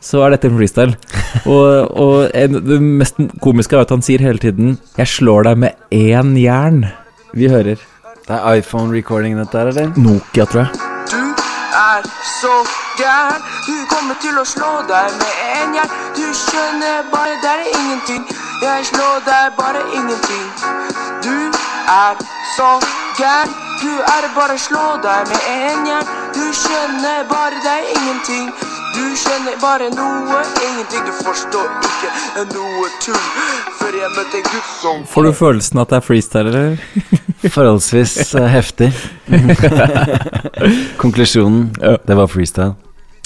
så 0.00 0.22
er 0.24 0.34
dette 0.34 0.48
en 0.48 0.56
freestyle. 0.56 0.96
og 1.54 1.94
og 2.00 2.30
en, 2.34 2.58
det 2.66 2.80
mest 2.82 3.20
komiske 3.44 3.76
er 3.76 3.84
at 3.84 3.94
han 3.94 4.02
sier 4.02 4.22
hele 4.24 4.38
tiden 4.42 4.78
'Jeg 4.96 5.08
slår 5.16 5.50
deg 5.50 5.58
med 5.58 5.72
én 5.94 6.34
jern'. 6.38 6.84
Vi 7.34 7.48
hører. 7.48 7.78
Det 8.26 8.36
er 8.36 8.60
iPhone-recording 8.60 9.38
dette 9.38 9.58
her, 9.58 9.66
eller? 9.70 9.92
Nokia, 9.96 10.44
tror 10.44 10.60
jeg. 10.64 10.70
Du 11.10 11.22
er 11.86 12.02
så 12.40 12.54
gæren. 12.98 13.42
Du 13.66 13.76
kommer 13.90 14.14
til 14.22 14.34
å 14.38 14.44
slå 14.44 14.70
deg 14.90 15.10
med 15.22 15.32
en 15.54 15.74
jern. 15.78 15.90
Du 16.18 16.26
skjønner 16.42 17.10
bare 17.14 17.34
det 17.42 17.52
er 17.56 17.66
ingenting. 17.78 18.49
Jeg 18.62 18.80
slår 18.90 19.22
deg 19.24 19.44
bare 19.60 19.80
ingenting. 19.98 20.48
Du 21.26 21.36
er 22.00 22.14
så 22.56 22.70
gæren. 23.20 23.52
Du 23.82 23.92
er 24.16 24.26
bare 24.38 24.56
slå 24.60 24.82
deg 25.06 25.30
med 25.30 25.46
en 25.52 25.86
jern. 25.88 26.10
Du 26.36 26.44
skjønner 26.62 27.22
bare 27.30 27.62
det 27.64 27.72
er 27.78 27.86
ingenting. 27.94 28.50
Du 28.96 29.06
skjønner 29.22 29.56
bare 29.62 29.88
noe, 29.94 30.42
ingenting. 30.66 31.08
Du 31.08 31.14
forstår 31.24 31.70
ikke 31.88 32.10
noe 32.52 32.90
tull. 33.00 33.24
Før 33.80 33.96
jeg 34.02 34.12
møtte 34.18 34.42
en 34.42 34.46
gutt 34.50 34.68
som 34.82 35.08
Får 35.14 35.28
du 35.28 35.32
følelsen 35.40 35.80
at 35.80 35.94
det 35.94 36.00
er 36.02 36.06
freestyle, 36.10 36.52
eller? 36.52 36.76
Forholdsvis 37.56 38.34
eh, 38.34 38.52
heftig. 38.58 38.92
Konklusjonen, 41.02 41.70
det 41.80 42.20
var 42.20 42.28
freestyle. 42.28 42.76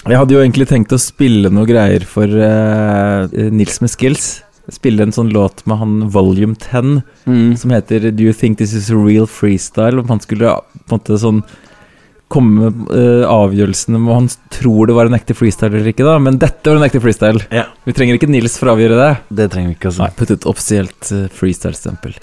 Jeg 0.05 0.21
hadde 0.21 0.37
jo 0.37 0.47
egentlig 0.47 0.71
tenkt 0.71 0.95
å 0.95 1.01
spille 1.01 1.51
noe 1.51 1.67
greier 1.67 2.07
for 2.07 2.29
uh, 2.29 3.25
Nils 3.51 3.81
med 3.83 3.91
Skills. 3.91 4.44
Spille 4.73 5.05
en 5.05 5.13
sånn 5.13 5.33
låt 5.35 5.65
med 5.69 5.77
han 5.77 5.97
Volume 6.09 6.57
10 6.57 7.03
som 7.61 7.73
heter 7.75 8.09
Do 8.11 8.25
You 8.25 8.33
Think 8.33 8.59
This 8.59 8.73
Is 8.73 8.91
A 8.91 8.97
Real 8.97 9.27
Freestyle? 9.29 10.01
Om 10.01 10.09
han 10.09 10.23
skulle 10.25 10.55
på 10.57 10.89
en 10.89 10.97
måte 10.97 11.19
sånn 11.21 11.43
komme 12.33 12.71
med 12.71 12.89
uh, 12.91 13.27
avgjørelsen 13.29 13.99
om 13.99 14.09
han 14.11 14.29
tror 14.53 14.89
det 14.89 14.97
var 14.97 15.11
en 15.11 15.17
ekte 15.17 15.37
freestyle 15.37 15.77
eller 15.77 15.93
ikke, 15.93 16.07
da. 16.07 16.17
Men 16.23 16.41
dette 16.43 16.71
var 16.71 16.81
en 16.81 16.87
ekte 16.87 17.03
freestyle. 17.05 17.45
Ja. 17.55 17.69
Vi 17.85 17.95
trenger 17.97 18.19
ikke 18.19 18.31
Nils 18.31 18.57
for 18.59 18.71
å 18.71 18.75
avgjøre 18.75 18.97
det. 18.99 19.11
Det 19.43 19.51
trenger 19.53 19.71
vi 19.71 19.77
ikke, 19.79 19.93
altså. 19.93 20.07
Nei, 20.07 20.17
putt 20.19 20.33
ut 20.33 20.49
offisielt 20.51 21.13
uh, 21.13 21.27
freestyle-stempel. 21.35 22.17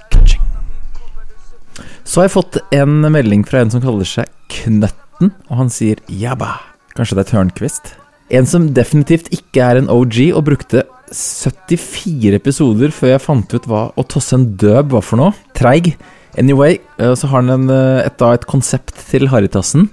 Så 2.04 2.20
har 2.20 2.28
jeg 2.28 2.34
fått 2.34 2.60
en 2.76 2.98
melding 3.14 3.46
fra 3.48 3.62
en 3.64 3.72
som 3.72 3.84
kaller 3.84 4.08
seg 4.08 4.30
Knøtten, 4.52 5.32
og 5.48 5.60
han 5.62 5.70
sier 5.72 6.02
jabba. 6.12 6.58
Kanskje 6.98 7.16
det 7.18 7.24
er 7.24 7.30
Tørnquist? 7.30 7.94
En 8.36 8.48
som 8.48 8.68
definitivt 8.76 9.30
ikke 9.36 9.64
er 9.64 9.80
en 9.80 9.89
OG, 9.92 10.18
og 10.36 10.44
brukte 10.50 10.84
74 11.12 12.38
episoder 12.38 12.93
før 12.95 13.14
jeg 13.16 13.24
fant 13.24 13.55
ut 13.55 13.68
hva 13.68 13.84
å 13.99 14.05
tosse 14.07 14.38
en 14.38 14.47
døb 14.59 14.95
var 14.95 15.05
for 15.05 15.20
noe. 15.20 15.36
Treig. 15.57 15.93
Anyway, 16.39 16.80
eh, 16.97 17.14
så 17.16 17.28
har 17.28 17.43
han 17.43 17.51
en, 17.51 17.70
eh, 17.70 18.05
et, 18.05 18.18
da 18.18 18.34
et 18.34 18.47
konsept 18.47 18.95
til 19.09 19.28
Haritassen, 19.28 19.89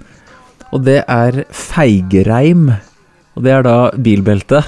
og 0.71 0.85
det 0.85 1.03
er 1.03 1.43
feigereim. 1.51 2.69
Og 3.35 3.43
det 3.43 3.51
er 3.55 3.65
da 3.67 3.77
bilbelte. 3.91 4.63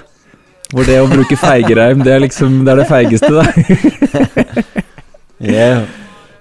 Hvor 0.72 0.88
det 0.88 1.02
å 1.02 1.10
bruke 1.12 1.36
feigereim, 1.36 2.00
det 2.04 2.14
er 2.14 2.22
liksom 2.24 2.62
Det 2.64 2.72
er 2.72 2.80
det 2.80 2.92
feigeste, 2.92 3.32
da. 3.36 3.44
Yeah. 5.42 5.88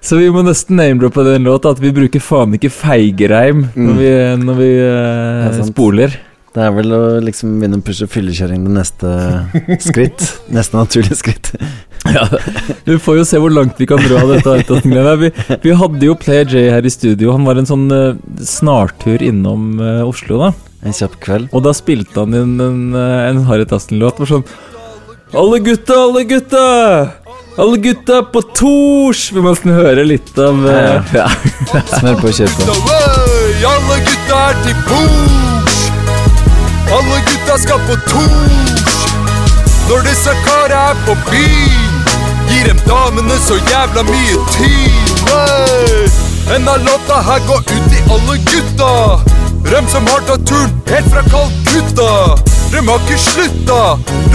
Så 0.05 0.19
vi 0.21 0.27
må 0.29 0.43
nesten 0.45 0.77
name-droppe 0.77 1.23
den 1.25 1.47
låta, 1.49 1.71
at 1.73 1.81
vi 1.81 1.89
bruker 1.97 2.21
faen 2.21 2.53
ikke 2.57 2.69
feigereim 2.69 3.63
når 3.73 3.95
vi, 3.97 4.11
når 4.43 4.59
vi 4.59 4.69
uh, 4.77 5.47
er 5.49 5.63
spoler. 5.65 6.17
Det 6.51 6.63
er 6.67 6.73
vel 6.75 6.91
å 6.91 7.03
liksom 7.23 7.61
begynne 7.61 7.79
å 7.79 7.85
pushe 7.87 8.09
fyllekjøring 8.11 8.65
det 8.67 8.73
neste 8.75 9.11
skritt. 9.85 10.25
Neste 10.51 10.81
naturlige 10.81 11.19
skritt. 11.21 11.53
Ja, 12.11 12.25
Vi 12.89 12.97
får 12.99 13.21
jo 13.21 13.27
se 13.29 13.39
hvor 13.39 13.53
langt 13.55 13.79
vi 13.79 13.87
kan 13.87 14.03
dra 14.03 14.25
dette. 14.27 14.81
Vi, 15.21 15.31
vi 15.63 15.75
hadde 15.79 16.09
jo 16.09 16.17
Player 16.19 16.49
J 16.51 16.65
her 16.75 16.87
i 16.87 16.91
studio. 16.91 17.31
Han 17.37 17.47
var 17.47 17.61
en 17.61 17.69
sånn 17.71 17.87
uh, 17.93 18.19
snartur 18.43 19.23
innom 19.23 19.79
uh, 19.79 20.03
Oslo, 20.09 20.41
da. 20.43 20.51
En 20.83 20.97
kjapp 20.97 21.15
kveld. 21.23 21.51
Og 21.55 21.63
da 21.69 21.75
spilte 21.77 22.25
han 22.25 22.35
inn 22.35 22.57
en, 22.59 22.83
uh, 22.97 23.29
en 23.29 23.45
Harry 23.47 23.69
Tassen-låt. 23.71 24.19
Hvor 24.19 24.33
sånn 24.33 24.47
Alle 25.37 25.61
gutta, 25.63 26.01
alle 26.09 26.25
gutta! 26.27 26.65
Alle 27.61 27.79
gutta 27.85 28.25
på 28.33 28.43
Tors! 28.57 29.29
Vi 29.31 29.39
må 29.39 29.53
nesten 29.53 29.77
høre 29.77 30.03
litt 30.09 30.35
av 30.41 30.67
uh, 30.67 31.15
ja. 31.15 31.29
Smør 31.95 32.19
på 32.25 32.33
og 32.33 32.41
kjør 32.41 32.59
på. 32.59 32.81
Alle 33.71 34.03
gutta 34.09 34.43
er 34.49 34.65
til 34.67 34.83
bords. 34.89 35.70
Alle 36.91 37.21
gutta 37.27 37.59
skal 37.59 37.81
på 37.89 37.97
tors. 38.11 38.87
Når 39.89 40.03
disse 40.07 40.35
kara 40.47 40.81
er 40.91 40.97
på 41.07 41.15
byen, 41.31 42.03
gir 42.51 42.67
dem 42.69 42.81
damene 42.87 43.39
så 43.47 43.59
jævla 43.71 44.03
mye 44.11 44.39
tid. 44.57 44.91
Av 46.71 46.79
låta 46.87 47.23
her 47.23 47.41
går 47.47 47.59
ut 47.59 47.91
til 47.91 48.13
alle 48.15 48.39
gutta. 48.51 48.93
Dem 49.71 49.89
som 49.89 50.07
har 50.07 50.23
tatt 50.27 50.47
turen 50.47 50.73
helt 50.91 51.11
fra 51.13 51.23
Kalkutta. 51.31 52.11
Dem 52.73 52.89
har 52.89 53.03
ikke 53.03 53.19
slutta, 53.19 53.81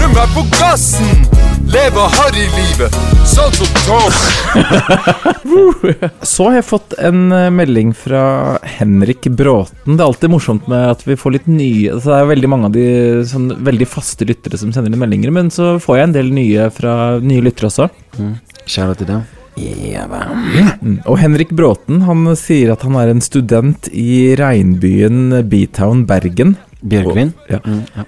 dem 0.00 0.16
er 0.16 0.28
på 0.34 0.44
gassen. 0.58 1.45
Leve 1.66 2.02
harrylivet, 2.14 2.94
sånn 3.26 3.52
som 3.56 3.70
Tom. 3.86 4.14
Så 6.22 6.46
har 6.48 6.56
jeg 6.58 6.66
fått 6.68 6.94
en 7.02 7.32
eh, 7.34 7.48
melding 7.54 7.92
fra 7.96 8.22
Henrik 8.76 9.26
Bråten. 9.34 9.96
Det 9.96 10.02
er 10.02 10.06
alltid 10.06 10.32
morsomt 10.32 10.68
med 10.70 10.92
at 10.92 11.02
vi 11.06 11.16
får 11.18 11.34
litt 11.36 11.48
nye 11.50 11.94
altså 11.96 12.12
Det 12.12 12.18
er 12.18 12.30
veldig 12.30 12.50
mange 12.52 12.70
av 12.70 12.76
de 12.76 12.86
sånn, 13.30 13.48
veldig 13.66 13.88
faste 13.90 14.28
lyttere 14.28 14.60
som 14.60 14.72
sender 14.74 14.92
inn 14.92 15.00
meldinger, 15.02 15.34
men 15.34 15.50
så 15.54 15.76
får 15.82 15.98
jeg 15.98 16.08
en 16.08 16.16
del 16.18 16.30
nye 16.36 16.68
fra 16.74 16.94
nye 17.22 17.44
lyttere 17.46 17.70
også. 17.70 17.88
Kjære 18.66 19.00
til 19.02 19.10
dem. 19.14 19.24
Mm. 20.82 20.98
Og 21.08 21.16
Henrik 21.20 21.54
Bråten 21.56 22.02
han 22.06 22.28
sier 22.38 22.74
at 22.74 22.84
han 22.86 22.98
er 23.00 23.10
en 23.12 23.24
student 23.24 23.88
i 23.92 24.36
regnbyen 24.38 25.42
Beatown 25.48 26.04
Bergen. 26.08 26.58
Bjørgvin? 26.86 27.32
Og, 27.32 27.56
ja. 27.56 27.62
Mm, 27.64 27.82
ja. 27.96 28.04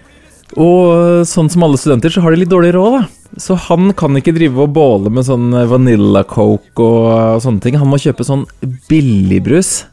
Og 0.58 1.22
sånn 1.28 1.48
som 1.52 1.62
alle 1.62 1.78
studenter, 1.78 2.10
så 2.10 2.22
har 2.24 2.34
de 2.34 2.40
litt 2.42 2.50
dårlig 2.50 2.72
råd, 2.74 2.96
da. 2.98 3.04
Så 3.38 3.54
han 3.68 3.92
kan 3.94 4.16
ikke 4.18 4.32
drive 4.34 4.64
og 4.64 4.72
båle 4.74 5.12
med 5.12 5.26
sånn 5.28 5.52
Vanilla 5.70 6.24
Coke 6.26 6.82
og, 6.82 7.06
og 7.36 7.42
sånne 7.44 7.62
ting. 7.62 7.76
Han 7.78 7.90
må 7.92 8.00
kjøpe 8.02 8.24
sånn 8.26 8.42
billigbrus. 8.88 9.84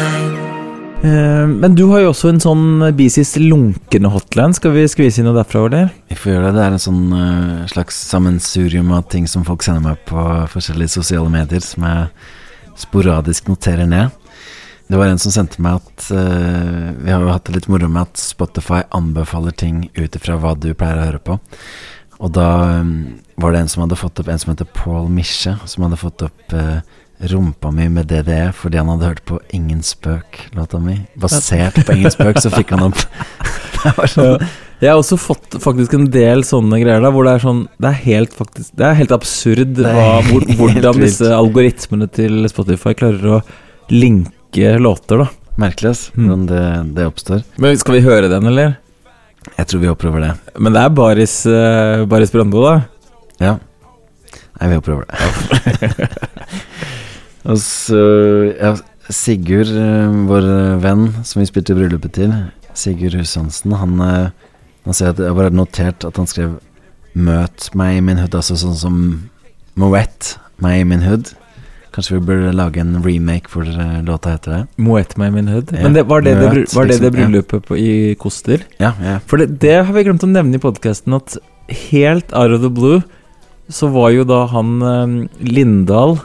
men 1.01 1.73
du 1.77 1.87
har 1.89 2.03
jo 2.03 2.11
også 2.11 2.29
en 2.29 2.41
sånn 2.43 2.65
Bisis 2.97 3.33
lunkende 3.41 4.11
hotline. 4.13 4.53
Skal 4.53 4.75
vi 4.75 4.83
skvise 4.89 5.21
inn 5.21 5.27
noe 5.29 5.37
derfra, 5.39 5.63
eller? 5.65 5.89
Vi 6.11 6.17
får 6.19 6.35
gjøre 6.35 6.51
det. 6.51 6.55
Det 6.57 6.65
er 6.65 6.75
en 6.75 6.83
sånn 6.83 7.15
eh, 7.17 7.69
slags 7.71 7.97
sammensurium 8.11 8.91
av 8.93 9.07
ting 9.09 9.25
som 9.29 9.45
folk 9.47 9.65
sender 9.65 9.81
meg 9.85 10.03
på 10.09 10.25
forskjellige 10.53 10.93
sosiale 10.99 11.31
medier, 11.33 11.63
som 11.65 11.87
jeg 11.89 12.09
sporadisk 12.83 13.49
noterer 13.49 13.89
ned. 13.89 14.13
Det 14.91 14.99
var 14.99 15.07
en 15.07 15.21
som 15.23 15.31
sendte 15.31 15.61
meg 15.63 15.79
at 15.79 16.09
uh, 16.11 16.91
Vi 16.99 17.11
har 17.13 17.21
jo 17.23 17.31
hatt 17.31 17.45
det 17.47 17.53
litt 17.55 17.69
moro 17.71 17.87
med 17.87 18.09
at 18.09 18.19
Spotify 18.19 18.81
anbefaler 18.91 19.55
ting 19.55 19.85
ut 19.95 20.17
ifra 20.17 20.35
hva 20.41 20.51
du 20.59 20.73
pleier 20.75 20.99
å 20.99 21.05
høre 21.07 21.21
på. 21.23 21.37
Og 22.21 22.33
da 22.35 22.81
um, 22.83 23.21
var 23.39 23.55
det 23.55 23.61
en 23.63 23.71
som 23.71 23.85
hadde 23.85 23.97
fått 23.97 24.19
opp 24.21 24.27
En 24.29 24.41
som 24.41 24.51
heter 24.51 24.67
Paul 24.75 25.07
Mische, 25.09 25.55
som 25.65 25.85
hadde 25.85 25.97
fått 25.97 26.25
opp 26.27 26.53
eh, 26.53 26.83
rumpa 27.29 27.71
mi 27.75 27.85
med 27.91 28.07
DDE 28.09 28.49
fordi 28.57 28.79
han 28.79 28.89
hadde 28.93 29.09
hørt 29.11 29.21
på 29.29 29.39
Ingen 29.53 29.81
spøk-låta 29.85 30.79
mi. 30.81 30.97
Basert 31.21 31.77
på 31.85 31.95
Ingen 31.97 32.13
spøk, 32.13 32.39
så 32.41 32.51
fikk 32.53 32.73
han 32.75 32.87
opp 32.89 32.99
sånn 34.13 34.41
Jeg 34.81 34.89
har 34.89 34.97
også 34.97 35.17
fått 35.21 35.57
faktisk 35.61 35.93
en 35.97 36.07
del 36.13 36.41
sånne 36.47 36.79
greier 36.81 37.03
der 37.03 37.13
hvor 37.13 37.27
det 37.27 37.35
er 37.37 37.43
sånn 37.43 37.63
Det 37.81 37.89
er 37.91 37.99
helt, 38.05 38.33
faktisk, 38.37 38.71
det 38.77 38.87
er 38.87 38.97
helt 38.97 39.13
absurd 39.15 39.81
er 39.83 39.97
hva, 39.97 40.07
hvor, 40.29 40.45
hvordan 40.57 41.01
disse 41.03 41.29
algoritmene 41.35 42.07
til 42.13 42.45
Spotify 42.49 42.95
klarer 42.97 43.37
å 43.37 43.41
linke 43.91 44.75
låter, 44.81 45.21
da. 45.25 45.27
Merkelig, 45.61 45.91
ass, 45.93 46.05
Mm. 46.15 46.23
hvordan 46.25 46.45
det, 46.49 46.63
det 46.95 47.05
oppstår. 47.09 47.43
Men 47.61 47.77
skal 47.77 47.97
vi 47.97 48.05
høre 48.05 48.29
den, 48.31 48.47
eller? 48.47 48.77
Jeg 49.57 49.67
tror 49.67 49.81
vi 49.83 49.89
hopper 49.89 50.09
over 50.11 50.23
det. 50.23 50.31
Men 50.57 50.73
det 50.75 50.81
er 50.85 50.93
Baris, 50.95 51.35
uh, 51.49 52.05
Baris 52.09 52.31
Brando, 52.33 52.61
da. 52.63 52.73
Ja. 53.41 53.53
Nei, 54.59 54.69
vi 54.71 54.77
hopper 54.79 54.95
over 54.95 55.05
det. 55.09 56.09
Og 57.49 57.57
så 57.61 58.01
ja, 58.53 58.75
Sigurd, 59.11 59.71
eh, 59.75 60.17
vår 60.29 60.47
venn 60.83 61.07
som 61.27 61.41
vi 61.41 61.49
spilte 61.49 61.75
bryllupet 61.75 62.13
til, 62.19 62.33
Sigurd 62.77 63.17
Hushansen, 63.17 63.73
han, 63.75 63.97
eh, 63.99 64.51
han 64.85 64.97
sier 64.97 65.11
at 65.11 65.19
jeg 65.19 65.37
bare 65.37 65.53
notert 65.53 66.05
at 66.07 66.17
han 66.17 66.29
skrev 66.29 66.59
'Møt 67.11 67.75
meg 67.75 67.97
i 67.97 68.01
min 68.01 68.21
hood', 68.23 68.35
altså 68.35 68.55
sånn 68.55 68.77
som 68.77 69.29
Moet 69.75 70.37
'Meg 70.61 70.79
i 70.79 70.83
min 70.83 71.01
hood'. 71.01 71.33
Kanskje 71.91 72.13
vi 72.15 72.25
burde 72.25 72.55
lage 72.55 72.79
en 72.79 73.03
remake 73.03 73.51
hvor 73.51 73.67
eh, 73.67 74.01
låta 74.01 74.31
heter 74.31 74.51
det? 74.51 74.67
Moet 74.77 75.17
meg 75.17 75.27
i 75.27 75.35
min 75.35 75.47
hood. 75.47 75.73
Ja, 75.73 75.83
Men 75.83 75.93
det, 75.93 76.07
var 76.07 76.21
det 76.21 76.37
det, 76.37 76.47
Møt, 76.47 76.69
det, 76.69 76.75
var 76.75 76.85
det, 76.85 76.93
det 76.93 77.01
liksom, 77.01 77.19
ja. 77.19 77.27
bryllupet 77.27 77.65
på, 77.67 77.75
i 77.75 78.15
Koster? 78.15 78.63
Ja, 78.79 78.93
ja. 79.03 79.19
For 79.27 79.37
det, 79.37 79.59
det 79.59 79.85
har 79.85 79.91
vi 79.91 80.05
glemt 80.07 80.23
å 80.23 80.29
nevne 80.31 80.55
i 80.55 80.63
podkasten, 80.63 81.13
at 81.13 81.35
helt 81.91 82.31
out 82.31 82.55
of 82.55 82.61
the 82.61 82.71
blue 82.71 83.01
så 83.67 83.87
var 83.91 84.11
jo 84.11 84.23
da 84.23 84.45
han 84.51 84.81
eh, 84.81 85.27
Lindahl 85.43 86.21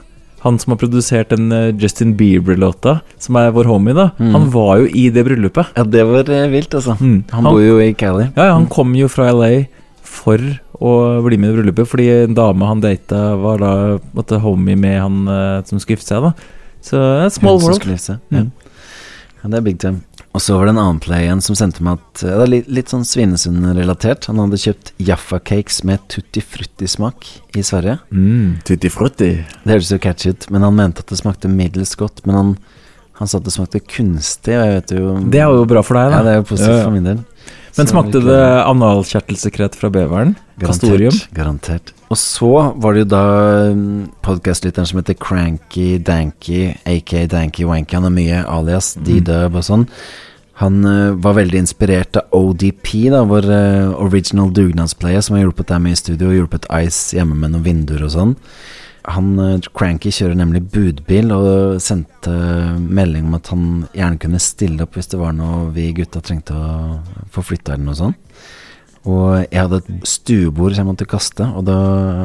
han 0.47 0.59
som 0.62 0.72
har 0.72 0.80
produsert 0.80 1.32
den 1.34 1.51
eh, 1.55 1.72
Justin 1.74 2.14
Bieber-låta, 2.18 3.01
som 3.22 3.38
er 3.40 3.53
vår 3.55 3.68
homie, 3.70 3.97
da. 3.97 4.11
Mm. 4.20 4.30
Han 4.36 4.47
var 4.55 4.82
jo 4.82 4.90
i 4.90 5.09
det 5.14 5.24
bryllupet. 5.26 5.72
Ja, 5.76 5.84
det 5.97 6.05
var 6.09 6.30
eh, 6.32 6.47
vilt, 6.53 6.76
altså. 6.78 6.97
Mm. 7.01 7.24
Han 7.34 7.49
bor 7.51 7.62
jo 7.62 7.80
i 7.82 7.92
Cali. 7.99 8.28
Ja, 8.36 8.51
ja, 8.51 8.55
han 8.55 8.68
kom 8.72 8.94
jo 8.99 9.11
fra 9.12 9.28
LA 9.34 9.66
for 10.07 10.42
å 10.76 10.92
bli 11.24 11.38
med 11.40 11.53
i 11.53 11.59
bryllupet, 11.59 11.90
fordi 11.90 12.09
en 12.22 12.36
dame 12.36 12.68
han 12.68 12.84
data, 12.84 13.22
var 13.40 13.62
da 13.62 13.72
måtte 14.16 14.40
homie 14.42 14.78
med 14.78 15.01
han 15.03 15.22
eh, 15.32 15.64
som 15.68 15.82
skulle 15.82 15.99
gifte 15.99 16.14
seg, 16.14 16.28
da. 16.28 16.53
Så 16.86 17.01
small 17.34 17.59
world. 17.64 17.82
seg, 17.99 18.20
ja. 18.30 18.47
Mm. 18.47 18.53
Ja, 19.40 19.51
det 19.51 19.59
er 19.59 19.66
big 19.66 19.80
time. 19.82 20.05
Og 20.37 20.43
så 20.45 20.59
var 20.59 20.68
det 20.68 20.74
en 20.74 20.80
annen 20.82 20.99
play 21.01 21.22
igjen 21.24 21.41
som 21.41 21.57
sendte 21.57 21.80
meg 21.87 21.97
at 21.97 22.22
ja, 22.26 22.34
Det 22.37 22.45
er 22.45 22.51
litt, 22.53 22.66
litt 22.78 22.91
sånn 22.93 23.07
Svinesund-relatert. 23.09 24.26
Han 24.28 24.43
hadde 24.43 24.59
kjøpt 24.61 24.91
Jaffa-cakes 25.01 25.78
med 25.89 26.03
tutti 26.12 26.43
frutti-smak 26.45 27.24
i 27.57 27.62
Sverige. 27.64 27.95
Mm, 28.12 28.59
tutti 28.68 28.91
frutti. 28.93 29.30
Det 29.64 29.72
høres 29.78 29.95
jo 29.95 29.99
catchy 30.05 30.34
ut, 30.34 30.45
men 30.53 30.66
han 30.66 30.76
mente 30.76 31.01
at 31.01 31.09
det 31.14 31.16
smakte 31.22 31.49
middels 31.49 31.95
godt. 31.97 32.20
Men 32.28 32.37
han, 32.37 32.51
han 33.16 33.30
sa 33.32 33.41
at 33.41 33.49
det 33.49 33.55
smakte 33.57 33.80
kunstig, 33.80 34.59
og 34.59 34.66
jeg 34.68 34.74
vet 34.76 34.95
jo 34.99 35.14
Det 35.32 35.41
er 35.41 35.57
jo 35.57 35.64
bra 35.72 35.82
for 35.87 35.97
deg, 36.03 36.12
da. 36.12 36.18
Ja, 36.20 36.26
det 36.28 36.34
er 36.34 36.43
jo 36.43 36.49
positivt 36.53 36.74
Ja, 36.74 36.82
ja. 36.82 36.84
for 36.84 36.99
min 36.99 37.09
del. 37.09 37.24
Men 37.76 37.90
smakte 37.90 38.22
det 38.24 38.40
analkjertelsekret 38.64 39.74
fra 39.76 39.90
beveren? 39.92 40.34
Kastorium? 40.62 41.12
Garantert. 41.36 41.92
Og 42.08 42.16
så 42.16 42.48
var 42.80 42.94
det 42.94 43.02
jo 43.04 43.08
da 43.12 43.24
podkastlytteren 44.24 44.88
som 44.88 45.00
heter 45.00 45.18
Cranky 45.20 45.98
Danky, 45.98 46.70
aka 46.88 47.26
Danky 47.26 47.66
Wanky. 47.68 47.98
Han 47.98 48.08
har 48.08 48.14
mye 48.14 48.44
alias, 48.48 48.94
Mm. 48.96 49.04
D-Dub 49.04 49.56
og 49.60 49.66
sånn. 49.66 49.86
Han 50.56 50.84
eh, 50.88 51.12
var 51.20 51.34
veldig 51.36 51.58
inspirert 51.60 52.16
av 52.16 52.32
ODP, 52.32 53.10
da, 53.12 53.24
vår 53.28 53.44
eh, 53.52 53.90
original 54.00 54.48
dugnadsplayer, 54.56 55.20
som 55.20 55.36
har 55.36 55.44
hjulpet 55.44 55.68
deg 55.68 55.82
med 55.84 55.92
i 55.92 56.00
studio, 56.00 56.30
og 56.30 56.38
hjulpet 56.38 56.64
Ice 56.86 57.12
hjemme 57.18 57.36
med 57.36 57.52
noen 57.52 57.66
vinduer 57.66 58.06
og 58.06 58.14
sånn. 58.14 58.32
Han 59.14 59.32
eh, 59.38 59.66
Cranky 59.76 60.11
kjører 60.11 60.34
nemlig 60.38 60.64
budbil, 60.72 61.30
og 61.34 61.80
sendte 61.84 62.32
melding 62.82 63.28
om 63.28 63.36
at 63.38 63.50
han 63.52 63.66
gjerne 63.94 64.18
kunne 64.22 64.40
stille 64.42 64.82
opp 64.86 64.96
hvis 64.98 65.11
det 65.12 65.20
var 65.20 65.34
noe 65.36 65.68
vi 65.76 65.92
gutta 65.94 66.22
trengte 66.26 66.57
å 66.57 66.98
få 67.34 67.44
flytta 67.52 67.74
eller 67.76 67.86
noe 67.90 67.98
sånt. 67.98 68.16
Og 69.07 69.36
jeg 69.52 69.61
hadde 69.62 69.78
et 69.84 70.07
stuebord 70.11 70.74
som 70.74 70.82
jeg 70.82 70.88
måtte 70.88 71.07
kaste, 71.07 71.46
og 71.54 71.62
da, 71.68 71.76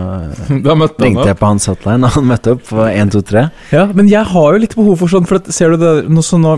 Da 0.65 0.73
ringte 0.73 1.27
jeg 1.29 1.38
på 1.38 1.49
hans 1.51 1.67
hotline, 1.69 2.07
og 2.07 2.15
han 2.17 2.25
møtte 2.32 2.55
opp 2.55 2.63
på 2.71 2.82
1, 2.88 3.11
2, 3.13 3.21
3. 3.29 3.43
Ja, 3.75 3.84
men 3.93 4.09
jeg 4.09 4.25
har 4.32 4.55
jo 4.55 4.61
litt 4.63 4.73
behov 4.79 4.97
for 5.03 5.13
sånn, 5.13 5.27
for 5.29 5.38
at, 5.38 5.51
ser 5.53 5.75
du 5.75 5.84
det 5.84 5.91
noe 6.09 6.25
sånn 6.25 6.41
nå 6.47 6.55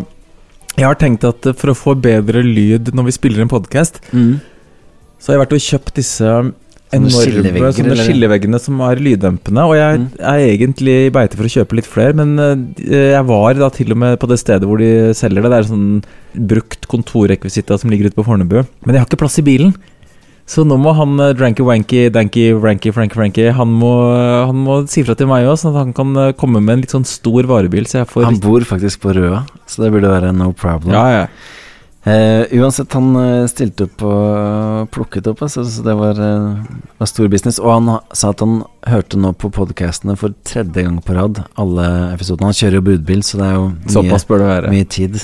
Jeg 0.80 0.88
har 0.88 0.96
tenkt 0.98 1.28
at 1.28 1.46
eh, 1.52 1.54
for 1.60 1.74
å 1.74 1.78
få 1.78 1.98
bedre 2.00 2.40
lyd 2.48 2.94
når 2.96 3.10
vi 3.12 3.18
spiller 3.20 3.44
en 3.44 3.52
podkast, 3.52 4.00
Mm. 4.16 4.40
så 5.20 5.32
har 5.34 5.36
jeg 5.38 5.44
vært 5.44 5.58
og 5.60 5.66
kjøpt 5.68 5.94
disse 6.00 6.32
enorme 6.94 7.24
skillevegger, 7.26 7.76
sånne 7.78 7.94
eller? 7.96 8.08
skilleveggene 8.08 8.60
som 8.62 8.82
er 8.88 9.02
lyddempende. 9.04 9.66
Og 9.70 9.78
jeg 9.78 10.02
er 10.20 10.44
egentlig 10.48 10.98
i 11.08 11.14
beite 11.14 11.40
for 11.40 11.50
å 11.50 11.54
kjøpe 11.56 11.80
litt 11.80 11.90
flere, 11.90 12.18
men 12.20 12.36
eh, 12.40 13.14
jeg 13.14 13.30
var 13.30 13.58
da 13.60 13.72
til 13.74 13.96
og 13.96 14.02
med 14.04 14.20
på 14.22 14.30
det 14.32 14.40
stedet 14.42 14.70
hvor 14.70 14.82
de 14.82 14.92
selger 15.18 15.46
det. 15.46 15.54
Det 15.54 15.62
er 15.62 15.72
sånn 15.72 15.88
brukt 16.54 16.88
kontorrekvisitta 16.92 17.80
som 17.80 17.94
ligger 17.94 18.10
ute 18.10 18.20
på 18.20 18.28
Fornebu. 18.28 18.62
Men 18.86 18.96
jeg 18.96 19.04
har 19.04 19.10
ikke 19.10 19.24
plass 19.26 19.42
i 19.42 19.46
bilen. 19.46 19.76
Så 20.50 20.66
nå 20.68 20.76
må 20.82 20.92
han 20.98 21.16
eh, 21.24 21.32
Dranky 21.40 21.64
Wanky, 21.64 22.06
Danky, 22.12 22.50
Ranky, 22.52 22.92
Franky, 22.92 23.16
Franky 23.16 23.46
Han 23.56 23.72
må, 23.80 23.94
han 24.50 24.60
må 24.66 24.82
si 24.92 25.06
fra 25.08 25.16
til 25.16 25.30
meg 25.30 25.48
òg, 25.48 25.56
sånn 25.62 25.72
at 25.72 25.86
han 25.86 25.94
kan 25.96 26.14
eh, 26.20 26.34
komme 26.40 26.60
med 26.60 26.78
en 26.78 26.84
litt 26.84 26.96
sånn 26.96 27.08
stor 27.08 27.48
varebil. 27.50 27.88
Så 27.88 28.04
Han 28.20 28.42
bor 28.44 28.66
faktisk 28.68 29.06
på 29.06 29.16
Røa, 29.16 29.46
så 29.68 29.86
det 29.86 29.94
burde 29.96 30.12
være 30.12 30.34
no 30.36 30.52
problem. 30.58 30.96
Ja, 30.96 31.06
ja. 31.24 31.28
Eh, 32.04 32.60
uansett, 32.60 32.94
han 32.94 33.16
eh, 33.16 33.46
stilte 33.48 33.86
opp 33.88 34.02
og 34.04 34.90
plukket 34.92 35.28
opp, 35.32 35.46
altså, 35.46 35.64
så 35.64 35.86
det 35.86 35.94
var, 35.96 36.18
eh, 36.20 36.58
var 37.00 37.08
stor 37.08 37.30
business. 37.32 37.62
Og 37.64 37.72
han 37.72 37.92
sa 38.12 38.34
at 38.34 38.44
han 38.44 38.58
hørte 38.92 39.20
nå 39.20 39.32
på 39.40 39.52
podkastene 39.56 40.18
for 40.20 40.36
tredje 40.44 40.84
gang 40.84 40.98
på 41.06 41.16
rad, 41.16 41.40
alle 41.56 41.88
episodene. 42.12 42.52
Han 42.52 42.60
kjører 42.60 42.80
jo 42.82 42.86
budbil, 42.90 43.24
så 43.24 43.40
det 43.40 43.48
er 43.48 43.56
jo 43.56 43.70
mye, 44.04 44.74
mye 44.76 44.90
tid. 44.92 45.22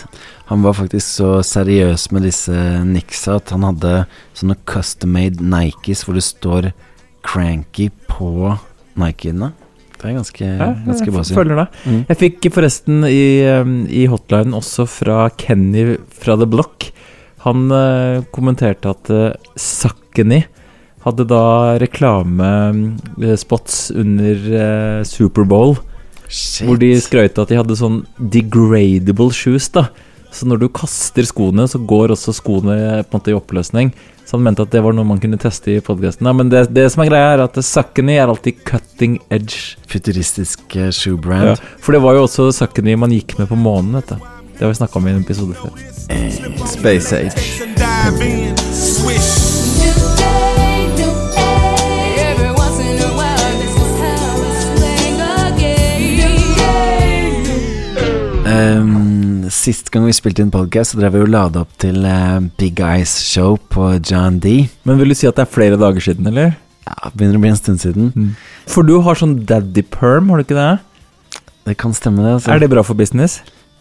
Han 0.54 0.64
var 0.64 0.78
faktisk 0.80 1.20
så 1.20 1.34
seriøs 1.44 2.08
med 2.16 2.30
disse 2.30 2.56
Nixa 2.88 3.36
at 3.42 3.52
han 3.54 3.68
hadde 3.68 4.06
sånne 4.40 4.56
custom-made 4.64 5.44
Nikes 5.44 6.06
hvor 6.08 6.16
det 6.16 6.24
står 6.26 6.72
Cranky 7.28 7.90
på 8.08 8.56
Nikeene. 9.00 9.52
Det 10.00 10.08
er 10.08 10.16
ganske, 10.16 10.46
ganske 10.88 11.10
jeg 11.10 11.16
bossy. 11.16 11.34
følger 11.36 11.58
deg. 11.60 11.68
Mm. 11.84 12.04
Jeg 12.08 12.18
fikk 12.22 12.46
forresten 12.56 13.04
i, 13.10 13.44
um, 13.52 13.74
i 13.92 14.06
hotline 14.08 14.56
også 14.56 14.86
fra 14.88 15.26
Kenny 15.36 15.98
fra 16.16 16.38
The 16.40 16.48
Block. 16.48 16.88
Han 17.44 17.68
uh, 17.72 18.24
kommenterte 18.36 18.90
at 18.96 19.12
uh, 19.12 19.36
Sakkeni 19.60 20.46
hadde 21.06 21.24
da 21.28 21.78
reklamespots 21.80 23.92
under 23.96 24.36
uh, 24.56 25.04
Superbowl. 25.08 25.78
Hvor 26.64 26.78
de 26.80 27.02
skrøt 27.02 27.40
at 27.42 27.50
de 27.50 27.58
hadde 27.58 27.76
sånn 27.80 28.04
degradable 28.20 29.32
shoes. 29.34 29.70
da 29.74 29.88
Så 30.32 30.46
når 30.48 30.58
du 30.62 30.68
kaster 30.70 31.26
skoene, 31.28 31.66
så 31.70 31.82
går 31.82 32.14
også 32.14 32.34
skoene 32.38 32.76
på 33.04 33.10
en 33.10 33.18
måte 33.18 33.32
i 33.34 33.38
oppløsning. 33.38 33.92
Så 34.30 34.38
han 34.38 34.44
mente 34.46 34.62
at 34.62 34.70
det 34.70 34.84
var 34.86 34.94
noe 34.94 35.08
man 35.10 35.18
kunne 35.22 35.40
teste 35.42 35.72
i 35.74 35.82
podkasten. 35.82 36.28
Men 36.38 36.52
det, 36.54 36.68
det 36.76 36.86
som 36.94 37.02
er 37.02 37.10
greia, 37.10 37.32
er 37.34 37.42
at 37.48 37.58
Sakkeny 37.66 38.14
er 38.20 38.30
alltid 38.30 38.62
cutting 38.68 39.18
edge. 39.34 39.74
Futuristisk 39.90 40.62
eh, 40.78 40.92
shoe 40.94 41.18
brand. 41.18 41.56
Ja, 41.56 41.56
for 41.82 41.98
det 41.98 42.04
var 42.06 42.14
jo 42.20 42.28
også 42.28 42.52
Sakkeny 42.54 42.94
man 43.00 43.16
gikk 43.16 43.40
med 43.42 43.50
på 43.50 43.58
månen, 43.58 43.98
vet 43.98 44.14
du. 44.14 44.18
Det 44.54 44.62
har 44.68 44.74
vi 44.76 44.82
snakka 44.84 45.00
om 45.02 45.08
i 45.08 45.16
en 45.16 45.24
episode 45.24 45.56
før. 45.58 45.74
Space 46.68 47.10
Age. 47.18 47.40
Ehm, 58.60 59.48
sist 59.54 59.92
gang 59.94 60.08
vi 60.08 60.16
spilte 60.16 60.44
inn 60.44 60.52
podcast, 60.52 60.94
så 60.94 61.00
drev 61.00 61.16
vi 61.16 61.22
og 61.24 61.32
lada 61.32 61.64
opp 61.64 61.76
til 61.82 62.02
uh, 62.04 62.40
Big 62.60 62.80
Eyes 62.84 63.14
Show 63.24 63.58
på 63.72 63.92
John 64.04 64.40
D. 64.44 64.66
Men 64.88 65.00
vil 65.00 65.14
du 65.14 65.18
si 65.18 65.30
at 65.30 65.38
det 65.38 65.46
er 65.46 65.54
flere 65.54 65.80
dager 65.80 66.04
siden, 66.04 66.28
eller? 66.32 66.58
Ja, 66.88 67.12
begynner 67.14 67.40
å 67.40 67.44
bli 67.44 67.52
en 67.54 67.60
stund 67.60 67.84
siden. 67.84 68.34
For 68.70 68.88
du 68.88 68.98
har 69.06 69.20
sånn 69.20 69.38
daddy 69.48 69.84
perm, 69.94 70.32
har 70.32 70.42
du 70.42 70.48
ikke 70.48 70.58
det? 70.58 70.72
Det 71.70 71.78
kan 71.80 71.94
stemme, 71.94 72.26
det. 72.26 72.40
Altså. 72.40 72.52
Er 72.56 72.64
det 72.64 72.72
bra 72.74 72.84
for 72.84 72.98
business? 72.98 73.40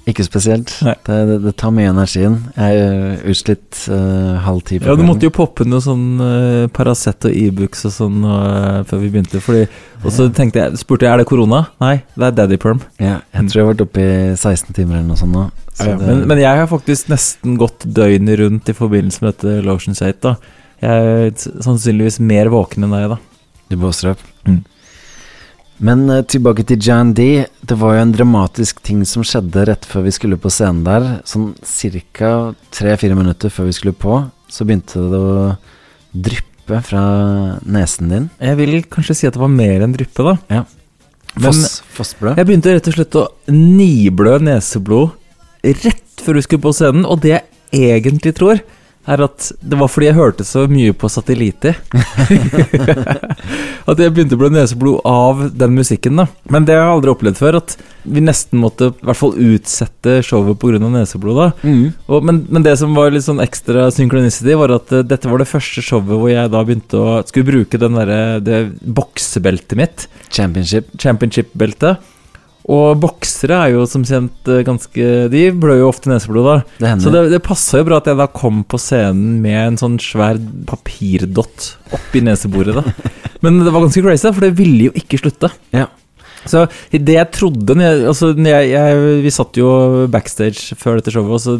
Ikke 0.08 0.24
spesielt. 0.24 0.70
Det, 0.80 0.94
det, 1.04 1.36
det 1.44 1.52
tar 1.60 1.72
mye 1.74 1.90
energien. 1.90 2.38
Jeg 2.56 2.78
er 2.80 2.92
eh, 3.18 3.24
utslitt 3.28 3.80
uh, 3.92 4.38
halv 4.40 4.62
ti 4.64 4.78
på 4.80 4.88
Ja, 4.88 4.94
du 4.96 5.02
måtte 5.04 5.28
jo 5.28 5.32
poppe 5.36 5.66
noe 5.68 5.82
sånn 5.84 6.06
uh, 6.22 6.64
Paracet 6.72 7.26
og 7.28 7.34
Ibux 7.36 7.84
og 7.90 7.92
sånn 7.92 8.22
uh, 8.24 8.80
før 8.88 9.02
vi 9.02 9.10
begynte. 9.12 9.42
Fordi, 9.44 9.66
og 10.00 10.14
så 10.14 10.30
tenkte 10.32 10.62
jeg, 10.62 10.80
spurte 10.80 11.04
jeg 11.04 11.12
er 11.12 11.20
det 11.20 11.28
korona. 11.28 11.66
Nei, 11.84 11.98
det 12.16 12.30
er 12.30 12.38
daddy 12.38 12.56
perm. 12.62 12.80
Ja, 13.02 13.18
jeg 13.36 13.50
tror 13.50 13.60
jeg 13.60 13.66
har 13.66 13.72
vært 13.74 13.84
oppe 13.84 14.06
i 14.06 14.14
16 14.38 14.72
timer 14.78 14.96
eller 15.00 15.10
noe 15.10 15.20
sånt 15.20 15.36
nå. 15.36 15.44
så 15.74 15.90
Ja, 15.90 15.98
det- 16.00 16.08
men, 16.08 16.24
men 16.32 16.40
jeg 16.40 16.62
har 16.62 16.72
faktisk 16.72 17.12
nesten 17.12 17.58
gått 17.60 17.84
døgnet 17.84 18.40
rundt 18.40 18.72
i 18.72 18.78
forbindelse 18.80 19.22
med 19.26 19.34
dette 19.36 19.60
Lotion 19.68 19.98
Sate. 19.98 20.22
da 20.22 20.36
Jeg 20.80 21.28
er 21.28 21.62
sannsynligvis 21.68 22.20
mer 22.24 22.48
våken 22.54 22.88
enn 22.88 22.96
deg, 22.96 23.10
da. 23.12 23.20
Du 23.68 23.76
blåser 23.76 24.14
opp. 24.14 24.24
Mm. 24.48 24.62
Men 25.84 26.08
eh, 26.10 26.24
tilbake 26.26 26.64
til 26.66 26.80
John 26.82 27.12
D. 27.14 27.46
Det 27.60 27.76
var 27.78 27.96
jo 27.96 28.04
en 28.04 28.14
dramatisk 28.14 28.82
ting 28.86 29.04
som 29.06 29.24
skjedde 29.26 29.66
rett 29.68 29.86
før 29.86 30.06
vi 30.08 30.14
skulle 30.14 30.38
på 30.40 30.50
scenen 30.52 30.82
der. 30.86 31.06
Sånn 31.28 31.52
ca. 32.18 32.32
tre-fire 32.74 33.18
minutter 33.18 33.52
før 33.52 33.70
vi 33.70 33.76
skulle 33.76 33.94
på, 33.94 34.22
så 34.50 34.66
begynte 34.66 35.04
det 35.12 35.20
å 35.22 35.52
dryppe 36.12 36.80
fra 36.84 37.04
nesen 37.64 38.10
din. 38.12 38.26
Jeg 38.42 38.58
vil 38.58 38.82
kanskje 38.90 39.16
si 39.20 39.28
at 39.28 39.38
det 39.38 39.42
var 39.42 39.52
mer 39.52 39.86
enn 39.86 39.94
dryppe, 39.94 40.26
da. 40.26 40.34
Ja. 40.58 40.64
Foss, 41.38 41.78
fossblød. 41.94 42.40
jeg 42.40 42.48
begynte 42.48 42.72
rett 42.74 42.88
og 42.90 42.96
slett 42.96 43.16
å 43.20 43.28
niblø 43.52 44.38
neseblod 44.42 45.12
rett 45.62 46.22
før 46.24 46.38
vi 46.38 46.42
skulle 46.42 46.64
på 46.64 46.72
scenen, 46.74 47.06
og 47.06 47.22
det 47.22 47.36
jeg 47.36 47.44
egentlig 47.92 48.34
tror, 48.38 48.60
er 49.08 49.22
at 49.24 49.46
det 49.64 49.78
var 49.80 49.88
fordi 49.88 50.10
jeg 50.10 50.18
hørte 50.18 50.44
så 50.44 50.66
mye 50.70 50.92
på 50.96 51.08
satellitter. 51.10 51.78
at 53.88 54.00
jeg 54.02 54.12
begynte 54.14 54.36
å 54.36 54.40
blø 54.40 54.50
neseblod 54.52 55.00
av 55.08 55.46
den 55.56 55.74
musikken, 55.76 56.18
da. 56.20 56.26
Men 56.52 56.66
det 56.68 56.76
har 56.76 56.84
jeg 56.86 56.96
aldri 56.98 57.12
opplevd 57.14 57.40
før, 57.40 57.58
at 57.62 57.76
vi 58.08 58.22
nesten 58.24 58.60
måtte 58.62 58.90
i 58.92 59.06
hvert 59.08 59.20
fall 59.20 59.34
utsette 59.36 60.18
showet 60.26 60.58
pga. 60.60 60.80
neseblod. 60.82 61.38
da 61.38 61.48
Mm. 61.68 61.88
og, 62.06 62.22
men, 62.24 62.42
men 62.52 62.62
det 62.64 62.76
som 62.80 62.94
var 62.96 63.10
litt 63.12 63.24
sånn 63.26 63.42
ekstra 63.42 63.88
synchronicity, 63.94 64.54
var 64.58 64.72
at 64.76 64.92
uh, 64.94 65.02
dette 65.06 65.28
var 65.30 65.42
det 65.42 65.48
første 65.50 65.82
showet 65.84 66.08
hvor 66.12 66.28
jeg 66.30 66.52
da 66.52 66.62
begynte 66.64 67.00
å 67.00 67.16
skulle 67.28 67.48
bruke 67.48 67.80
den 67.80 67.96
derre- 67.98 68.38
det 68.44 68.60
boksebeltet 68.82 69.76
mitt. 69.78 70.06
Championship. 70.30 70.92
Championship-beltet. 71.00 72.04
Og 72.68 72.98
boksere 73.00 73.58
er 73.64 73.72
jo 73.72 73.84
som 73.88 74.02
kjent 74.04 74.50
eh, 74.50 74.60
ganske 74.66 75.04
De 75.32 75.44
blør 75.56 75.80
jo 75.80 75.88
ofte 75.88 76.10
neseblod, 76.10 76.48
da. 76.48 76.56
Det. 76.82 76.90
Så 77.04 77.12
det, 77.14 77.22
det 77.32 77.40
passa 77.44 77.80
jo 77.80 77.86
bra 77.88 78.00
at 78.02 78.10
jeg 78.10 78.18
da 78.20 78.28
kom 78.28 78.60
på 78.68 78.80
scenen 78.82 79.38
med 79.44 79.58
en 79.62 79.78
sånn 79.80 79.96
svær 80.02 80.40
papirdott 80.68 81.70
oppi 81.96 82.22
neseboret, 82.24 82.76
da. 82.76 83.12
Men 83.44 83.62
det 83.62 83.72
var 83.72 83.86
ganske 83.86 84.02
crazy, 84.04 84.28
for 84.28 84.44
det 84.44 84.52
ville 84.58 84.90
jo 84.90 84.94
ikke 84.98 85.20
slutte. 85.22 85.50
Ja. 85.72 85.86
Så 86.48 86.66
det 86.92 87.16
jeg 87.16 87.30
trodde 87.34 87.74
altså, 87.82 88.30
jeg, 88.32 88.70
jeg, 88.70 89.00
Vi 89.24 89.32
satt 89.34 89.58
jo 89.58 90.06
backstage 90.12 90.76
før 90.78 91.00
dette 91.00 91.12
showet, 91.14 91.34
og 91.34 91.42
så, 91.42 91.56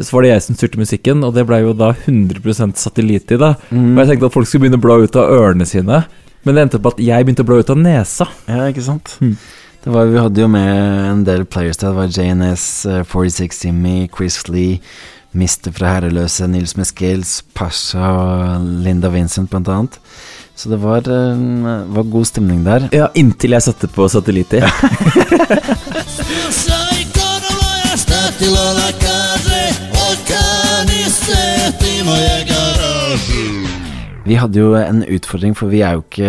så 0.00 0.16
var 0.16 0.24
det 0.24 0.32
jeg 0.32 0.46
som 0.46 0.58
styrte 0.58 0.80
musikken, 0.80 1.22
og 1.26 1.36
det 1.36 1.44
blei 1.48 1.60
jo 1.66 1.76
da 1.76 1.92
100 1.92 2.72
satellitt 2.80 3.36
i, 3.36 3.40
da. 3.40 3.54
Mm. 3.68 3.92
Og 3.92 4.02
jeg 4.02 4.14
tenkte 4.14 4.32
at 4.32 4.36
folk 4.38 4.48
skulle 4.48 4.66
begynne 4.66 4.80
å 4.80 4.86
blå 4.88 5.02
ut 5.04 5.20
av 5.20 5.36
ørene 5.36 5.68
sine, 5.68 6.04
men 6.42 6.56
det 6.56 6.64
endte 6.64 6.80
på 6.82 6.94
at 6.94 7.02
jeg 7.04 7.26
begynte 7.26 7.44
å 7.44 7.50
blå 7.52 7.60
ut 7.60 7.70
av 7.70 7.78
nesa. 7.78 8.26
Ja, 8.48 8.64
ikke 8.72 8.88
sant? 8.88 9.18
Det 9.20 9.36
var, 9.90 10.04
vi 10.04 10.18
hadde 10.18 10.40
jo 10.40 10.48
med 10.48 11.10
en 11.10 11.24
del 11.26 11.44
players 11.44 11.76
der. 11.80 11.88
Det 11.90 11.96
var 11.96 12.12
JNS, 12.14 12.86
eh, 12.86 13.02
46 13.02 13.56
Simmy, 13.58 14.08
Chris 14.16 14.48
Lee, 14.48 14.80
Mister 15.32 15.72
fra 15.72 15.94
Herreløse, 15.96 16.46
Nils 16.46 16.76
Meskels, 16.76 17.42
Pasha 17.54 18.12
og 18.12 18.60
Linda 18.84 19.08
Vincent, 19.08 19.50
blant 19.50 19.68
annet. 19.68 19.98
Så 20.54 20.68
det 20.70 20.78
var, 20.82 20.98
eh, 20.98 21.36
var 21.96 22.02
god 22.02 22.26
stemning 22.26 22.64
der. 22.64 22.88
Ja, 22.92 23.08
inntil 23.14 23.50
jeg 23.50 23.62
satte 23.62 23.88
på 23.88 24.08
satellitt 24.08 24.52
i. 24.58 24.62
Vi 34.32 34.38
hadde 34.40 34.62
jo 34.62 34.70
en 34.78 35.02
utfordring, 35.04 35.52
for 35.52 35.68
vi 35.68 35.82
er 35.84 35.98
jo 35.98 36.02
ikke 36.06 36.28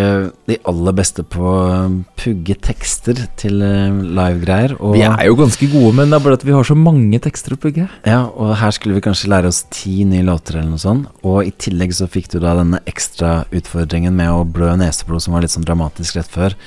de 0.50 0.58
aller 0.68 0.96
beste 0.96 1.22
på 1.24 1.40
å 1.40 1.86
pugge 2.20 2.56
tekster 2.66 3.22
til 3.40 3.62
eh, 3.64 3.96
livegreier. 4.18 4.74
Vi 4.92 5.00
er 5.06 5.22
jo 5.30 5.38
ganske 5.38 5.68
gode, 5.72 5.94
men 5.96 6.12
det 6.12 6.18
er 6.18 6.26
bare 6.26 6.36
at 6.36 6.44
vi 6.44 6.52
har 6.52 6.68
så 6.68 6.76
mange 6.76 7.20
tekster 7.24 7.56
å 7.56 7.60
pugge. 7.62 7.86
Ja, 8.04 8.26
og 8.28 8.52
her 8.60 8.74
skulle 8.76 8.98
vi 8.98 9.04
kanskje 9.06 9.30
lære 9.32 9.48
oss 9.48 9.62
ti 9.72 10.02
nye 10.08 10.26
låter 10.26 10.58
eller 10.58 10.74
noe 10.74 10.82
sånt. 10.82 11.08
Og 11.24 11.48
i 11.48 11.54
tillegg 11.56 11.96
så 11.96 12.10
fikk 12.10 12.28
du 12.34 12.42
da 12.44 12.52
denne 12.58 12.82
ekstra 12.90 13.46
utfordringen 13.54 14.12
med 14.20 14.34
å 14.34 14.44
blø 14.44 14.74
neseblod, 14.80 15.24
som 15.24 15.38
var 15.38 15.46
litt 15.46 15.54
sånn 15.56 15.64
dramatisk 15.64 16.20
rett 16.20 16.28
før. 16.36 16.58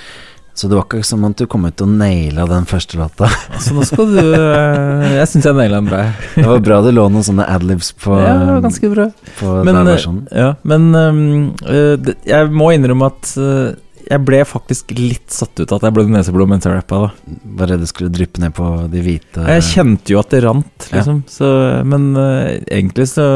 Så 0.58 0.66
det 0.66 0.74
var 0.74 0.88
ikke 0.88 1.04
som 1.06 1.26
at 1.28 1.38
du 1.38 1.46
kom 1.46 1.68
ut 1.70 1.82
og 1.86 1.90
naila 2.00 2.48
den 2.50 2.66
første 2.66 2.98
låta. 2.98 3.30
Så 3.64 3.76
nå 3.78 3.84
skal 3.86 4.10
du 4.10 4.22
eh, 4.26 5.18
Jeg 5.20 5.30
syns 5.30 5.46
jeg 5.46 5.58
naila 5.58 5.84
den 5.84 5.90
bra. 5.92 6.00
Det 6.34 6.46
var 6.50 6.64
bra 6.66 6.80
det 6.82 6.96
lå 6.98 7.04
noen 7.14 7.26
sånne 7.28 7.46
adlibs 7.46 7.92
på 7.94 8.18
Ja, 8.18 8.34
det 8.42 8.48
var 8.56 8.64
ganske 8.66 8.90
bra. 8.96 9.06
På 9.38 9.60
Men, 9.68 9.82
eh, 9.94 10.08
ja, 10.34 10.48
men 10.66 10.88
eh, 10.98 11.94
det, 12.02 12.18
jeg 12.26 12.50
må 12.50 12.72
innrømme 12.74 13.12
at 13.14 13.36
eh, 13.38 13.78
jeg 14.08 14.24
ble 14.26 14.42
faktisk 14.48 14.94
litt 14.98 15.30
satt 15.36 15.54
ut 15.60 15.68
av 15.68 15.78
at 15.78 15.88
jeg 15.88 15.98
blødde 15.98 16.16
neseblod 16.16 16.50
mens 16.50 16.66
jeg 16.66 16.74
rappa. 16.74 17.06
da 17.06 17.38
Var 17.62 17.74
redd 17.74 17.84
det 17.84 17.92
skulle 17.92 18.14
dryppe 18.14 18.42
ned 18.42 18.56
på 18.58 18.68
de 18.90 19.04
hvite 19.04 19.48
Jeg 19.52 19.66
kjente 19.70 20.14
jo 20.16 20.22
at 20.22 20.34
det 20.34 20.44
rant, 20.48 20.90
liksom. 20.94 21.26
Så, 21.30 21.50
men 21.86 22.14
uh, 22.16 22.56
egentlig 22.66 23.10
så 23.12 23.28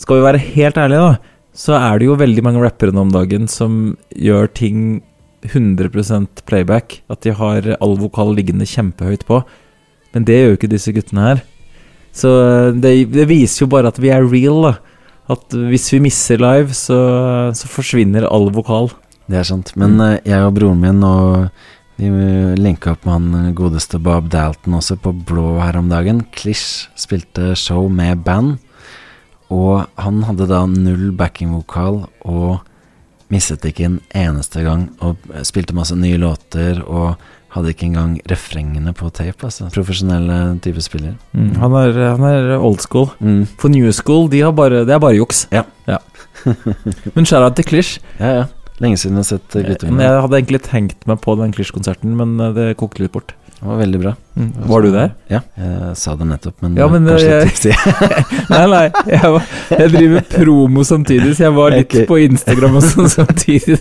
Skal 0.00 0.18
vi 0.18 0.26
være 0.26 0.42
helt 0.58 0.80
ærlige, 0.80 1.12
da, 1.12 1.36
så 1.56 1.76
er 1.78 2.00
det 2.00 2.10
jo 2.10 2.18
veldig 2.18 2.44
mange 2.46 2.64
rappere 2.64 2.92
nå 2.94 3.06
om 3.06 3.14
dagen 3.14 3.48
som 3.50 3.94
gjør 4.10 4.50
ting 4.56 5.00
100% 5.48 6.44
playback. 6.46 7.00
At 7.10 7.22
de 7.24 7.32
har 7.36 7.66
all 7.80 7.96
vokal 8.00 8.34
liggende 8.36 8.66
kjempehøyt 8.68 9.24
på. 9.28 9.42
Men 10.14 10.24
det 10.26 10.36
gjør 10.40 10.48
jo 10.52 10.58
ikke 10.58 10.72
disse 10.72 10.92
guttene 10.96 11.26
her. 11.28 11.42
Så 12.12 12.30
eh, 12.42 12.70
det, 12.82 12.94
det 13.14 13.28
viser 13.30 13.64
jo 13.64 13.70
bare 13.70 13.92
at 13.92 14.00
vi 14.02 14.10
er 14.10 14.26
real, 14.26 14.62
da. 14.70 14.74
At 15.30 15.54
hvis 15.54 15.84
vi 15.94 16.00
misser 16.02 16.40
live, 16.42 16.74
så, 16.74 16.96
så 17.54 17.68
forsvinner 17.70 18.26
all 18.26 18.48
vokal. 18.50 18.90
Det 19.30 19.38
er 19.38 19.46
sant. 19.46 19.70
Men 19.78 19.94
Mm. 19.94 20.00
eh, 20.08 20.16
jeg 20.32 20.42
og 20.48 20.56
broren 20.56 20.80
min 20.82 21.04
og 21.06 21.50
vi 22.00 22.08
linka 22.56 22.94
opp 22.94 23.04
med 23.04 23.12
han 23.12 23.34
eh, 23.46 23.52
godeste 23.54 24.00
Bob 24.02 24.30
Dalton 24.32 24.74
også 24.78 24.96
på 25.04 25.12
Blå 25.28 25.60
her 25.60 25.76
om 25.78 25.90
dagen. 25.92 26.24
Klish 26.34 26.88
spilte 26.98 27.52
show 27.54 27.86
med 27.92 28.24
band, 28.24 28.56
og 29.52 29.86
han 30.00 30.22
hadde 30.26 30.46
da 30.50 30.64
null 30.66 31.10
backingvokal 31.18 32.04
og 32.24 32.60
mistet 33.30 33.66
ikke 33.68 33.88
en 33.88 34.00
eneste 34.16 34.64
gang. 34.66 34.88
Og 35.04 35.18
spilte 35.46 35.76
masse 35.76 35.96
nye 35.96 36.20
låter 36.20 36.82
og 36.84 37.20
hadde 37.54 37.72
ikke 37.72 37.88
engang 37.88 38.14
refrengene 38.30 38.92
på 38.94 39.10
tape. 39.14 39.48
Altså. 39.48 39.66
Profesjonelle 39.74 40.38
type 40.62 40.82
spiller. 40.84 41.16
Mm, 41.34 41.56
han, 41.58 41.74
er, 41.80 41.98
han 42.14 42.26
er 42.28 42.52
old 42.58 42.82
school. 42.84 43.10
Mm. 43.18 43.42
For 43.58 43.72
new 43.72 43.90
school, 43.94 44.28
de 44.30 44.44
bare, 44.54 44.84
det 44.86 44.94
er 44.94 45.02
bare 45.02 45.18
juks. 45.18 45.46
Ja. 45.54 45.64
Men 47.16 47.26
shout-out 47.26 47.58
til 47.58 47.66
Klisj. 47.72 47.98
Ja, 48.20 48.40
ja. 48.40 48.48
Lenge 48.80 48.96
siden 48.96 49.18
jeg 49.18 49.26
har 49.26 49.28
sett 49.28 49.56
eh, 49.60 49.90
mine. 49.90 50.06
Jeg 50.06 50.20
hadde 50.24 50.38
egentlig 50.38 50.62
tenkt 50.64 51.02
meg 51.08 51.18
på 51.20 51.34
den 51.36 51.50
Klisj-konserten, 51.52 52.14
men 52.16 52.30
eh, 52.40 52.54
det 52.56 52.78
kokte 52.80 53.04
litt 53.04 53.12
bort. 53.12 53.34
Det 53.60 53.68
var 53.68 53.76
veldig 53.76 53.98
bra. 54.00 54.14
Mm. 54.40 54.52
Var 54.70 54.82
du 54.82 54.90
der? 54.94 55.10
Ja, 55.28 55.40
jeg 55.60 55.96
sa 56.00 56.14
det 56.16 56.26
nettopp, 56.30 56.54
men, 56.64 56.78
Ja, 56.80 56.86
eh, 56.86 56.94
men 56.94 57.08
kanskje 57.10 57.40
litt 57.42 57.58
tipsy. 57.60 57.74
Nei, 58.54 58.62
nei, 58.72 58.86
jeg, 59.04 59.32
var, 59.34 59.50
jeg 59.74 59.92
driver 59.92 60.24
promo 60.32 60.84
samtidig, 60.88 61.34
så 61.36 61.44
jeg 61.44 61.56
var 61.58 61.76
litt 61.76 61.90
okay. 61.90 62.06
på 62.08 62.22
Instagram 62.24 62.80
og 62.80 62.86
sånn 62.88 63.12
samtidig. 63.12 63.76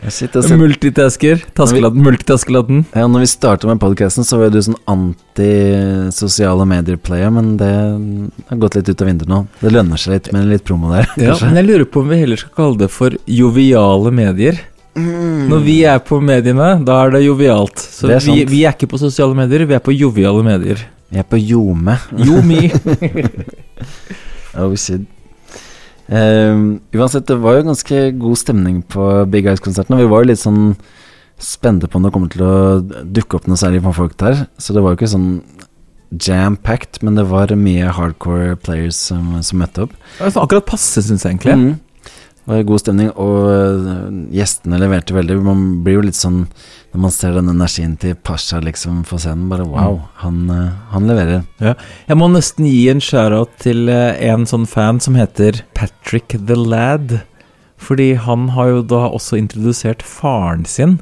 Jeg 0.00 0.56
Multitasker. 0.56 1.42
Taskelatten, 1.52 2.00
multitaskelatten. 2.00 2.84
Ja, 2.96 3.04
når 3.04 3.26
vi 3.26 3.28
starta 3.28 3.68
med 3.68 3.82
podkasten, 3.82 4.24
så 4.24 4.38
var 4.40 4.48
du 4.54 4.56
sånn 4.64 4.78
anti-sosiale 4.88 6.64
medier-player, 6.70 7.28
men 7.34 7.52
det 7.60 7.68
har 7.68 8.62
gått 8.62 8.78
litt 8.78 8.88
ut 8.88 9.04
av 9.04 9.10
vinduet 9.10 9.28
nå. 9.28 9.42
Det 9.60 9.74
lønner 9.74 10.00
seg 10.00 10.16
litt 10.16 10.32
med 10.32 10.48
litt 10.48 10.64
promo 10.64 10.94
der. 10.94 11.04
Ja, 11.20 11.34
kanskje. 11.34 11.50
men 11.50 11.60
jeg 11.60 11.68
lurer 11.68 11.84
på 11.92 12.00
om 12.00 12.08
vi 12.08 12.22
heller 12.22 12.40
skal 12.40 12.56
kalle 12.56 12.80
det 12.86 12.88
for 12.94 13.20
joviale 13.28 14.14
medier. 14.16 14.64
Når 14.98 15.60
vi 15.62 15.76
er 15.86 16.00
på 16.02 16.18
mediene, 16.24 16.72
da 16.84 16.96
er 17.04 17.12
det 17.14 17.22
jovialt. 17.24 17.78
Så 17.78 18.08
Det 18.08 18.16
er 18.16 18.24
vi, 18.24 18.40
sant. 18.40 18.50
vi 18.50 18.64
er 18.64 18.74
ikke 18.74 18.90
på 18.90 18.98
sosiale 18.98 19.36
medier, 19.38 19.66
vi 19.68 19.76
er 19.76 19.84
på 19.84 19.94
joviale 19.94 20.42
medier. 20.46 20.82
Vi 21.10 21.18
er 21.18 21.26
på 21.26 21.38
Jome. 21.38 21.96
Jomi. 22.18 22.70
oh 24.58 24.74
shit. 24.78 25.06
Ehm, 26.10 26.80
uansett, 26.94 27.26
det 27.26 27.38
var 27.38 27.58
jo 27.58 27.68
ganske 27.70 28.02
god 28.18 28.38
stemning 28.38 28.82
på 28.82 29.06
Big 29.30 29.46
Eyes-konserten. 29.46 29.94
Og 29.94 30.02
vi 30.04 30.10
var 30.10 30.24
jo 30.24 30.30
litt 30.32 30.42
sånn 30.42 30.74
spente 31.40 31.88
på 31.88 31.98
om 31.98 32.06
det 32.06 32.12
kommer 32.14 32.30
til 32.32 32.44
å 32.44 32.80
dukke 32.82 33.38
opp 33.38 33.48
noe 33.48 33.58
særlig 33.58 33.82
for 33.86 33.96
folk 33.96 34.16
der. 34.22 34.44
Så 34.58 34.74
det 34.74 34.82
var 34.84 34.94
jo 34.94 35.00
ikke 35.00 35.12
sånn 35.14 35.30
jam-packed, 36.10 37.04
men 37.06 37.14
det 37.18 37.28
var 37.30 37.54
mye 37.54 37.92
hardcore 37.94 38.56
players 38.58 38.98
som, 38.98 39.36
som 39.46 39.62
møtte 39.62 39.86
opp. 39.86 39.94
Det 40.18 40.32
var 40.34 40.46
akkurat 40.46 40.66
passe, 40.66 41.02
syns 41.06 41.22
jeg 41.24 41.36
egentlig. 41.36 41.54
Mm. 41.54 41.70
Det 42.50 42.56
var 42.56 42.64
god 42.66 42.80
stemning, 42.82 43.10
og 43.14 43.44
øh, 43.46 44.06
gjestene 44.34 44.78
leverte 44.82 45.14
veldig. 45.14 45.36
Man 45.46 45.60
blir 45.86 46.00
jo 46.00 46.06
litt 46.08 46.18
sånn 46.18 46.40
Når 46.90 47.02
man 47.04 47.12
ser 47.14 47.36
den 47.36 47.52
energien 47.52 47.92
til 48.02 48.16
Pasha 48.26 48.58
liksom 48.58 49.04
på 49.06 49.20
scenen, 49.22 49.44
bare 49.52 49.68
wow, 49.70 50.00
han, 50.18 50.40
øh, 50.50 50.72
han 50.90 51.06
leverer. 51.06 51.44
Ja. 51.62 51.76
Jeg 52.08 52.18
må 52.18 52.26
nesten 52.32 52.66
gi 52.66 52.88
en 52.90 52.98
shout-out 52.98 53.52
til 53.62 53.86
eh, 53.86 54.18
en 54.32 54.48
sånn 54.50 54.66
fan 54.66 54.98
som 54.98 55.14
heter 55.14 55.60
Patrick 55.78 56.34
the 56.34 56.58
Lad. 56.58 57.20
Fordi 57.78 58.16
han 58.18 58.48
har 58.56 58.72
jo 58.72 58.82
da 58.96 59.04
også 59.06 59.38
introdusert 59.38 60.02
faren 60.02 60.66
sin. 60.66 60.98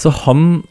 Så 0.00 0.14
han 0.24 0.62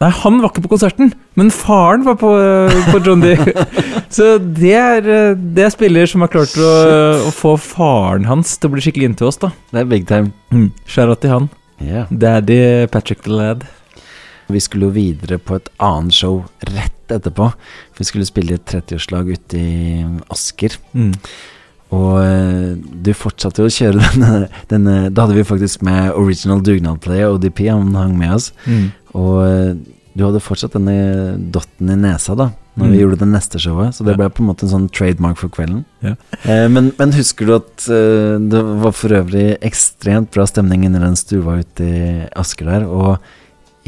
Nei, 0.00 0.08
han 0.16 0.38
var 0.40 0.48
ikke 0.48 0.62
på 0.64 0.70
konserten, 0.72 1.10
men 1.36 1.50
faren 1.52 2.06
var 2.06 2.14
på, 2.20 2.30
eh, 2.40 2.86
på 2.88 3.02
John 3.04 3.20
D. 3.20 3.34
Så 4.16 4.38
det 4.40 4.72
er, 4.72 5.04
eh, 5.04 5.34
det 5.36 5.66
er 5.66 5.74
spiller 5.74 6.08
som 6.08 6.24
har 6.24 6.32
klart 6.32 6.54
å, 6.56 6.70
å 7.28 7.32
få 7.36 7.52
faren 7.60 8.24
hans 8.24 8.54
til 8.56 8.70
å 8.70 8.74
bli 8.74 8.84
skikkelig 8.86 9.10
inntil 9.10 9.28
oss, 9.28 9.40
da. 9.42 9.52
Det 9.68 9.82
er 9.82 9.90
big 9.90 10.08
time. 10.08 10.32
Mm. 10.56 10.70
Til 10.88 11.34
han. 11.34 11.50
Ja. 11.84 12.06
Daddy 12.08 12.88
Patrick 12.88 13.20
the 13.26 13.34
Lad. 13.34 13.68
Vi 14.50 14.64
skulle 14.64 14.88
jo 14.88 14.96
videre 14.96 15.36
på 15.36 15.60
et 15.60 15.68
annet 15.84 16.16
show 16.16 16.40
rett 16.72 17.12
etterpå. 17.12 17.50
Vi 17.98 18.06
skulle 18.08 18.28
spille 18.28 18.56
i 18.56 18.58
et 18.58 18.72
30-årslag 18.72 19.34
ute 19.36 19.60
i 19.60 20.04
Asker. 20.32 20.80
Mm. 20.96 21.12
Og 21.90 22.20
øh, 22.22 22.76
du 23.02 23.10
fortsatte 23.18 23.64
å 23.66 23.70
kjøre 23.72 23.98
denne, 24.12 24.48
denne 24.70 24.96
Da 25.10 25.24
hadde 25.26 25.38
vi 25.40 25.46
faktisk 25.48 25.82
med 25.86 26.12
original 26.14 26.60
dugnadplay, 26.62 27.24
ODP, 27.26 27.64
han 27.70 27.94
hang 27.98 28.14
med 28.18 28.36
oss. 28.36 28.52
Mm. 28.66 28.90
Og 29.18 29.40
øh, 29.46 29.72
du 30.14 30.24
hadde 30.26 30.42
fortsatt 30.42 30.74
denne 30.74 31.36
dotten 31.54 31.90
i 31.94 31.96
nesa 31.98 32.34
da 32.38 32.50
Når 32.78 32.86
vi 32.86 32.96
Mm. 32.96 33.00
gjorde 33.00 33.18
det 33.20 33.28
neste 33.28 33.58
showet. 33.60 33.94
Så 33.94 34.04
det 34.06 34.14
ble 34.16 34.28
på 34.30 34.40
en 34.42 34.48
måte 34.48 34.64
en 34.64 34.70
sånn 34.72 34.86
trademark 34.94 35.36
for 35.36 35.50
kvelden. 35.52 35.82
Ja. 36.06 36.14
Eh, 36.44 36.66
men, 36.70 36.92
men 36.98 37.12
husker 37.12 37.46
du 37.46 37.54
at 37.58 37.86
eh, 37.90 38.38
det 38.50 38.62
var 38.84 38.94
for 38.96 39.12
øvrig 39.18 39.58
ekstremt 39.66 40.30
bra 40.32 40.46
stemning 40.48 40.86
inni 40.86 41.02
den 41.02 41.18
stua 41.18 41.58
ute 41.60 41.84
i 41.84 42.04
Asker 42.40 42.70
der? 42.70 42.86
Og 42.86 43.18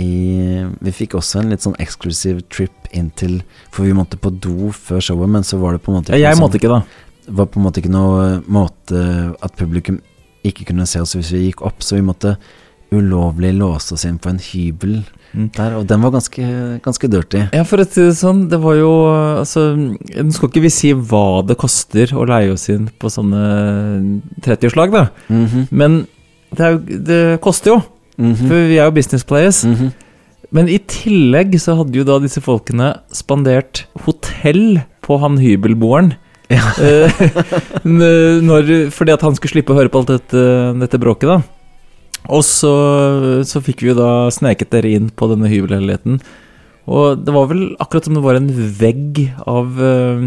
i, 0.03 0.65
vi 0.83 0.93
fikk 0.97 1.15
også 1.19 1.41
en 1.43 1.51
litt 1.53 1.63
sånn 1.65 1.79
eksklusiv 1.83 2.43
trip 2.53 2.89
inn 2.97 3.11
til 3.17 3.43
For 3.71 3.85
vi 3.85 3.93
måtte 3.97 4.17
på 4.21 4.31
do 4.33 4.71
før 4.73 5.03
showet, 5.05 5.29
men 5.31 5.45
så 5.47 5.59
var 5.63 5.77
det 5.77 5.83
på 5.85 5.93
en 5.93 5.99
måte 6.01 6.15
Ja, 6.17 6.31
jeg 6.31 6.41
måtte 6.41 6.59
måtte 6.59 6.61
ikke, 6.61 6.73
da. 6.73 7.09
Det 7.27 7.37
var 7.39 7.47
på 7.47 7.61
en 7.61 7.67
måte 7.67 7.83
ikke 7.83 7.93
noe 7.93 8.41
måte 8.51 9.03
at 9.43 9.57
publikum 9.59 10.01
ikke 10.45 10.67
kunne 10.73 10.87
se 10.91 10.99
oss 11.01 11.15
hvis 11.15 11.31
vi 11.33 11.45
gikk 11.49 11.63
opp, 11.63 11.83
så 11.87 11.95
vi 11.97 12.03
måtte 12.07 12.37
ulovlig 12.93 13.55
låse 13.57 13.95
oss 13.95 14.05
inn 14.05 14.19
på 14.21 14.29
en 14.33 14.41
hybel 14.43 15.03
Mm. 15.33 15.47
der, 15.57 15.79
og 15.79 15.87
den 15.89 16.03
var 16.03 16.11
ganske, 16.13 16.45
ganske 16.85 17.09
dirty. 17.09 17.39
Ja, 17.57 17.63
for 17.65 17.81
å 17.81 17.87
si 17.89 18.03
det 18.05 18.19
sånn, 18.19 18.51
det 18.51 18.59
var 18.61 18.75
jo 18.77 18.91
Altså, 19.41 19.63
nå 19.73 20.31
skal 20.35 20.51
ikke 20.51 20.61
vi 20.61 20.69
si 20.69 20.91
hva 20.93 21.41
det 21.47 21.57
koster 21.57 22.13
å 22.13 22.27
leie 22.29 22.53
oss 22.53 22.69
inn 22.69 22.91
på 23.01 23.09
sånne 23.09 23.41
30-årslag, 24.45 24.93
da. 24.93 25.07
Mhm. 25.33 25.69
Men 25.71 26.07
det, 26.55 26.61
er 26.61 26.77
det 27.09 27.41
koster 27.41 27.73
jo. 27.73 27.79
Mhm. 28.19 28.37
For 28.47 28.69
vi 28.69 28.77
er 28.77 28.85
jo 28.85 28.91
business 28.99 29.25
players. 29.25 29.65
Men 30.53 30.69
i 30.69 30.77
tillegg 30.79 31.55
så 31.59 31.79
hadde 31.79 31.97
jo 31.97 32.05
da 32.05 32.19
disse 32.21 32.43
folkene 32.45 32.99
spandert 33.11 33.87
hotell 34.05 34.83
på 35.01 35.19
han 35.19 35.39
hybelboeren. 35.41 36.13
Eh, 36.53 37.25
n- 37.89 38.45
når, 38.47 38.71
fordi 38.95 39.15
at 39.15 39.25
han 39.27 39.37
skulle 39.39 39.57
slippe 39.57 39.75
å 39.75 39.79
høre 39.81 39.93
på 39.93 40.03
alt 40.03 40.13
dette, 40.15 40.45
dette 40.83 41.01
bråket, 41.03 41.29
da. 41.33 41.41
Og 42.31 42.45
så, 42.47 42.73
så 43.49 43.63
fikk 43.65 43.83
vi 43.83 43.91
jo 43.91 43.99
da 43.99 44.13
sneket 44.31 44.71
dere 44.71 44.93
inn 44.95 45.09
på 45.11 45.27
denne 45.33 45.51
hybelleiligheten. 45.51 46.21
Og 46.93 47.19
det 47.23 47.35
var 47.35 47.49
vel 47.51 47.65
akkurat 47.83 48.07
som 48.07 48.15
det 48.19 48.23
var 48.25 48.39
en 48.39 48.49
vegg 48.79 49.19
av 49.47 49.77
uh, 49.79 50.25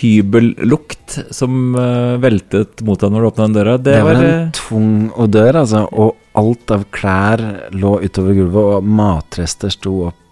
hybellukt 0.00 1.18
som 1.34 1.74
uh, 1.76 2.16
veltet 2.20 2.80
mot 2.84 3.00
deg 3.00 3.12
når 3.12 3.24
du 3.24 3.28
åpna 3.30 3.46
den 3.48 3.56
døra. 3.58 3.76
Det, 3.78 3.92
Det 3.92 4.02
var 4.04 4.18
var, 4.18 4.24
en 4.24 4.34
eh, 4.46 4.50
tung 4.56 4.90
odør, 5.20 5.60
altså. 5.62 5.84
Og 5.92 6.16
alt 6.40 6.74
av 6.74 6.84
klær 6.94 7.44
lå 7.76 7.96
utover 8.04 8.36
gulvet, 8.36 8.78
og 8.78 8.88
matrester 9.00 9.72
sto 9.72 9.98
opp 10.08 10.18
eh, 10.18 10.23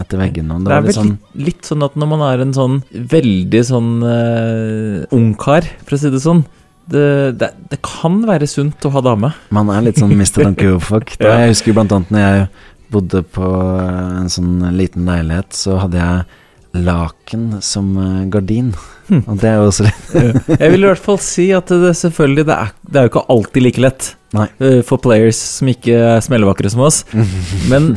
etter 0.00 0.20
veggene. 0.20 0.58
Det 0.60 0.70
Det 0.70 0.76
er 0.76 0.84
vel 0.84 0.90
litt 0.90 0.98
sånn 0.98 1.14
litt, 1.48 1.62
sånn 1.68 1.86
at 1.86 1.96
når 2.00 2.12
man 2.12 2.26
er 2.26 2.44
en 2.44 2.54
sånn 2.56 2.76
veldig 3.14 3.64
sånn 3.70 3.90
uh, 4.04 5.16
ungkar, 5.16 5.66
for 5.84 5.96
å 5.96 6.02
si 6.02 6.12
det 6.14 6.22
sånn 6.24 6.44
det, 6.90 7.38
det, 7.40 7.50
det 7.70 7.80
kan 7.84 8.20
være 8.28 8.46
sunt 8.50 8.84
å 8.84 8.92
ha 8.92 9.00
dame. 9.04 9.32
Man 9.54 9.70
er 9.72 9.86
litt 9.86 10.00
sånn 10.00 10.12
Mr. 10.12 10.42
Don 10.42 10.56
Quijote. 10.58 11.16
Ja. 11.16 11.38
Jeg 11.44 11.54
husker 11.54 11.76
blant 11.76 11.94
annet 11.96 12.12
når 12.12 12.24
jeg 12.24 12.48
bodde 12.94 13.22
på 13.34 13.44
eh, 13.48 14.16
en 14.20 14.32
sånn 14.32 14.58
liten 14.76 15.08
leilighet, 15.08 15.54
så 15.56 15.78
hadde 15.82 16.00
jeg 16.00 16.84
laken 16.84 17.62
som 17.64 17.94
eh, 18.00 18.26
gardin. 18.32 18.72
Hm. 19.08 19.22
Og 19.30 19.40
det 19.40 19.50
er 19.50 19.58
jo 19.60 19.66
også 19.68 19.84
litt 19.84 20.12
Jeg 20.62 20.72
vil 20.72 20.86
i 20.86 20.88
hvert 20.88 21.02
fall 21.04 21.18
si 21.20 21.50
at 21.52 21.68
det 21.68 21.90
selvfølgelig 21.98 22.44
Det 22.48 22.54
er, 22.54 22.70
det 22.88 22.96
er 22.96 23.04
jo 23.04 23.10
ikke 23.10 23.22
alltid 23.34 23.64
like 23.66 23.82
lett 23.84 24.06
Nei. 24.32 24.46
eh, 24.64 24.78
for 24.88 25.02
players 25.04 25.36
som 25.58 25.68
ikke 25.68 25.98
er 26.14 26.22
smellevakre 26.24 26.70
som 26.72 26.80
oss. 26.86 27.02
Men 27.70 27.92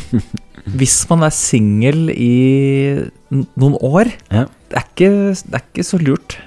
hvis 0.75 0.97
man 1.09 1.23
er 1.23 1.29
singel 1.33 2.09
i 2.11 3.07
noen 3.31 3.77
år, 3.81 4.11
Ja. 4.31 4.45
det, 4.69 4.75
er 4.81 4.83
ikke, 4.89 5.11
det 5.31 5.53
er 5.53 5.63
ikke 5.63 5.83
så 5.87 5.97
lurt. 6.01 6.37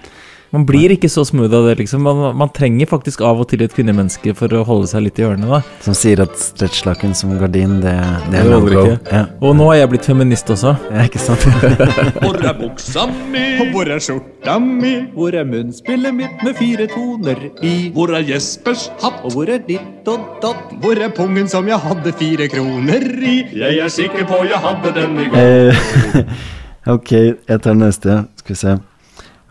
Man 0.50 0.64
blir 0.66 0.90
ikke 0.90 1.06
så 1.06 1.22
smooth 1.22 1.54
av 1.54 1.68
det, 1.68 1.76
liksom. 1.78 2.02
Man, 2.02 2.36
man 2.36 2.50
trenger 2.50 2.88
faktisk 2.90 3.20
av 3.22 3.38
og 3.38 3.46
til 3.52 3.62
et 3.62 3.74
kvinnemenneske 3.74 4.32
for 4.34 4.50
å 4.58 4.64
holde 4.66 4.88
seg 4.90 5.04
litt 5.04 5.20
i 5.20 5.22
hjørnet, 5.22 5.46
da. 5.46 5.60
Som 5.84 5.94
sier 5.94 6.24
at 6.24 6.34
stretchlaken 6.42 7.14
som 7.14 7.36
gardin, 7.38 7.76
det, 7.84 7.92
det 8.32 8.40
er 8.40 8.48
no 8.48 8.58
holder 8.58 8.74
go. 8.74 8.96
Ja. 9.12 9.20
Og 9.46 9.54
nå 9.54 9.68
har 9.70 9.78
jeg 9.78 9.92
blitt 9.92 10.10
feminist 10.10 10.50
også. 10.50 10.74
Ja, 10.90 11.06
ikke 11.06 11.22
sant? 11.22 11.46
Hvor 12.24 12.40
er 12.42 12.58
buksa 12.58 13.06
mi? 13.30 13.44
Hvor 13.70 13.94
er 13.94 14.02
skjorta 14.02 14.58
mi? 14.64 14.92
Hvor 15.14 15.38
er 15.38 15.46
munnspillet 15.46 16.18
mitt 16.18 16.42
med 16.42 16.58
fire 16.58 16.90
toner 16.90 17.46
i? 17.62 17.74
Hvor 17.94 18.10
er 18.18 18.26
Jespers 18.26 18.88
hatt? 19.04 19.22
Og 19.22 19.38
hvor 19.38 19.54
er 19.54 19.62
ditt 19.70 20.10
og 20.10 20.42
datt? 20.42 20.74
Hvor 20.82 20.98
er 20.98 21.14
pungen 21.14 21.46
som 21.52 21.70
jeg 21.70 21.78
hadde 21.86 22.16
fire 22.18 22.50
kroner 22.50 23.06
i? 23.22 23.38
Jeg 23.54 23.78
er 23.86 23.98
sikker 24.00 24.26
på 24.26 24.42
jeg 24.50 24.58
hadde 24.66 24.96
den 24.98 25.18
i 25.22 25.30
går. 25.30 25.40
Eh, 25.46 26.38
ok, 26.98 27.10
jeg 27.14 27.62
tar 27.62 27.78
neste. 27.78 28.24
Skal 28.42 28.56
vi 28.56 28.62
se. 28.66 28.80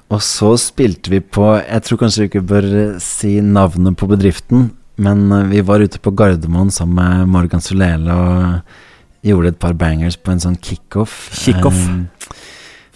Og 0.10 0.22
så 0.26 0.56
spilte 0.58 1.12
vi 1.14 1.20
på 1.22 1.46
Jeg 1.60 1.84
tror 1.86 2.00
kanskje 2.02 2.24
vi 2.24 2.30
ikke 2.32 2.46
bør 2.50 2.66
eh, 2.66 3.00
si 3.04 3.36
navnet 3.46 3.98
på 4.00 4.08
bedriften, 4.10 4.72
men 4.98 5.28
eh, 5.36 5.44
vi 5.52 5.62
var 5.66 5.84
ute 5.86 6.00
på 6.02 6.14
Gardermoen 6.18 6.72
sammen 6.74 6.98
med 6.98 7.34
Morgan 7.36 7.62
Solele 7.62 8.16
og 8.16 9.28
gjorde 9.28 9.52
et 9.54 9.60
par 9.62 9.76
bangers 9.78 10.18
på 10.18 10.32
en 10.34 10.42
sånn 10.42 10.58
kickoff. 10.64 11.28
Kickoff. 11.44 11.78
eh, 11.78 12.40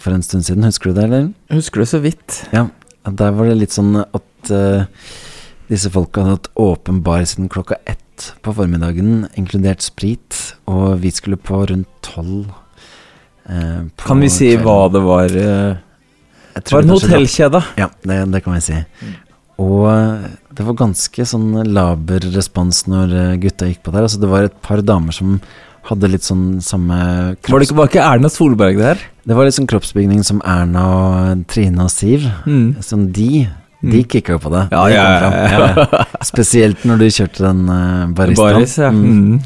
for 0.04 0.12
en 0.16 0.24
stund 0.26 0.44
siden. 0.44 0.66
Husker 0.66 0.90
du 0.90 0.98
det, 0.98 1.04
eller? 1.06 1.28
Husker 1.54 1.80
det 1.84 1.88
så 1.92 2.00
vidt. 2.04 2.40
Ja. 2.52 2.66
Der 3.08 3.30
var 3.36 3.48
det 3.48 3.54
litt 3.60 3.72
sånn 3.72 3.94
at 4.02 4.50
uh, 4.52 4.84
disse 5.70 5.88
folka 5.92 6.20
hadde 6.24 6.34
hatt 6.38 6.50
åpen 6.60 6.98
bar 7.04 7.24
siden 7.28 7.48
klokka 7.52 7.78
ett 7.88 8.00
på 8.44 8.52
formiddagen, 8.56 9.26
inkludert 9.40 9.80
sprit, 9.84 10.36
og 10.68 10.98
vi 11.00 11.08
skulle 11.12 11.36
på 11.40 11.62
rundt 11.70 11.88
tolv. 12.04 12.50
eh, 13.48 13.80
Kan 14.04 14.20
vi 14.20 14.28
si 14.32 14.50
kvelden. 14.52 14.64
hva 14.64 14.92
det 14.92 15.02
var? 15.04 15.28
Jeg 15.32 15.78
Det 16.54 16.72
var 16.72 16.82
en 16.86 16.94
hotellkjede. 16.94 17.60
Ja, 17.80 17.88
det, 18.06 18.18
det 18.32 18.40
kan 18.44 18.54
vi 18.56 18.62
si. 18.64 18.78
Og 19.62 19.84
eh, 19.90 20.24
det 20.54 20.66
var 20.66 20.78
ganske 20.78 21.26
sånn 21.26 21.50
laber 21.74 22.26
respons 22.34 22.84
når 22.90 23.14
eh, 23.20 23.36
gutta 23.42 23.68
gikk 23.70 23.82
på 23.86 23.94
der. 23.94 24.06
Altså 24.06 24.20
det 24.22 24.30
var 24.30 24.48
et 24.48 24.56
par 24.64 24.82
damer 24.86 25.14
som 25.14 25.36
hadde 25.84 26.08
litt 26.08 26.24
sånn 26.24 26.62
samme 26.64 26.96
Var 27.44 27.60
det 27.60 27.66
ikke, 27.68 27.76
var 27.76 27.90
ikke 27.90 28.04
Erna 28.06 28.30
Solberg 28.32 28.78
der? 28.80 29.02
Det 29.28 29.36
var 29.36 29.44
litt 29.44 29.56
sånn 29.58 29.68
kroppsbygning 29.68 30.22
som 30.24 30.40
Erna 30.48 30.84
og 30.94 31.44
Trine 31.52 31.84
og 31.84 31.92
Siv. 31.92 32.24
Mm. 32.48 32.80
Sånn 32.84 33.10
de 33.14 33.46
de 33.84 33.98
Mm. 34.00 34.04
kicka 34.08 34.32
jo 34.32 34.38
på 34.40 34.48
det. 34.48 34.62
Ja, 34.72 34.84
Det 34.88 34.94
ja, 34.96 35.74
ja. 35.92 36.04
Spesielt 36.24 36.86
når 36.88 37.02
du 37.02 37.04
kjørte 37.12 37.42
den 37.44 37.68
uh, 37.68 38.06
baristaen. 38.16 38.54
Baris, 38.56 38.76
ja. 38.80 38.88
Mm. 38.88 39.42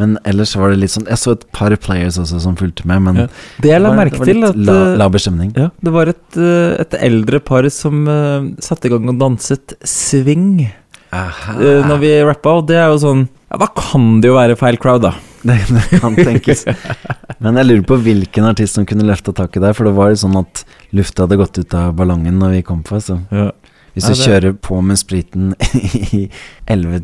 Men 0.00 0.16
ellers 0.24 0.54
var 0.56 0.70
det 0.72 0.78
litt 0.80 0.90
sånn 0.94 1.04
Jeg 1.10 1.20
så 1.20 1.34
et 1.36 1.42
par 1.52 1.74
players 1.76 2.16
også 2.20 2.38
som 2.40 2.54
fulgte 2.56 2.86
med, 2.88 3.02
men 3.04 3.16
Ja. 3.22 3.26
Det 3.60 3.68
jeg 3.74 3.82
la 3.84 3.92
merke 3.92 4.24
til, 4.24 4.42
at 4.48 4.56
la, 4.56 4.76
eh, 4.92 4.96
laber 4.96 5.20
stemning. 5.20 5.52
Ja, 5.56 5.68
det 5.82 5.92
var 5.92 6.08
et, 6.08 6.36
eh, 6.36 6.80
et 6.80 6.94
eldre 7.00 7.40
par 7.44 7.68
som 7.70 8.06
uh, 8.08 8.48
satte 8.64 8.88
i 8.88 8.92
gang 8.94 9.08
og 9.12 9.18
danset 9.20 9.74
swing 9.84 10.70
Aha. 11.12 11.58
eh, 11.60 11.82
når 11.84 11.98
vi 12.00 12.12
rappa, 12.24 12.54
og 12.62 12.66
det 12.70 12.76
er 12.80 12.88
jo 12.88 12.96
sånn 13.02 13.26
Ja, 13.52 13.58
da 13.60 13.66
kan 13.76 14.20
det 14.22 14.30
jo 14.30 14.38
være 14.38 14.56
feil 14.56 14.78
crowd, 14.80 15.02
da. 15.04 15.12
Det, 15.42 15.56
det 15.68 15.98
kan 16.00 16.14
tenkes. 16.14 16.62
Men 17.42 17.56
jeg 17.58 17.66
lurer 17.66 17.82
på 17.84 17.96
hvilken 17.98 18.44
artist 18.46 18.78
som 18.78 18.86
kunne 18.86 19.04
løfta 19.08 19.32
taket 19.34 19.60
der, 19.64 19.74
for 19.74 19.84
det 19.88 19.92
var 19.96 20.12
jo 20.12 20.20
sånn 20.22 20.38
at 20.38 20.62
lufta 20.94 21.26
hadde 21.26 21.36
gått 21.40 21.58
ut 21.58 21.74
av 21.74 21.92
ballongen 21.98 22.38
når 22.38 22.54
vi 22.56 22.62
kom 22.62 22.84
på. 22.86 23.00
Så 23.02 23.18
Ja. 23.34 23.50
hvis 23.92 24.06
du 24.06 24.14
ja, 24.14 24.20
kjører 24.22 24.54
på 24.56 24.78
med 24.86 24.96
spriten 25.02 25.50
i 26.14 26.28
elleve 26.70 27.02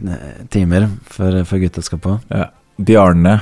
timer 0.55 0.86
før, 1.11 1.43
før 1.45 1.64
gutta 1.66 1.82
skal 1.84 1.99
på 1.99 2.14
Ja. 2.30 2.47
Bjarne, 2.79 3.41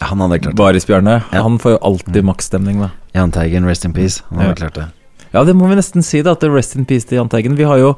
Han 0.00 0.20
hadde 0.20 0.38
klart 0.42 0.52
det. 0.54 0.60
Baris-Bjarne, 0.60 1.22
Ja. 1.32 1.42
han 1.42 1.58
får 1.58 1.72
jo 1.72 1.78
alltid 1.82 2.24
maksstemning, 2.24 2.80
da. 2.80 2.90
Jahn 3.14 3.30
Teigen, 3.32 3.64
rest 3.66 3.84
in 3.84 3.92
peace. 3.94 4.22
Han 4.28 4.38
hadde 4.38 4.48
Ja. 4.50 4.54
klart 4.68 4.74
det. 4.74 4.86
Ja, 5.32 5.44
det 5.44 5.54
må 5.56 5.68
vi 5.68 5.74
nesten 5.76 6.02
si, 6.04 6.20
da. 6.22 6.32
At 6.32 6.40
det 6.40 6.50
er 6.50 6.54
rest 6.54 6.76
in 6.76 6.84
peace 6.84 7.04
til 7.06 7.16
Jahn 7.16 7.28
Teigen. 7.30 7.56
Vi 7.56 7.64
har 7.64 7.78
jo, 7.78 7.96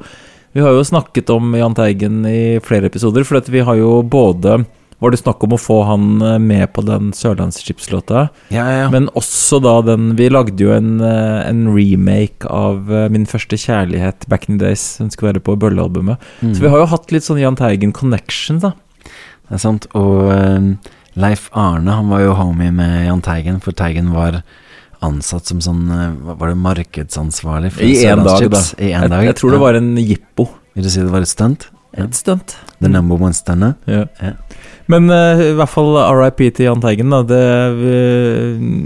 vi 0.55 0.61
har 0.61 0.71
jo 0.71 0.81
snakket 0.83 1.29
om 1.29 1.53
Jahn 1.55 1.75
Teigen 1.75 2.25
i 2.25 2.59
flere 2.59 2.85
episoder, 2.85 3.23
for 3.25 3.39
vi 3.41 3.59
har 3.59 3.75
jo 3.75 4.01
både 4.01 4.65
var 5.01 5.11
det 5.11 5.19
snakk 5.21 5.41
om 5.43 5.51
å 5.51 5.59
få 5.59 5.85
han 5.87 6.21
eh, 6.21 6.37
med 6.39 6.73
på 6.73 6.83
den 6.83 7.11
Sørlandsskipslåta, 7.13 8.29
Ja, 8.51 8.65
ja, 8.67 8.77
ja. 8.83 8.89
men 8.89 9.07
også 9.15 9.61
da 9.61 9.81
den 9.81 10.15
Vi 10.17 10.27
lagde 10.29 10.57
jo 10.59 10.71
en, 10.75 10.99
eh, 10.99 11.47
en 11.47 11.67
remake 11.73 12.45
av 12.49 12.91
eh, 12.91 13.07
Min 13.07 13.25
første 13.25 13.55
kjærlighet 13.55 14.27
back 14.27 14.49
in 14.49 14.57
the 14.57 14.65
days, 14.65 14.97
Den 14.97 15.09
skulle 15.09 15.33
være 15.33 15.41
på 15.43 15.55
Bølle-albumet. 15.57 16.17
Mm. 16.43 16.53
Så 16.53 16.59
vi 16.59 16.67
har 16.69 16.79
jo 16.79 16.85
hatt 16.91 17.11
litt 17.11 17.23
sånn 17.23 17.39
Jahn 17.39 17.55
Teigen 17.55 17.93
connections, 17.93 18.61
da. 18.61 18.73
Det 19.49 19.57
er 19.57 19.61
sant. 19.63 19.87
Og 19.97 20.29
eh, 20.31 20.93
Leif 21.19 21.49
Arne 21.57 21.95
han 21.97 22.09
var 22.11 22.21
jo 22.23 22.35
homie 22.37 22.71
med 22.71 23.07
Jahn 23.07 23.21
Teigen, 23.25 23.59
for 23.63 23.73
Teigen 23.75 24.11
var 24.13 24.41
ansatt 25.05 25.47
som 25.47 25.61
sånn 25.63 25.85
eh, 25.95 26.35
Var 26.35 26.51
det 26.51 26.57
markedsansvarlig 26.59 27.71
for 27.75 27.83
I 27.87 27.93
én 28.05 28.23
dag, 28.25 28.45
da. 28.51 28.61
I 28.77 28.91
en 28.93 29.05
Jeg, 29.07 29.11
dag. 29.15 29.25
jeg 29.29 29.37
tror 29.41 29.55
det 29.55 29.61
var 29.63 29.79
en 29.79 29.91
jippo. 29.97 30.49
Vil 30.75 30.85
du 30.85 30.89
si 30.93 31.01
det 31.01 31.11
var 31.13 31.25
et 31.25 31.31
stunt? 31.31 31.69
Et 31.97 32.13
stunt. 32.15 32.53
The 32.79 32.87
number 32.91 33.17
one 33.17 33.33
stunnet? 33.33 33.79
Ja. 33.89 34.05
Ja. 34.21 34.35
Men 34.89 35.05
uh, 35.13 35.41
i 35.43 35.51
hvert 35.53 35.69
fall 35.69 35.93
RIP 36.17 36.41
til 36.57 36.65
Jahn 36.65 36.81
Teigen, 36.81 37.11
da. 37.13 37.21
Det, 37.29 37.41
vi, 37.77 37.97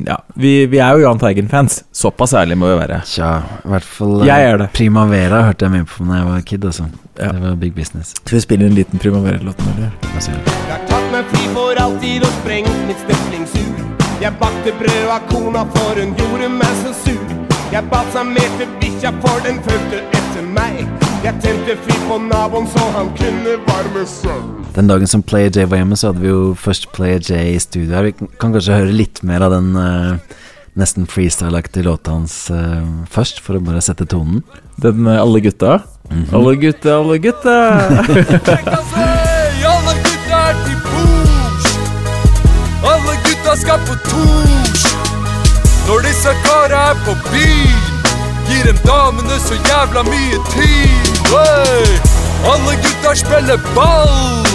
ja, 0.09 0.17
vi, 0.35 0.51
vi 0.67 0.81
er 0.83 0.97
jo 0.97 1.05
Jahn 1.05 1.21
Teigen-fans. 1.21 1.79
Såpass 1.95 2.35
ærlig 2.35 2.57
må 2.59 2.73
vi 2.73 2.79
være. 2.81 2.99
Tja, 3.07 3.37
i 3.63 3.71
hvert 3.71 3.87
fall 3.87 4.17
eh, 4.19 4.27
Jeg 4.27 4.49
er 4.49 4.59
det. 4.59 4.67
Primavera 4.75 5.45
hørte 5.47 5.69
jeg 5.69 5.75
mye 5.77 5.87
på 5.87 6.07
da 6.09 6.19
jeg 6.19 6.27
var 6.27 6.43
kid. 6.51 6.67
Altså. 6.71 6.89
Ja. 7.15 7.31
Det 7.31 7.43
var 7.45 7.55
big 7.61 7.71
business. 7.77 8.11
Skal 8.19 8.35
vi 8.35 8.43
spille 8.43 8.67
en 8.67 8.75
liten 8.75 8.99
Primavera-låt? 8.99 9.63
du? 9.63 9.85
Jeg 9.85 10.35
har 10.67 10.83
tatt 10.91 11.07
meg 11.13 11.31
fri 11.31 11.47
for 11.55 11.79
alltid 11.85 12.27
og 12.27 12.35
sprengt 12.41 12.83
mitt 12.89 12.99
stemplingsur. 13.07 13.71
Jeg 14.23 14.35
bakte 14.43 14.75
brød 14.79 15.07
av 15.07 15.23
kona, 15.31 15.63
for 15.77 16.03
hun 16.03 16.15
gjorde 16.19 16.51
meg 16.51 16.79
så 16.83 16.91
sur. 17.05 17.52
Jeg 17.71 17.85
balsamerte 17.91 18.67
bikkja, 18.81 19.11
for 19.23 19.43
den 19.45 19.59
fulgte 19.63 20.01
etter 20.17 20.47
meg. 20.55 20.81
Jeg 21.23 21.39
tente 21.43 21.75
fyr 21.85 22.01
på 22.09 22.17
naboen, 22.25 22.67
så 22.67 22.83
han 22.97 23.11
kunne 23.17 23.55
varme 23.67 24.03
seg. 24.09 24.49
Den 24.75 24.89
dagen 24.89 25.07
som 25.07 25.23
Player 25.23 25.53
J 25.53 25.67
var 25.71 25.79
hjemme, 25.79 25.97
så 25.99 26.11
hadde 26.11 26.23
vi 26.25 26.31
jo 26.31 26.41
først 26.59 26.89
Player 26.95 27.21
J 27.23 27.53
i 27.53 27.59
studio 27.63 27.95
her. 27.95 28.09
Vi 28.09 28.15
kan 28.17 28.31
kan 28.41 28.55
kanskje 28.57 28.81
høre 28.81 28.97
litt 28.97 29.23
mer 29.23 29.45
av 29.47 29.55
den 29.55 29.71
uh, 29.77 30.39
nesten 30.79 31.07
freestyle-aktige 31.07 31.87
låta 31.87 32.17
hans 32.17 32.35
uh, 32.51 32.81
først, 33.13 33.39
for 33.45 33.59
å 33.59 33.63
bare 33.63 33.83
sette 33.85 34.09
tonen. 34.09 34.43
Den 34.81 35.03
med 35.07 35.21
alle 35.21 35.43
gutta? 35.45 35.83
Alle 36.33 36.57
gutta, 36.59 36.95
alle 36.99 37.21
gutta! 37.23 39.21
Når 45.87 45.99
disse 45.99 46.31
kara 46.45 46.91
er 46.91 46.95
på 47.05 47.13
byen, 47.31 47.83
gir 48.47 48.63
dem 48.67 48.77
damene 48.87 49.39
så 49.47 49.53
jævla 49.53 50.03
mye 50.03 50.39
tid. 50.53 51.09
Hey, 51.33 51.99
alle 52.51 52.75
gutta 52.83 53.15
spiller 53.15 53.59
ball. 53.75 54.47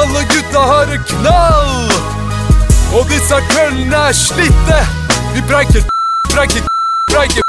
Alle 0.00 0.22
gutta 0.32 0.60
har 0.70 0.94
en 0.96 1.04
knall. 1.12 1.92
Og 2.96 3.04
disse 3.12 3.36
kveldene 3.50 3.96
er 4.08 4.12
slitte. 4.12 4.80
Vi 5.34 5.40
preiker, 5.50 5.82
preiker, 6.32 6.62
preiker. 7.10 7.42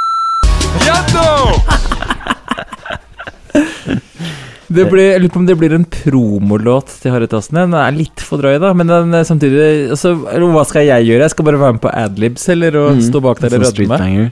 Gjennom! 0.83 1.51
Det 4.69 4.85
blir, 4.91 5.05
jeg 5.15 5.21
lurer 5.23 5.33
på 5.33 5.39
om 5.41 5.45
det 5.49 5.57
blir 5.57 5.73
en 5.73 5.85
promolåt 5.85 6.91
til 7.01 7.11
Harry 7.13 7.25
Tassen. 7.31 7.57
Den 7.57 7.73
er 7.73 7.91
litt 7.95 8.21
for 8.21 8.37
drøy, 8.41 8.59
da, 8.61 8.69
men 8.77 8.87
den 8.91 9.13
er 9.17 9.23
samtidig 9.25 9.89
altså, 9.95 10.11
Hva 10.21 10.65
skal 10.69 10.85
jeg 10.85 11.07
gjøre? 11.09 11.25
Jeg 11.25 11.33
skal 11.33 11.47
bare 11.47 11.59
være 11.61 11.73
med 11.79 11.81
på 11.87 11.93
adlibs, 11.93 12.45
eller 12.53 12.77
og 12.77 12.91
Mm, 12.99 13.01
stå 13.07 13.21
bak 13.25 13.39
der 13.41 13.55
og 13.57 13.65
rødme? 13.65 14.31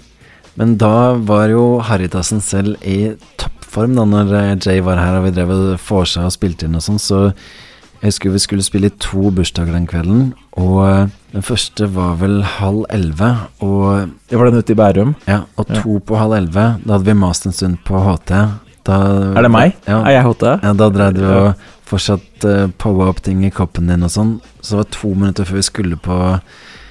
Men 0.58 0.76
da 0.82 1.14
var 1.22 1.50
jo 1.50 1.64
Harrytassen 1.86 2.42
selv 2.42 2.76
i 2.86 3.16
toppform 3.38 3.96
da 3.98 4.06
når 4.10 4.32
eh, 4.40 4.56
Jay 4.66 4.80
var 4.82 4.98
her 4.98 5.20
og 5.20 5.26
vi 5.28 5.32
drev 5.36 5.52
og 5.54 5.80
vorsa 5.90 6.26
og 6.26 6.34
spilte 6.34 6.66
inn 6.66 6.76
og 6.78 6.82
sånn, 6.86 6.98
så 7.02 7.20
jeg 8.02 8.12
husker 8.12 8.30
vi 8.34 8.40
skulle 8.42 8.66
spille 8.66 8.90
i 8.92 8.96
to 9.02 9.30
bursdager 9.34 9.74
den 9.74 9.86
kvelden, 9.90 10.34
og 10.58 10.80
eh, 10.86 11.08
den 11.34 11.46
første 11.46 11.86
var 11.94 12.16
vel 12.22 12.42
halv 12.58 12.86
elleve, 12.94 13.30
og 13.62 14.10
Det 14.30 14.38
var 14.38 14.50
den 14.50 14.62
ute 14.62 14.74
i 14.74 14.78
Bærum? 14.78 15.16
Ja, 15.28 15.42
og 15.58 15.66
Ja. 15.70 15.82
to 15.82 16.00
på 16.00 16.18
halv 16.18 16.34
elleve. 16.38 16.66
Da 16.86 16.94
hadde 16.98 17.06
vi 17.06 17.14
mast 17.14 17.46
en 17.46 17.54
stund 17.54 17.78
på 17.86 17.98
HT. 18.02 18.34
Da, 18.88 18.98
Er 19.36 19.44
det 19.44 19.52
meg? 19.52 19.76
Ja. 19.88 20.00
Er 20.06 20.16
jeg 20.16 20.28
HT? 20.30 20.46
Ja, 20.64 20.72
da 20.80 20.88
drev 20.94 21.18
du 21.18 21.24
og 21.28 21.66
fortsatt 21.88 22.48
uh, 22.48 22.68
powa 22.80 23.10
opp 23.12 23.22
ting 23.26 23.44
i 23.48 23.52
koppen 23.54 23.92
din 23.92 24.06
og 24.08 24.12
sånn. 24.14 24.34
Så 24.62 24.76
det 24.76 24.80
var 24.82 24.90
to 24.96 25.12
minutter 25.16 25.48
før 25.48 25.60
vi 25.60 25.68
skulle 25.68 26.00
på 26.00 26.18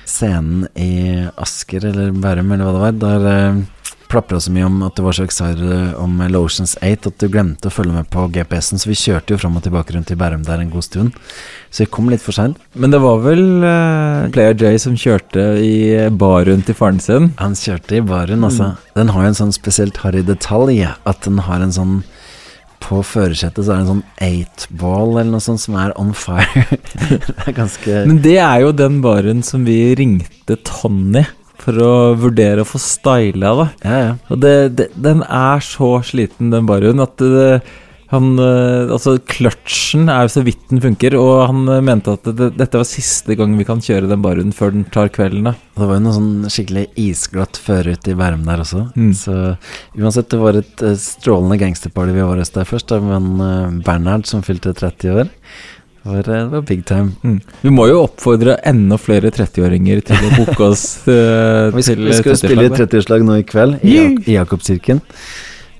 scenen 0.07 0.67
i 0.79 1.27
Asker 1.37 1.89
eller 1.91 2.15
Bærum 2.15 2.53
eller 2.55 2.65
hva 2.65 2.75
det 2.75 2.85
var. 2.85 3.01
Der, 3.03 3.27
eh, 3.33 3.65
plapra 4.09 4.39
så 4.41 4.53
mye 4.55 4.67
om 4.67 4.83
at 4.87 4.97
du 4.97 5.03
var 5.03 5.17
så 5.17 5.25
excited 5.27 5.95
om 5.99 6.21
Lotions 6.31 6.77
8 6.79 7.11
at 7.11 7.19
du 7.19 7.29
glemte 7.33 7.67
å 7.69 7.75
følge 7.75 7.95
med 7.97 8.09
på 8.13 8.27
GPS-en, 8.35 8.79
så 8.79 8.91
vi 8.91 8.99
kjørte 8.99 9.35
jo 9.35 9.41
fram 9.41 9.59
og 9.59 9.65
tilbake 9.67 9.97
rundt 9.97 10.13
i 10.15 10.19
Bærum 10.19 10.45
der 10.47 10.63
en 10.63 10.71
god 10.71 10.87
stund. 10.87 11.17
Så 11.71 11.85
vi 11.85 11.91
kom 11.91 12.11
litt 12.13 12.23
for 12.23 12.37
seint. 12.37 12.61
Men 12.75 12.95
det 12.95 13.03
var 13.03 13.23
vel 13.25 13.43
eh, 13.67 14.29
Player 14.35 14.55
J 14.55 14.77
som 14.83 14.99
kjørte 14.99 15.47
i 15.63 15.77
baren 16.15 16.63
til 16.67 16.79
faren 16.79 17.03
sin? 17.03 17.33
Han 17.43 17.59
kjørte 17.59 17.99
i 17.99 18.05
baren, 18.07 18.47
altså. 18.47 18.75
Den 18.97 19.11
har 19.15 19.27
jo 19.27 19.33
en 19.33 19.41
sånn 19.43 19.57
spesielt 19.57 19.99
harry 20.05 20.23
detalj, 20.27 20.85
at 20.87 21.27
den 21.27 21.43
har 21.49 21.65
en 21.65 21.75
sånn 21.75 21.97
på 22.87 23.01
førersetet 23.03 23.67
så 23.67 23.73
er 23.73 23.81
det 23.81 23.85
en 23.85 23.91
sånn 23.95 24.05
eight 24.23 24.67
ball 24.79 25.17
eller 25.17 25.33
noe 25.35 25.43
sånt 25.43 25.63
som 25.63 25.79
er 25.81 25.95
on 25.99 26.13
fire. 26.17 26.79
det 27.11 27.35
er 27.49 27.57
ganske 27.57 28.05
Men 28.07 28.21
det 28.25 28.37
er 28.43 28.63
jo 28.63 28.77
den 28.77 29.01
baren 29.05 29.43
som 29.47 29.67
vi 29.67 29.81
ringte 29.99 30.59
Tony 30.67 31.25
for 31.67 31.81
å 31.83 31.95
vurdere 32.21 32.63
å 32.63 32.69
få 32.69 32.79
styla, 32.79 33.55
da. 33.59 33.67
Ja, 33.83 33.97
ja. 34.05 34.13
Og 34.31 34.39
det, 34.45 34.55
det, 34.79 34.91
den 35.03 35.25
er 35.25 35.65
så 35.65 35.97
sliten, 36.07 36.53
den 36.53 36.69
baren, 36.69 37.03
at 37.03 37.17
det, 37.19 37.63
han 38.13 38.39
eh, 38.39 38.93
Altså, 38.95 39.17
kløtsjen 39.27 40.07
er 40.13 40.27
jo 40.27 40.33
så 40.37 40.43
vidt 40.47 40.69
den 40.71 40.83
funker, 40.85 41.17
og 41.19 41.33
han 41.51 41.63
eh, 41.73 41.83
mente 41.85 42.15
at 42.15 42.29
det, 42.39 42.53
dette 42.59 42.79
var 42.81 42.87
siste 42.89 43.35
gang 43.39 43.57
vi 43.59 43.67
kan 43.67 43.83
kjøre 43.83 44.11
den 44.11 44.23
baren 44.25 44.53
før 44.55 44.75
den 44.77 44.85
tar 44.95 45.11
kvelden, 45.15 45.49
da. 45.49 45.55
Det 45.77 45.89
var 45.89 45.99
jo 45.99 46.05
noe 46.05 46.17
sånn 46.17 46.51
skikkelig 46.53 46.85
isglatt 47.03 47.59
føre 47.61 47.97
ute 47.97 48.13
i 48.15 48.19
Bærum 48.19 48.45
der 48.47 48.63
også. 48.63 48.85
Mm. 48.95 49.11
Så 49.19 49.35
uansett, 49.99 50.31
det 50.33 50.43
var 50.43 50.61
et 50.61 50.85
eh, 50.87 50.99
strålende 51.03 51.59
gangsterparty 51.63 52.15
vi 52.17 52.27
var 52.29 52.43
hos 52.43 52.55
der 52.55 52.69
først, 52.69 52.93
da, 52.95 53.01
eh, 53.01 53.81
Bernhard 53.87 54.29
som 54.31 54.45
fylte 54.47 54.75
30 54.77 55.19
år. 55.25 55.33
Det 56.07 56.13
var, 56.13 56.23
det 56.31 56.39
var 56.53 56.63
big 56.63 56.85
time. 56.87 57.17
Mm. 57.27 57.41
Vi 57.65 57.71
må 57.75 57.89
jo 57.91 58.05
oppfordre 58.05 58.61
enda 58.71 58.95
flere 59.03 59.33
30-åringer 59.35 60.05
til 60.07 60.29
å 60.29 60.31
booke 60.37 60.69
oss 60.69 60.85
Vi 61.07 61.83
skal, 61.83 61.97
til 61.97 62.05
vi 62.07 62.15
skal 62.15 62.31
jo 62.31 62.39
spille 62.39 62.69
30-årslag. 62.71 62.87
30-årslag 62.87 63.27
nå 63.27 63.41
i 63.41 63.47
kveld, 63.51 63.81
i! 63.83 63.97
Jak- 63.99 64.29
i 64.31 64.37
Jakobskirken. 64.39 65.03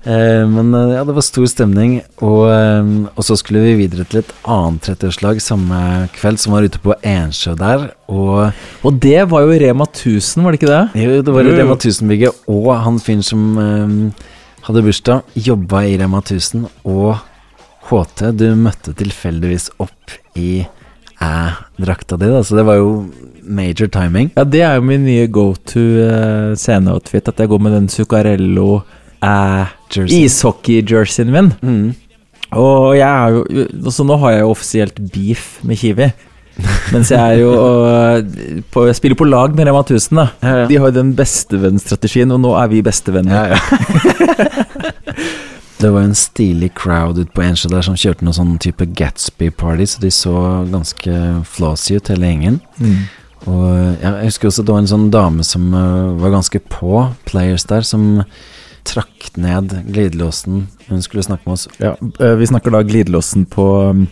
Eh, 0.07 0.47
men 0.47 0.73
eh, 0.73 0.93
ja, 0.95 1.03
det 1.03 1.15
var 1.17 1.25
stor 1.25 1.45
stemning, 1.51 1.97
og, 2.23 2.45
eh, 2.47 2.91
og 3.11 3.25
så 3.27 3.35
skulle 3.39 3.63
vi 3.65 3.73
videre 3.81 4.05
til 4.07 4.21
et 4.21 4.29
annet 4.47 4.87
30-årslag 4.87 5.41
samme 5.43 5.79
kveld, 6.15 6.39
som 6.39 6.55
var 6.55 6.67
ute 6.67 6.79
på 6.79 6.95
Ensjø 7.03 7.57
der, 7.59 7.89
og 8.07 8.53
Og 8.87 8.99
det 9.03 9.25
var 9.27 9.43
jo 9.43 9.57
Rema 9.59 9.83
1000, 9.83 10.45
var 10.45 10.55
det 10.55 10.61
ikke 10.61 10.71
det? 10.71 11.03
Jo, 11.03 11.21
det 11.21 11.33
var 11.33 11.43
Jo, 11.43 11.51
jo. 11.51 11.59
Rema 11.59 11.75
1000-bygget, 11.75 12.43
og 12.47 12.69
han 12.85 13.01
fyren 13.03 13.25
som 13.25 13.57
um, 13.57 13.97
hadde 14.69 14.85
bursdag, 14.85 15.35
jobba 15.35 15.83
i 15.83 15.97
Rema 15.99 16.23
1000, 16.23 16.69
og 16.87 17.17
HT, 17.89 18.31
du 18.39 18.47
møtte 18.55 18.95
tilfeldigvis 18.95 19.73
opp 19.83 20.15
i 20.39 20.61
æ-drakta 21.19 22.15
di, 22.15 22.29
da, 22.31 22.43
så 22.45 22.55
det 22.55 22.63
var 22.67 22.79
jo 22.79 23.09
major 23.43 23.91
timing. 23.91 24.31
Ja, 24.37 24.45
det 24.47 24.63
er 24.63 24.79
jo 24.79 24.87
min 24.87 25.03
nye 25.03 25.27
go 25.27 25.49
to 25.67 25.83
uh, 25.99 26.55
sceneoutfit, 26.55 27.27
at 27.27 27.43
jeg 27.43 27.51
går 27.51 27.59
med 27.59 27.75
den 27.75 27.91
Zuccarello 27.91 28.85
uh, 29.23 29.65
ishockey-jerseyen 30.05 31.33
min. 31.33 31.51
Mm. 31.61 31.95
Og 32.57 32.95
jeg 32.95 33.03
er 33.03 33.33
jo 33.35 33.91
Så 33.91 34.05
nå 34.07 34.15
har 34.21 34.37
jeg 34.37 34.45
jo 34.45 34.51
offisielt 34.53 34.99
beef 35.11 35.57
med 35.67 35.79
Kiwi. 35.81 36.11
Mens 36.93 37.11
jeg 37.11 37.19
er 37.19 37.41
jo 37.41 37.51
på, 38.71 38.85
Jeg 38.87 38.95
spiller 38.97 39.19
på 39.19 39.27
lag 39.27 39.53
med 39.55 39.67
Rema 39.67 39.83
1000, 39.83 40.17
da. 40.17 40.27
Ja, 40.41 40.55
ja. 40.63 40.67
De 40.69 40.79
har 40.79 40.89
jo 40.89 40.95
den 40.95 41.11
bestevennstrategien, 41.17 42.31
og 42.33 42.41
nå 42.41 42.55
er 42.57 42.71
vi 42.71 42.81
bestevenner. 42.85 43.35
Ja, 43.35 43.57
ja. 43.57 43.59
Det 45.77 45.91
var 45.93 46.01
en 46.01 46.15
stilig 46.17 46.71
crowd 46.73 47.19
ute 47.19 47.29
på 47.35 47.43
Ensjø 47.45 47.69
der 47.69 47.83
som 47.85 47.97
kjørte 47.99 48.25
noe 48.25 48.33
sånn 48.33 48.55
type 48.57 48.87
Gatsby-party, 48.97 49.85
så 49.85 50.01
de 50.01 50.09
så 50.09 50.33
ganske 50.71 51.19
flossy 51.45 51.99
ut, 51.99 52.09
hele 52.09 52.31
gjengen. 52.31 52.57
Mm. 52.81 53.03
Og 53.45 53.67
jeg 54.01 54.23
husker 54.23 54.49
også 54.49 54.65
det 54.65 54.73
var 54.73 54.81
en 54.81 54.89
sånn 54.89 55.11
dame 55.13 55.45
som 55.45 55.67
øh, 55.77 56.15
var 56.17 56.33
ganske 56.33 56.61
på 56.73 57.03
players 57.29 57.67
der, 57.69 57.85
som 57.85 58.23
trakk 58.87 59.31
ned 59.37 59.75
glidelåsen. 59.91 60.67
Hun 60.87 61.03
skulle 61.05 61.25
snakke 61.25 61.47
med 61.47 61.57
oss. 61.57 61.67
Ja, 61.81 61.95
øh, 62.01 62.37
vi 62.39 62.47
snakker 62.49 62.73
da 62.73 62.81
glidelåsen 62.87 63.45
på 63.51 63.67
um, 63.89 64.07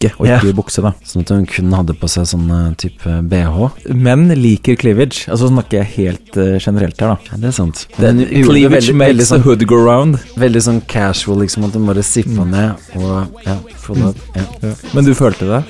jakke 0.00 0.14
og 0.20 0.26
ikke 0.28 0.48
i 0.50 0.54
bukse, 0.56 0.82
da. 0.84 0.92
Sånn 1.04 1.24
at 1.24 1.32
hun 1.34 1.46
kun 1.48 1.72
hadde 1.76 1.94
på 2.00 2.08
seg 2.08 2.26
sånn 2.30 2.48
øh, 2.50 2.68
type 2.80 3.16
BH. 3.28 3.58
Menn 3.94 4.28
liker 4.36 4.76
cleavage. 4.80 5.26
Altså 5.30 5.50
snakker 5.50 5.82
jeg 5.82 5.90
helt 5.96 6.36
uh, 6.40 6.56
generelt 6.58 7.00
her, 7.00 7.14
da. 7.14 7.30
Ja, 7.30 7.36
det 7.42 7.50
er 7.50 7.56
sant. 7.56 7.86
Den, 7.98 8.22
Men 8.22 8.28
cleavage 8.48 8.88
veldig- 8.90 8.96
makes 8.96 9.10
veldig 9.12 9.26
the 9.26 9.28
sånn- 9.34 9.44
hood 9.44 9.66
go 9.68 9.76
round. 9.84 10.18
Veldig 10.40 10.62
sånn 10.64 10.80
casual, 10.88 11.40
liksom, 11.44 11.64
at 11.68 11.76
hun 11.76 11.86
bare 11.86 12.02
sippa 12.06 12.44
ned 12.48 12.76
og 12.96 13.42
ja, 13.46 13.56
full 13.76 14.02
up. 14.08 14.16
Ja. 14.36 14.46
Men 14.94 15.04
du 15.04 15.12
følte 15.14 15.48
det? 15.50 15.62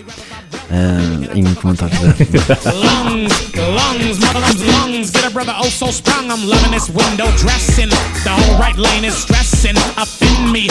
Eh, 0.71 1.37
ingen 1.39 1.55
kommentar 1.59 1.91
til 1.91 2.11
det. 2.15 2.27
lungs, 2.85 3.35
lungs, 3.59 4.21
mother 4.23 4.41
lungs, 4.47 4.63
lungs. 4.71 5.11
Get 5.11 5.27
a 5.27 5.31
brother 5.35 5.55
oh 5.59 5.69
so 5.71 5.91
strong 5.91 6.31
I'm 6.31 6.47
loving 6.47 6.71
this 6.71 6.89
window 6.91 7.27
dressing. 7.43 7.91
The 8.23 8.31
whole 8.31 8.59
right 8.63 8.79
lane 8.79 9.05
is 9.05 9.15
stressing. 9.19 9.77
Up 9.99 10.09
in 10.23 10.53
me, 10.53 10.69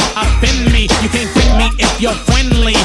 in 0.47 0.71
me. 0.71 0.87
You 1.03 1.09
can't 1.11 1.31
fit 1.35 1.51
me 1.59 1.67
if 1.79 1.99
you're 1.99 2.15
friendly. 2.27 2.75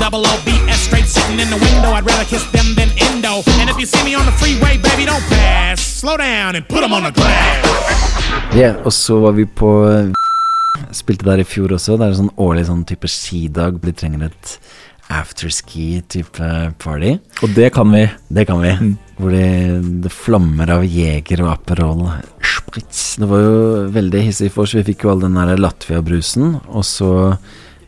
Double 0.00 0.24
O 0.26 0.34
B 0.44 0.50
S 0.68 0.80
straight 0.86 1.08
sitting 1.08 1.40
in 1.40 1.48
the 1.48 1.58
window. 1.58 1.90
I'd 1.96 2.06
rather 2.06 2.24
kiss 2.24 2.44
them 2.52 2.74
than 2.76 2.90
Indo. 3.06 3.42
And 3.60 3.70
if 3.70 3.78
you 3.78 3.86
see 3.86 4.04
me 4.04 4.14
on 4.14 4.26
the 4.26 4.32
freeway, 4.32 4.76
baby, 4.78 5.04
don't 5.06 5.24
pass. 5.28 5.80
Slow 5.80 6.16
down 6.16 6.56
and 6.56 6.68
put 6.68 6.80
them 6.80 6.92
on 6.92 7.02
the 7.02 7.12
glass. 7.12 7.64
Yeah, 8.54 8.76
og 8.84 8.92
så 8.92 9.18
var 9.20 9.32
vi 9.36 9.46
på 9.46 9.70
Spilte 10.92 11.24
der 11.24 11.40
i 11.40 11.46
fjor 11.48 11.72
også. 11.72 11.96
Det 11.96 12.04
er 12.04 12.12
en 12.12 12.20
sånn 12.20 12.34
årlig 12.36 12.66
sånn 12.68 12.84
type 12.88 13.08
skidag. 13.08 13.80
Vi 13.82 13.94
trenger 13.96 14.28
et 14.28 14.52
afterski-type 15.06 16.48
party. 16.82 17.12
Og 17.46 17.52
det 17.56 17.70
kan 17.74 17.88
vi. 17.94 18.04
Det 18.28 18.44
kan 18.48 18.60
vi. 18.60 18.72
Hvor 19.16 19.32
det, 19.32 19.48
det 20.04 20.12
flammer 20.12 20.72
av 20.76 20.84
Jeger 20.84 21.44
og 21.46 21.52
Aperol 21.54 22.02
Spritz. 22.44 23.16
Det 23.20 23.28
var 23.30 23.44
jo 23.44 23.60
veldig 23.94 24.24
hissig 24.26 24.50
for 24.52 24.66
oss. 24.66 24.76
Vi 24.76 24.84
fikk 24.90 25.06
jo 25.06 25.14
all 25.14 25.24
den 25.24 25.38
der 25.38 25.56
Latvia-brusen. 25.60 26.58
Og 26.68 26.84
så 26.84 27.10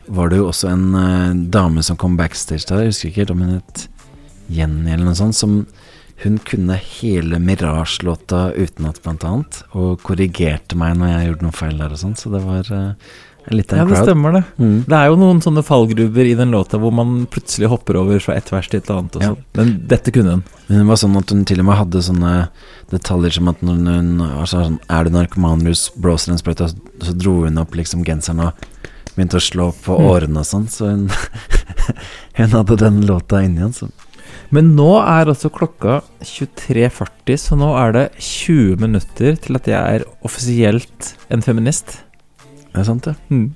var 0.09 0.29
det 0.31 0.39
jo 0.41 0.47
også 0.49 0.69
en 0.73 0.87
uh, 0.95 1.33
dame 1.53 1.83
som 1.85 1.97
kom 2.01 2.17
backstage 2.19 2.65
der. 2.69 2.83
Jeg 2.85 2.93
husker 2.93 3.09
ikke 3.11 3.23
helt 3.23 3.31
om 3.35 3.41
hun 3.45 3.55
het 3.59 3.87
Jenny 4.49 4.91
eller 4.95 5.05
noe 5.11 5.17
sånt. 5.19 5.37
Som 5.37 5.65
hun 6.23 6.37
kunne 6.43 6.75
hele 6.75 7.37
Mirage-låta 7.39 8.49
utenat, 8.57 9.01
blant 9.05 9.23
annet. 9.23 9.61
Og 9.77 10.01
korrigerte 10.03 10.75
meg 10.79 10.97
når 10.99 11.13
jeg 11.13 11.27
gjorde 11.29 11.45
noen 11.47 11.59
feil 11.61 11.77
der 11.79 11.93
og 11.95 12.01
sånn. 12.01 12.15
Så 12.19 12.31
det 12.33 12.41
var 12.43 12.67
uh, 12.73 13.11
litt 13.55 13.71
av 13.71 13.79
Ja, 13.79 13.85
det 13.87 13.95
crowd. 13.95 14.09
stemmer 14.09 14.35
det. 14.35 14.41
Mm. 14.59 14.73
Det 14.89 14.97
er 14.99 15.05
jo 15.09 15.19
noen 15.21 15.39
sånne 15.45 15.63
fallgruver 15.65 16.27
i 16.27 16.35
den 16.37 16.51
låta 16.53 16.77
hvor 16.81 16.91
man 16.93 17.13
plutselig 17.31 17.69
hopper 17.71 18.01
over 18.01 18.19
fra 18.25 18.35
ett 18.35 18.51
vers 18.51 18.67
til 18.69 18.81
et 18.81 18.89
annet. 18.93 19.15
Og 19.15 19.23
Ja. 19.23 19.29
sånn. 19.31 19.45
Men 19.61 19.71
dette 19.93 20.11
kunne 20.15 20.35
hun. 20.35 20.43
Men 20.67 20.81
hun 20.83 20.91
var 20.91 20.99
sånn 21.01 21.17
at 21.21 21.29
hun 21.33 21.45
til 21.49 21.61
og 21.63 21.69
med 21.69 21.79
hadde 21.79 22.03
sånne 22.09 22.33
detaljer 22.91 23.37
som 23.39 23.47
at 23.53 23.61
når 23.63 23.79
hun 23.85 24.11
altså 24.25 24.65
sånn, 24.65 24.79
Er 24.89 25.03
du 25.05 25.09
narkoman, 25.15 25.63
blåser 26.01 26.31
en 26.35 26.41
sprøyte, 26.41 26.73
så 27.05 27.15
dro 27.17 27.43
hun 27.45 27.57
opp 27.61 27.71
liksom 27.79 28.03
genseren 28.03 28.43
og 28.49 28.67
begynte 29.19 29.39
å 29.39 29.43
slå 29.43 29.69
på 29.85 29.99
årene 30.09 30.41
og 30.41 30.47
sånn. 30.47 30.67
Så 30.71 30.89
hun, 30.89 31.07
hun 32.39 32.53
hadde 32.55 32.79
den 32.79 33.01
låta 33.09 33.43
inni 33.45 33.65
henne. 33.65 33.75
Så. 33.75 33.89
Men 34.55 34.71
nå 34.77 34.89
er 35.03 35.29
altså 35.29 35.51
klokka 35.53 35.99
23.40, 36.25 37.35
så 37.37 37.57
nå 37.59 37.69
er 37.77 37.95
det 37.95 38.05
20 38.17 38.79
minutter 38.81 39.37
til 39.43 39.59
at 39.59 39.67
jeg 39.69 39.99
er 39.99 40.05
offisielt 40.25 41.11
en 41.29 41.45
feminist. 41.45 41.99
Det 42.69 42.81
er 42.81 42.87
sant, 42.87 43.05
det. 43.05 43.15
Mm. 43.29 43.51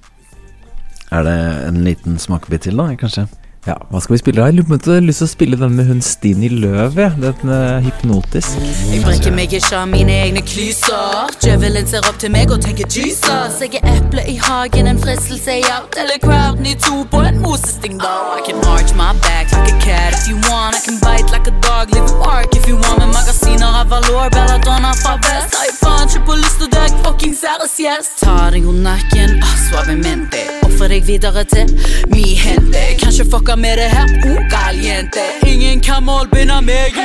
Er 1.14 1.26
det 1.26 1.38
en 1.70 1.82
liten 1.86 2.20
smakebit 2.22 2.68
til, 2.68 2.78
da, 2.78 2.92
kanskje? 2.98 3.26
Ja, 3.64 3.78
hva 3.88 4.00
skal 4.04 4.18
vi 4.18 4.20
spille? 4.20 4.42
da? 4.44 4.50
Jeg 4.52 4.66
har 4.92 5.06
lyst 5.08 5.22
til 5.22 5.28
å 5.30 5.32
spille 5.32 5.56
den 5.56 5.78
med 5.78 5.88
hun 5.88 6.02
Stine 6.04 6.50
Løv, 6.52 6.98
ja. 7.00 7.14
Den 7.16 7.52
er 7.56 7.78
hypnotisk. 7.86 8.58
Jeg 8.92 9.00
brekker 9.06 9.32
meg 9.32 9.54
ikke 9.56 9.78
av 9.80 9.86
mine 9.88 10.12
egne 10.26 10.42
klyser. 10.44 11.32
Djevelen 11.40 11.88
ser 11.88 12.04
opp 12.10 12.20
til 12.20 12.34
meg 12.34 12.52
og 12.52 12.60
tenker 12.66 12.90
Jesus. 12.92 13.62
Jeg 13.64 13.80
er 13.80 13.88
eple 13.94 14.26
i 14.28 14.36
hagen, 14.36 14.90
en 14.92 15.00
fristelse 15.00 15.56
i 15.62 15.64
out. 15.72 15.96
Eller 16.02 16.20
crowden 16.20 16.68
i 16.68 16.76
to 16.76 17.06
på 17.14 17.22
en 17.24 17.40
mosesting, 17.40 17.96
though. 18.04 18.36
I 18.36 18.44
can 18.44 18.60
arch 18.74 18.92
my 19.00 19.14
back 19.24 19.56
like 19.56 19.72
a 19.72 19.80
cat 19.80 20.12
if 20.20 20.28
you 20.28 20.36
want. 20.52 20.76
I 20.76 20.84
can 20.84 21.00
bite 21.00 21.32
like 21.32 21.48
a 21.48 21.56
dog, 21.64 21.96
live 21.96 22.12
a 22.12 22.20
park 22.20 22.52
if 22.60 22.68
you 22.68 22.76
want. 22.76 23.00
Med 23.00 23.16
magasiner 23.16 23.80
av 23.80 23.88
valor, 23.96 24.28
belladonna 24.36 24.92
fra 25.00 25.16
vest. 25.24 25.56
Har 25.56 25.70
jeg 25.70 25.80
faen 25.80 26.12
ikke 26.12 26.26
på 26.28 26.38
lyst 26.44 26.60
til 26.60 26.74
deg, 26.76 27.00
fuckings 27.08 27.48
æresgjest. 27.48 28.20
Ta 28.26 28.52
deg 28.52 28.68
rundt 28.68 28.84
nakken, 28.90 29.40
ah, 29.40 29.56
suavemente. 29.70 30.44
Offer 30.68 30.92
deg 30.98 31.08
videre 31.08 31.48
til 31.48 31.72
mi 32.12 32.36
hente. 32.44 32.84
Kanskje 33.00 33.30
fucka 33.32 33.53
med 33.60 33.78
det 33.78 33.90
her, 33.92 34.10
oh, 34.30 34.40
caliente. 34.50 35.22
Ingen 35.46 35.82
kan 35.84 36.04
målbinde 36.06 36.58
meg. 36.66 36.96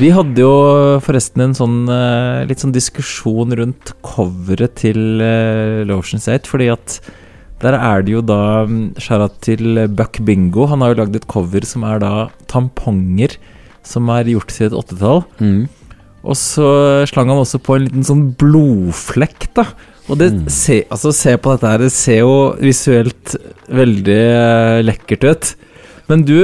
Vi 0.00 0.10
hadde 0.12 0.42
jo 0.42 0.52
forresten 1.04 1.44
en 1.44 1.54
sånn 1.56 1.76
eh, 1.92 2.42
litt 2.48 2.62
sånn 2.62 2.74
diskusjon 2.74 3.54
rundt 3.56 3.92
coveret 4.04 4.76
til 4.82 5.22
uh, 5.22 5.86
Lotions 5.88 6.26
8, 6.28 6.50
fordi 6.50 6.68
at 6.74 6.98
der 7.62 7.78
er 7.78 8.04
det 8.04 8.16
jo 8.16 8.22
da 8.26 8.66
mm, 8.68 8.98
skjæra 9.00 9.30
til 9.44 9.80
Buck 9.96 10.20
Bingo. 10.26 10.66
Han 10.68 10.84
har 10.84 10.92
jo 10.92 11.00
lagd 11.02 11.16
et 11.20 11.28
cover 11.30 11.64
som 11.68 11.86
er 11.88 12.02
da 12.02 12.12
tamponger 12.50 13.38
som 13.86 14.10
er 14.12 14.28
gjort 14.28 14.52
til 14.52 14.68
et 14.68 14.76
åttetall. 14.76 15.24
Og 16.26 16.36
så 16.36 16.68
slang 17.06 17.30
han 17.30 17.44
også 17.44 17.62
på 17.62 17.76
en 17.76 17.86
liten 17.86 18.06
sånn 18.06 18.24
blodflekk, 18.40 19.46
da. 19.56 19.68
Og 20.08 20.18
det 20.20 20.28
se, 20.54 20.84
altså, 20.92 21.10
se 21.12 21.32
på 21.42 21.54
dette 21.56 21.70
her, 21.72 21.78
det 21.82 21.92
ser 21.92 22.20
jo 22.22 22.34
visuelt 22.62 23.36
veldig 23.74 24.18
eh, 24.22 24.82
lekkert 24.86 25.24
ut. 25.26 25.54
Men 26.06 26.20
du, 26.22 26.36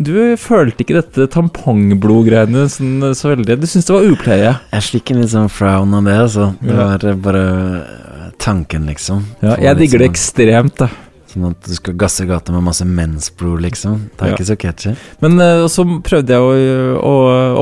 du 0.00 0.14
følte 0.40 0.80
ikke 0.80 0.96
dette 1.02 1.26
tampongblodgreiene 1.34 2.62
sånn, 2.72 3.02
så 3.12 3.34
veldig 3.34 3.58
Du 3.60 3.66
syntes 3.68 3.90
det 3.90 3.96
var 3.98 4.06
upleie? 4.08 4.52
Jeg 4.72 4.86
fikk 4.86 5.12
en 5.12 5.20
litt 5.20 5.34
sånn 5.34 5.50
frown 5.52 5.92
av 5.98 6.06
det, 6.08 6.14
altså. 6.26 6.46
Det 6.62 6.72
Ja. 6.72 6.86
var 6.94 7.04
eh, 7.10 7.18
bare 7.26 7.42
eh, 7.82 8.30
tanken, 8.40 8.86
liksom. 8.88 9.26
Ja, 9.42 9.56
Få 9.56 9.60
jeg 9.60 9.74
litt 9.76 9.82
digger 9.84 9.98
det 9.98 10.06
sånn- 10.08 10.14
ekstremt, 10.16 10.76
da. 10.80 10.88
Sånn 11.28 11.50
at 11.50 11.60
du 11.68 11.74
skal 11.76 11.94
gasse 12.00 12.24
gata 12.24 12.52
med 12.54 12.64
masse 12.64 12.86
mensblod, 12.88 13.60
liksom. 13.66 13.98
Det 14.16 14.22
er 14.24 14.28
Ja. 14.32 14.36
ikke 14.38 14.48
så 14.48 14.56
catchy. 14.64 14.94
Men 15.20 15.38
eh, 15.44 15.66
så 15.68 15.84
prøvde 16.00 16.32
jeg 16.32 16.40
å, 16.40 16.96
å 16.96 17.14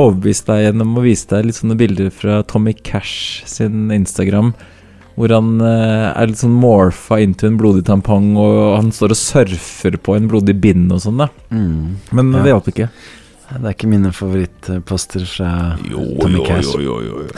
overbevise 0.04 0.46
deg 0.46 0.62
gjennom 0.68 0.94
å 0.94 1.02
vise 1.02 1.26
deg 1.34 1.46
litt 1.50 1.58
sånne 1.58 1.76
bilder 1.76 2.10
fra 2.14 2.42
Tommy 2.46 2.74
Cash 2.74 3.42
sin 3.50 3.90
Instagram. 3.90 4.54
Hvor 5.14 5.30
han 5.30 5.50
eh, 5.62 6.06
er 6.10 6.26
litt 6.30 6.40
sånn 6.40 6.56
morfa 6.58 7.20
into 7.22 7.46
en 7.46 7.58
blodig 7.60 7.84
tampong, 7.86 8.32
og 8.40 8.76
han 8.80 8.88
står 8.94 9.14
og 9.14 9.18
surfer 9.20 9.94
på 10.02 10.16
en 10.18 10.26
blodig 10.30 10.56
bind 10.60 10.90
og 10.92 11.00
sånn, 11.04 11.20
da. 11.22 11.28
Mm. 11.54 11.92
Men 12.10 12.32
Ja. 12.34 12.42
det 12.42 12.50
hjalp 12.54 12.70
ikke. 12.72 12.88
Det 13.54 13.60
er 13.68 13.74
ikke 13.76 13.86
mine 13.92 14.10
favorittposter 14.10 15.22
fra 15.28 15.50
Tommy 15.86 16.40
Cash. 16.46 16.72
jo, 16.74 16.80
jo, 16.80 16.96
jo, 17.04 17.14
jo. 17.28 17.30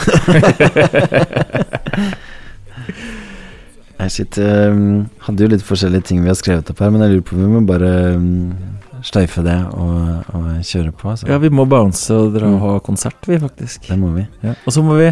Jeg 3.96 4.12
sitter, 4.12 4.70
um, 4.76 5.06
hadde 5.24 5.40
jo 5.46 5.48
litt 5.54 5.64
forskjellige 5.64 6.04
ting 6.10 6.18
vi 6.20 6.28
har 6.28 6.36
skrevet 6.36 6.68
opp 6.72 6.80
her, 6.84 6.90
men 6.92 7.00
jeg 7.04 7.14
lurer 7.14 7.24
på 7.26 7.36
om 7.36 7.40
vi 7.46 7.48
må 7.54 7.62
bare 7.68 7.92
um, 8.20 8.52
sløyfe 9.06 9.40
det 9.46 9.56
og, 9.72 10.34
og 10.36 10.50
kjøre 10.68 10.92
på. 11.00 11.14
Så. 11.16 11.28
Ja, 11.30 11.38
vi 11.40 11.48
må 11.52 11.64
bounce 11.70 12.12
og 12.12 12.34
dra 12.36 12.50
og 12.52 12.60
ha 12.60 12.74
konsert, 12.84 13.16
vi, 13.28 13.38
faktisk. 13.40 13.88
Det 13.88 13.96
må 14.00 14.12
vi. 14.18 14.26
Ja. 14.44 14.52
Og 14.68 14.76
så 14.76 14.84
må 14.84 14.98
vi 15.00 15.08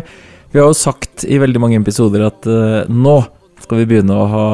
Vi 0.54 0.60
har 0.60 0.68
jo 0.70 0.74
sagt 0.78 1.24
i 1.26 1.34
veldig 1.42 1.58
mange 1.58 1.78
episoder 1.80 2.28
at 2.28 2.46
uh, 2.46 2.84
nå 2.86 3.14
skal 3.64 3.80
vi 3.80 3.86
begynne 3.90 4.14
å 4.14 4.26
ha 4.30 4.44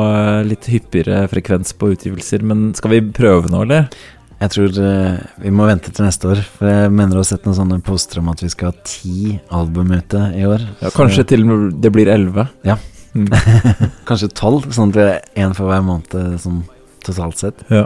litt 0.47 0.65
hyppigere 0.73 1.27
frekvens 1.29 1.75
på 1.77 1.91
utgivelser, 1.93 2.41
men 2.47 2.71
skal 2.79 2.95
vi 2.95 3.01
prøve 3.13 3.51
nå, 3.53 3.67
eller? 3.67 3.91
Jeg 4.41 4.55
tror 4.55 4.79
uh, 4.81 5.19
vi 5.45 5.53
må 5.53 5.67
vente 5.69 5.93
til 5.93 6.07
neste 6.09 6.31
år, 6.31 6.41
for 6.41 6.71
jeg 6.73 6.95
mener 6.95 7.19
å 7.19 7.21
ha 7.21 7.29
sett 7.29 7.45
noen 7.45 7.59
sånne 7.59 7.79
poster 7.85 8.23
om 8.23 8.31
at 8.33 8.41
vi 8.41 8.49
skal 8.49 8.73
ha 8.73 8.87
ti 8.89 9.35
album 9.53 9.93
ute 9.93 10.23
i 10.41 10.47
år. 10.49 10.65
Ja, 10.81 10.95
kanskje 10.97 11.27
til 11.35 11.45
det 11.85 11.93
blir 11.93 12.09
elleve. 12.09 12.47
Ja. 12.65 12.79
Mm. 13.13 13.29
kanskje 14.09 14.33
tolv, 14.41 14.71
sånn 14.73 14.95
at 14.95 14.97
vi 14.97 15.05
har 15.05 15.45
én 15.45 15.53
for 15.59 15.69
hver 15.69 15.85
måned 15.85 16.41
sånn 16.41 16.63
totalt 17.05 17.45
sett. 17.45 17.61
Ja. 17.69 17.85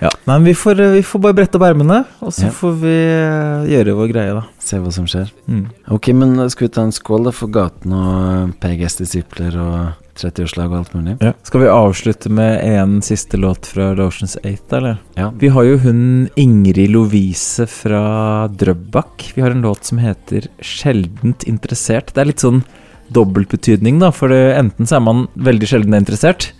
Ja, 0.00 0.10
men 0.28 0.44
vi 0.44 0.52
får, 0.54 0.74
vi 0.92 1.02
får 1.02 1.20
bare 1.24 1.36
brette 1.38 1.56
opp 1.56 1.62
ermene, 1.64 2.02
og 2.20 2.32
så 2.32 2.46
Ja. 2.46 2.50
får 2.52 2.72
vi 2.82 2.96
eh, 3.16 3.66
gjøre 3.72 3.94
vår 3.96 4.10
greie, 4.12 4.34
da. 4.36 4.42
Se 4.60 4.76
hva 4.82 4.92
som 4.92 5.06
skjer. 5.08 5.30
Mm. 5.48 5.62
Ok, 5.96 6.08
men 6.12 6.34
skal 6.50 6.68
vi 6.68 6.72
ta 6.74 6.82
en 6.82 6.92
skål 6.92 7.24
da 7.24 7.32
for 7.32 7.48
gaten 7.48 7.92
og 7.96 8.52
PGS 8.60 8.98
disipler 9.00 9.56
og 9.56 9.94
30-årslag 10.16 10.68
og 10.72 10.76
alt 10.82 10.92
mulig? 10.96 11.16
Ja. 11.24 11.32
Skal 11.44 11.60
vi 11.64 11.66
avslutte 11.72 12.28
med 12.32 12.60
en 12.64 13.00
siste 13.04 13.36
låt 13.40 13.66
fra 13.72 13.94
Lotions 13.96 14.36
8, 14.44 14.76
eller? 14.76 14.98
Ja. 15.16 15.30
Vi 15.30 15.48
har 15.48 15.64
jo 15.64 15.78
hun 15.78 16.28
Ingrid 16.36 16.90
Lovise 16.92 17.66
fra 17.66 18.48
Drøbak. 18.48 19.32
Vi 19.34 19.40
har 19.42 19.50
en 19.56 19.62
låt 19.64 19.84
som 19.84 19.98
heter 19.98 20.48
'Sjeldent 20.60 21.44
interessert'. 21.48 22.12
Det 22.12 22.18
er 22.20 22.24
litt 22.32 22.40
sånn 22.44 22.64
dobbeltbetydning, 23.12 23.98
da, 24.00 24.10
for 24.10 24.28
det, 24.28 24.56
enten 24.58 24.86
så 24.88 24.96
er 24.96 25.00
man 25.00 25.28
veldig 25.38 25.68
sjelden 25.70 25.94
interessert, 25.94 26.50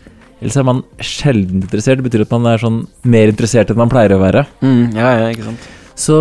eller 0.41 0.53
så 0.53 0.61
er 0.61 0.69
man 0.69 0.85
sjelden 1.01 1.63
interessert. 1.63 2.03
Det 2.03 2.07
betyr 2.11 2.27
at 2.27 2.35
man 2.37 2.51
er 2.51 2.61
sånn 2.61 2.83
mer 3.09 3.33
interessert 3.33 3.73
enn 3.73 3.81
man 3.81 3.93
pleier 3.93 4.17
å 4.17 4.21
være. 4.21 4.45
Mm, 4.61 4.95
ja, 4.97 5.15
ja, 5.23 5.33
ikke 5.33 5.49
sant. 5.49 5.69
Så 5.97 6.13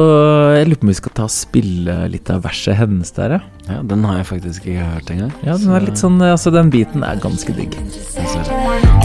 jeg 0.56 0.70
lurer 0.70 0.80
på 0.80 0.88
om 0.88 0.92
vi 0.94 0.96
skal 1.02 1.14
ta 1.18 1.26
og 1.28 1.34
spille 1.36 1.96
litt 2.08 2.30
av 2.32 2.46
verset 2.46 2.78
hennes 2.80 3.12
der, 3.18 3.36
ja. 3.36 3.42
Ja, 3.66 3.82
den 3.84 4.06
har 4.08 4.22
jeg 4.22 4.28
faktisk 4.30 4.68
ikke 4.70 4.86
hørt 4.88 5.10
engang. 5.12 5.34
Ja, 5.44 5.58
den 5.60 5.74
er 5.76 5.84
litt 5.84 6.00
sånn, 6.00 6.16
altså 6.24 6.54
den 6.54 6.70
biten 6.72 7.04
er 7.04 7.20
ganske 7.20 7.56
digg. 7.58 7.76
Jeg 7.76 8.30
ser 8.32 8.46
Det 8.48 8.55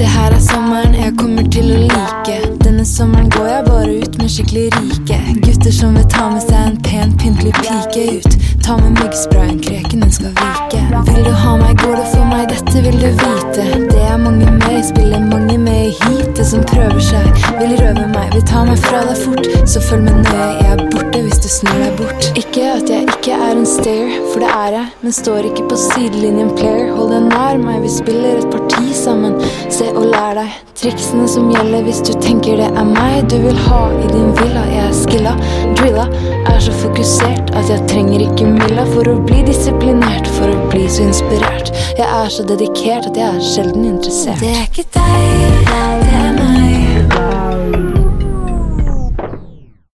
her 0.09 0.33
er 0.33 0.41
sommeren 0.41 0.95
jeg 0.95 1.13
kommer 1.19 1.45
til 1.53 1.67
å 1.75 1.81
like. 1.85 2.37
Denne 2.65 2.85
sommeren 2.89 3.29
går 3.35 3.49
jeg 3.51 3.65
bare 3.67 3.97
ut 4.01 4.19
med 4.21 4.31
skikkelig 4.33 4.69
rike. 4.77 5.19
Gutter 5.45 5.75
som 5.75 5.97
vil 5.99 6.07
ta 6.13 6.29
med 6.33 6.45
seg 6.47 6.61
en 6.61 6.79
pen, 6.87 7.13
pyntelig 7.21 7.53
pike 7.59 8.05
ut. 8.21 8.39
Ta 8.65 8.77
med 8.79 9.01
myggsprayen, 9.01 9.59
kreken 9.65 10.05
den 10.05 10.13
skal 10.15 10.33
vike. 10.39 10.81
Vil 11.11 11.25
du 11.27 11.33
ha 11.43 11.57
meg, 11.61 11.75
går 11.83 11.97
det 11.99 12.07
for 12.13 12.31
meg, 12.31 12.47
dette 12.53 12.85
vil 12.87 12.99
du 13.03 13.09
vite. 13.21 13.67
Det 13.91 14.05
er 14.07 14.19
mange 14.23 14.49
med, 14.61 14.79
spiller 14.89 15.25
mange 15.27 15.59
med 15.59 15.91
i 15.91 15.95
heatet 16.01 16.47
som 16.53 16.65
prøver 16.71 17.01
seg. 17.11 17.29
Vil 17.59 17.77
røve 17.81 18.07
meg, 18.15 18.33
vil 18.37 18.47
ta 18.49 18.65
meg 18.69 18.81
fra 18.85 19.03
deg 19.09 19.21
fort. 19.21 19.51
Så 19.69 19.83
følg 19.85 20.07
med 20.07 20.23
nøye, 20.25 20.49
jeg 20.63 20.77
er 20.77 20.85
borte 20.95 21.25
hvis 21.27 21.43
du 21.43 21.49
snur 21.53 21.77
deg 21.83 21.99
bort. 22.01 22.31
Ikke 22.41 22.69
at 22.77 22.93
jeg 22.93 23.09
ikke 23.17 23.37
er 23.37 23.53
en 23.57 23.69
stayer, 23.69 24.17
for 24.33 24.45
det 24.45 24.53
er 24.55 24.79
jeg. 24.79 24.87
Men 25.05 25.17
står 25.19 25.51
ikke 25.51 25.69
på 25.73 25.81
sidelinjen 25.89 26.55
player. 26.57 26.93
Hold 26.97 27.13
deg 27.17 27.29
nær 27.29 27.61
meg, 27.65 27.83
vi 27.85 27.93
spiller 27.93 28.41
et 28.41 28.51
parti 28.55 28.95
sammen. 28.97 29.37
Se 29.69 29.90
og 29.95 30.11
lær 30.13 30.37
deg 30.39 30.59
triksene 30.81 31.27
som 31.29 31.51
gjelder 31.53 31.85
hvis 31.85 32.01
du 32.07 32.13
tenker 32.23 32.61
det 32.61 32.69
er 32.71 32.87
meg 32.89 33.29
du 33.31 33.37
vil 33.43 33.59
ha 33.67 33.81
i 33.93 34.09
din 34.11 34.31
villa. 34.39 34.65
Jeg 34.71 34.87
er 34.87 34.97
skilla, 34.97 35.35
drilla, 35.79 36.07
er 36.49 36.61
så 36.65 36.75
fokusert 36.81 37.53
at 37.59 37.71
jeg 37.73 37.85
trenger 37.91 38.25
ikke 38.25 38.49
Milla 38.49 38.87
for 38.95 39.11
å 39.11 39.19
bli 39.27 39.43
disiplinert, 39.49 40.29
for 40.39 40.51
å 40.51 40.69
bli 40.73 40.87
så 40.89 41.07
inspirert. 41.09 41.75
Jeg 41.99 42.09
er 42.09 42.33
så 42.33 42.47
dedikert 42.49 43.11
at 43.13 43.21
jeg 43.21 43.29
er 43.29 43.49
sjelden 43.53 43.89
interessert. 43.95 44.41
Det 44.43 44.55
er 44.57 44.69
ikke 44.71 44.89
deg, 44.97 45.67
det 45.69 45.81
er 45.85 46.80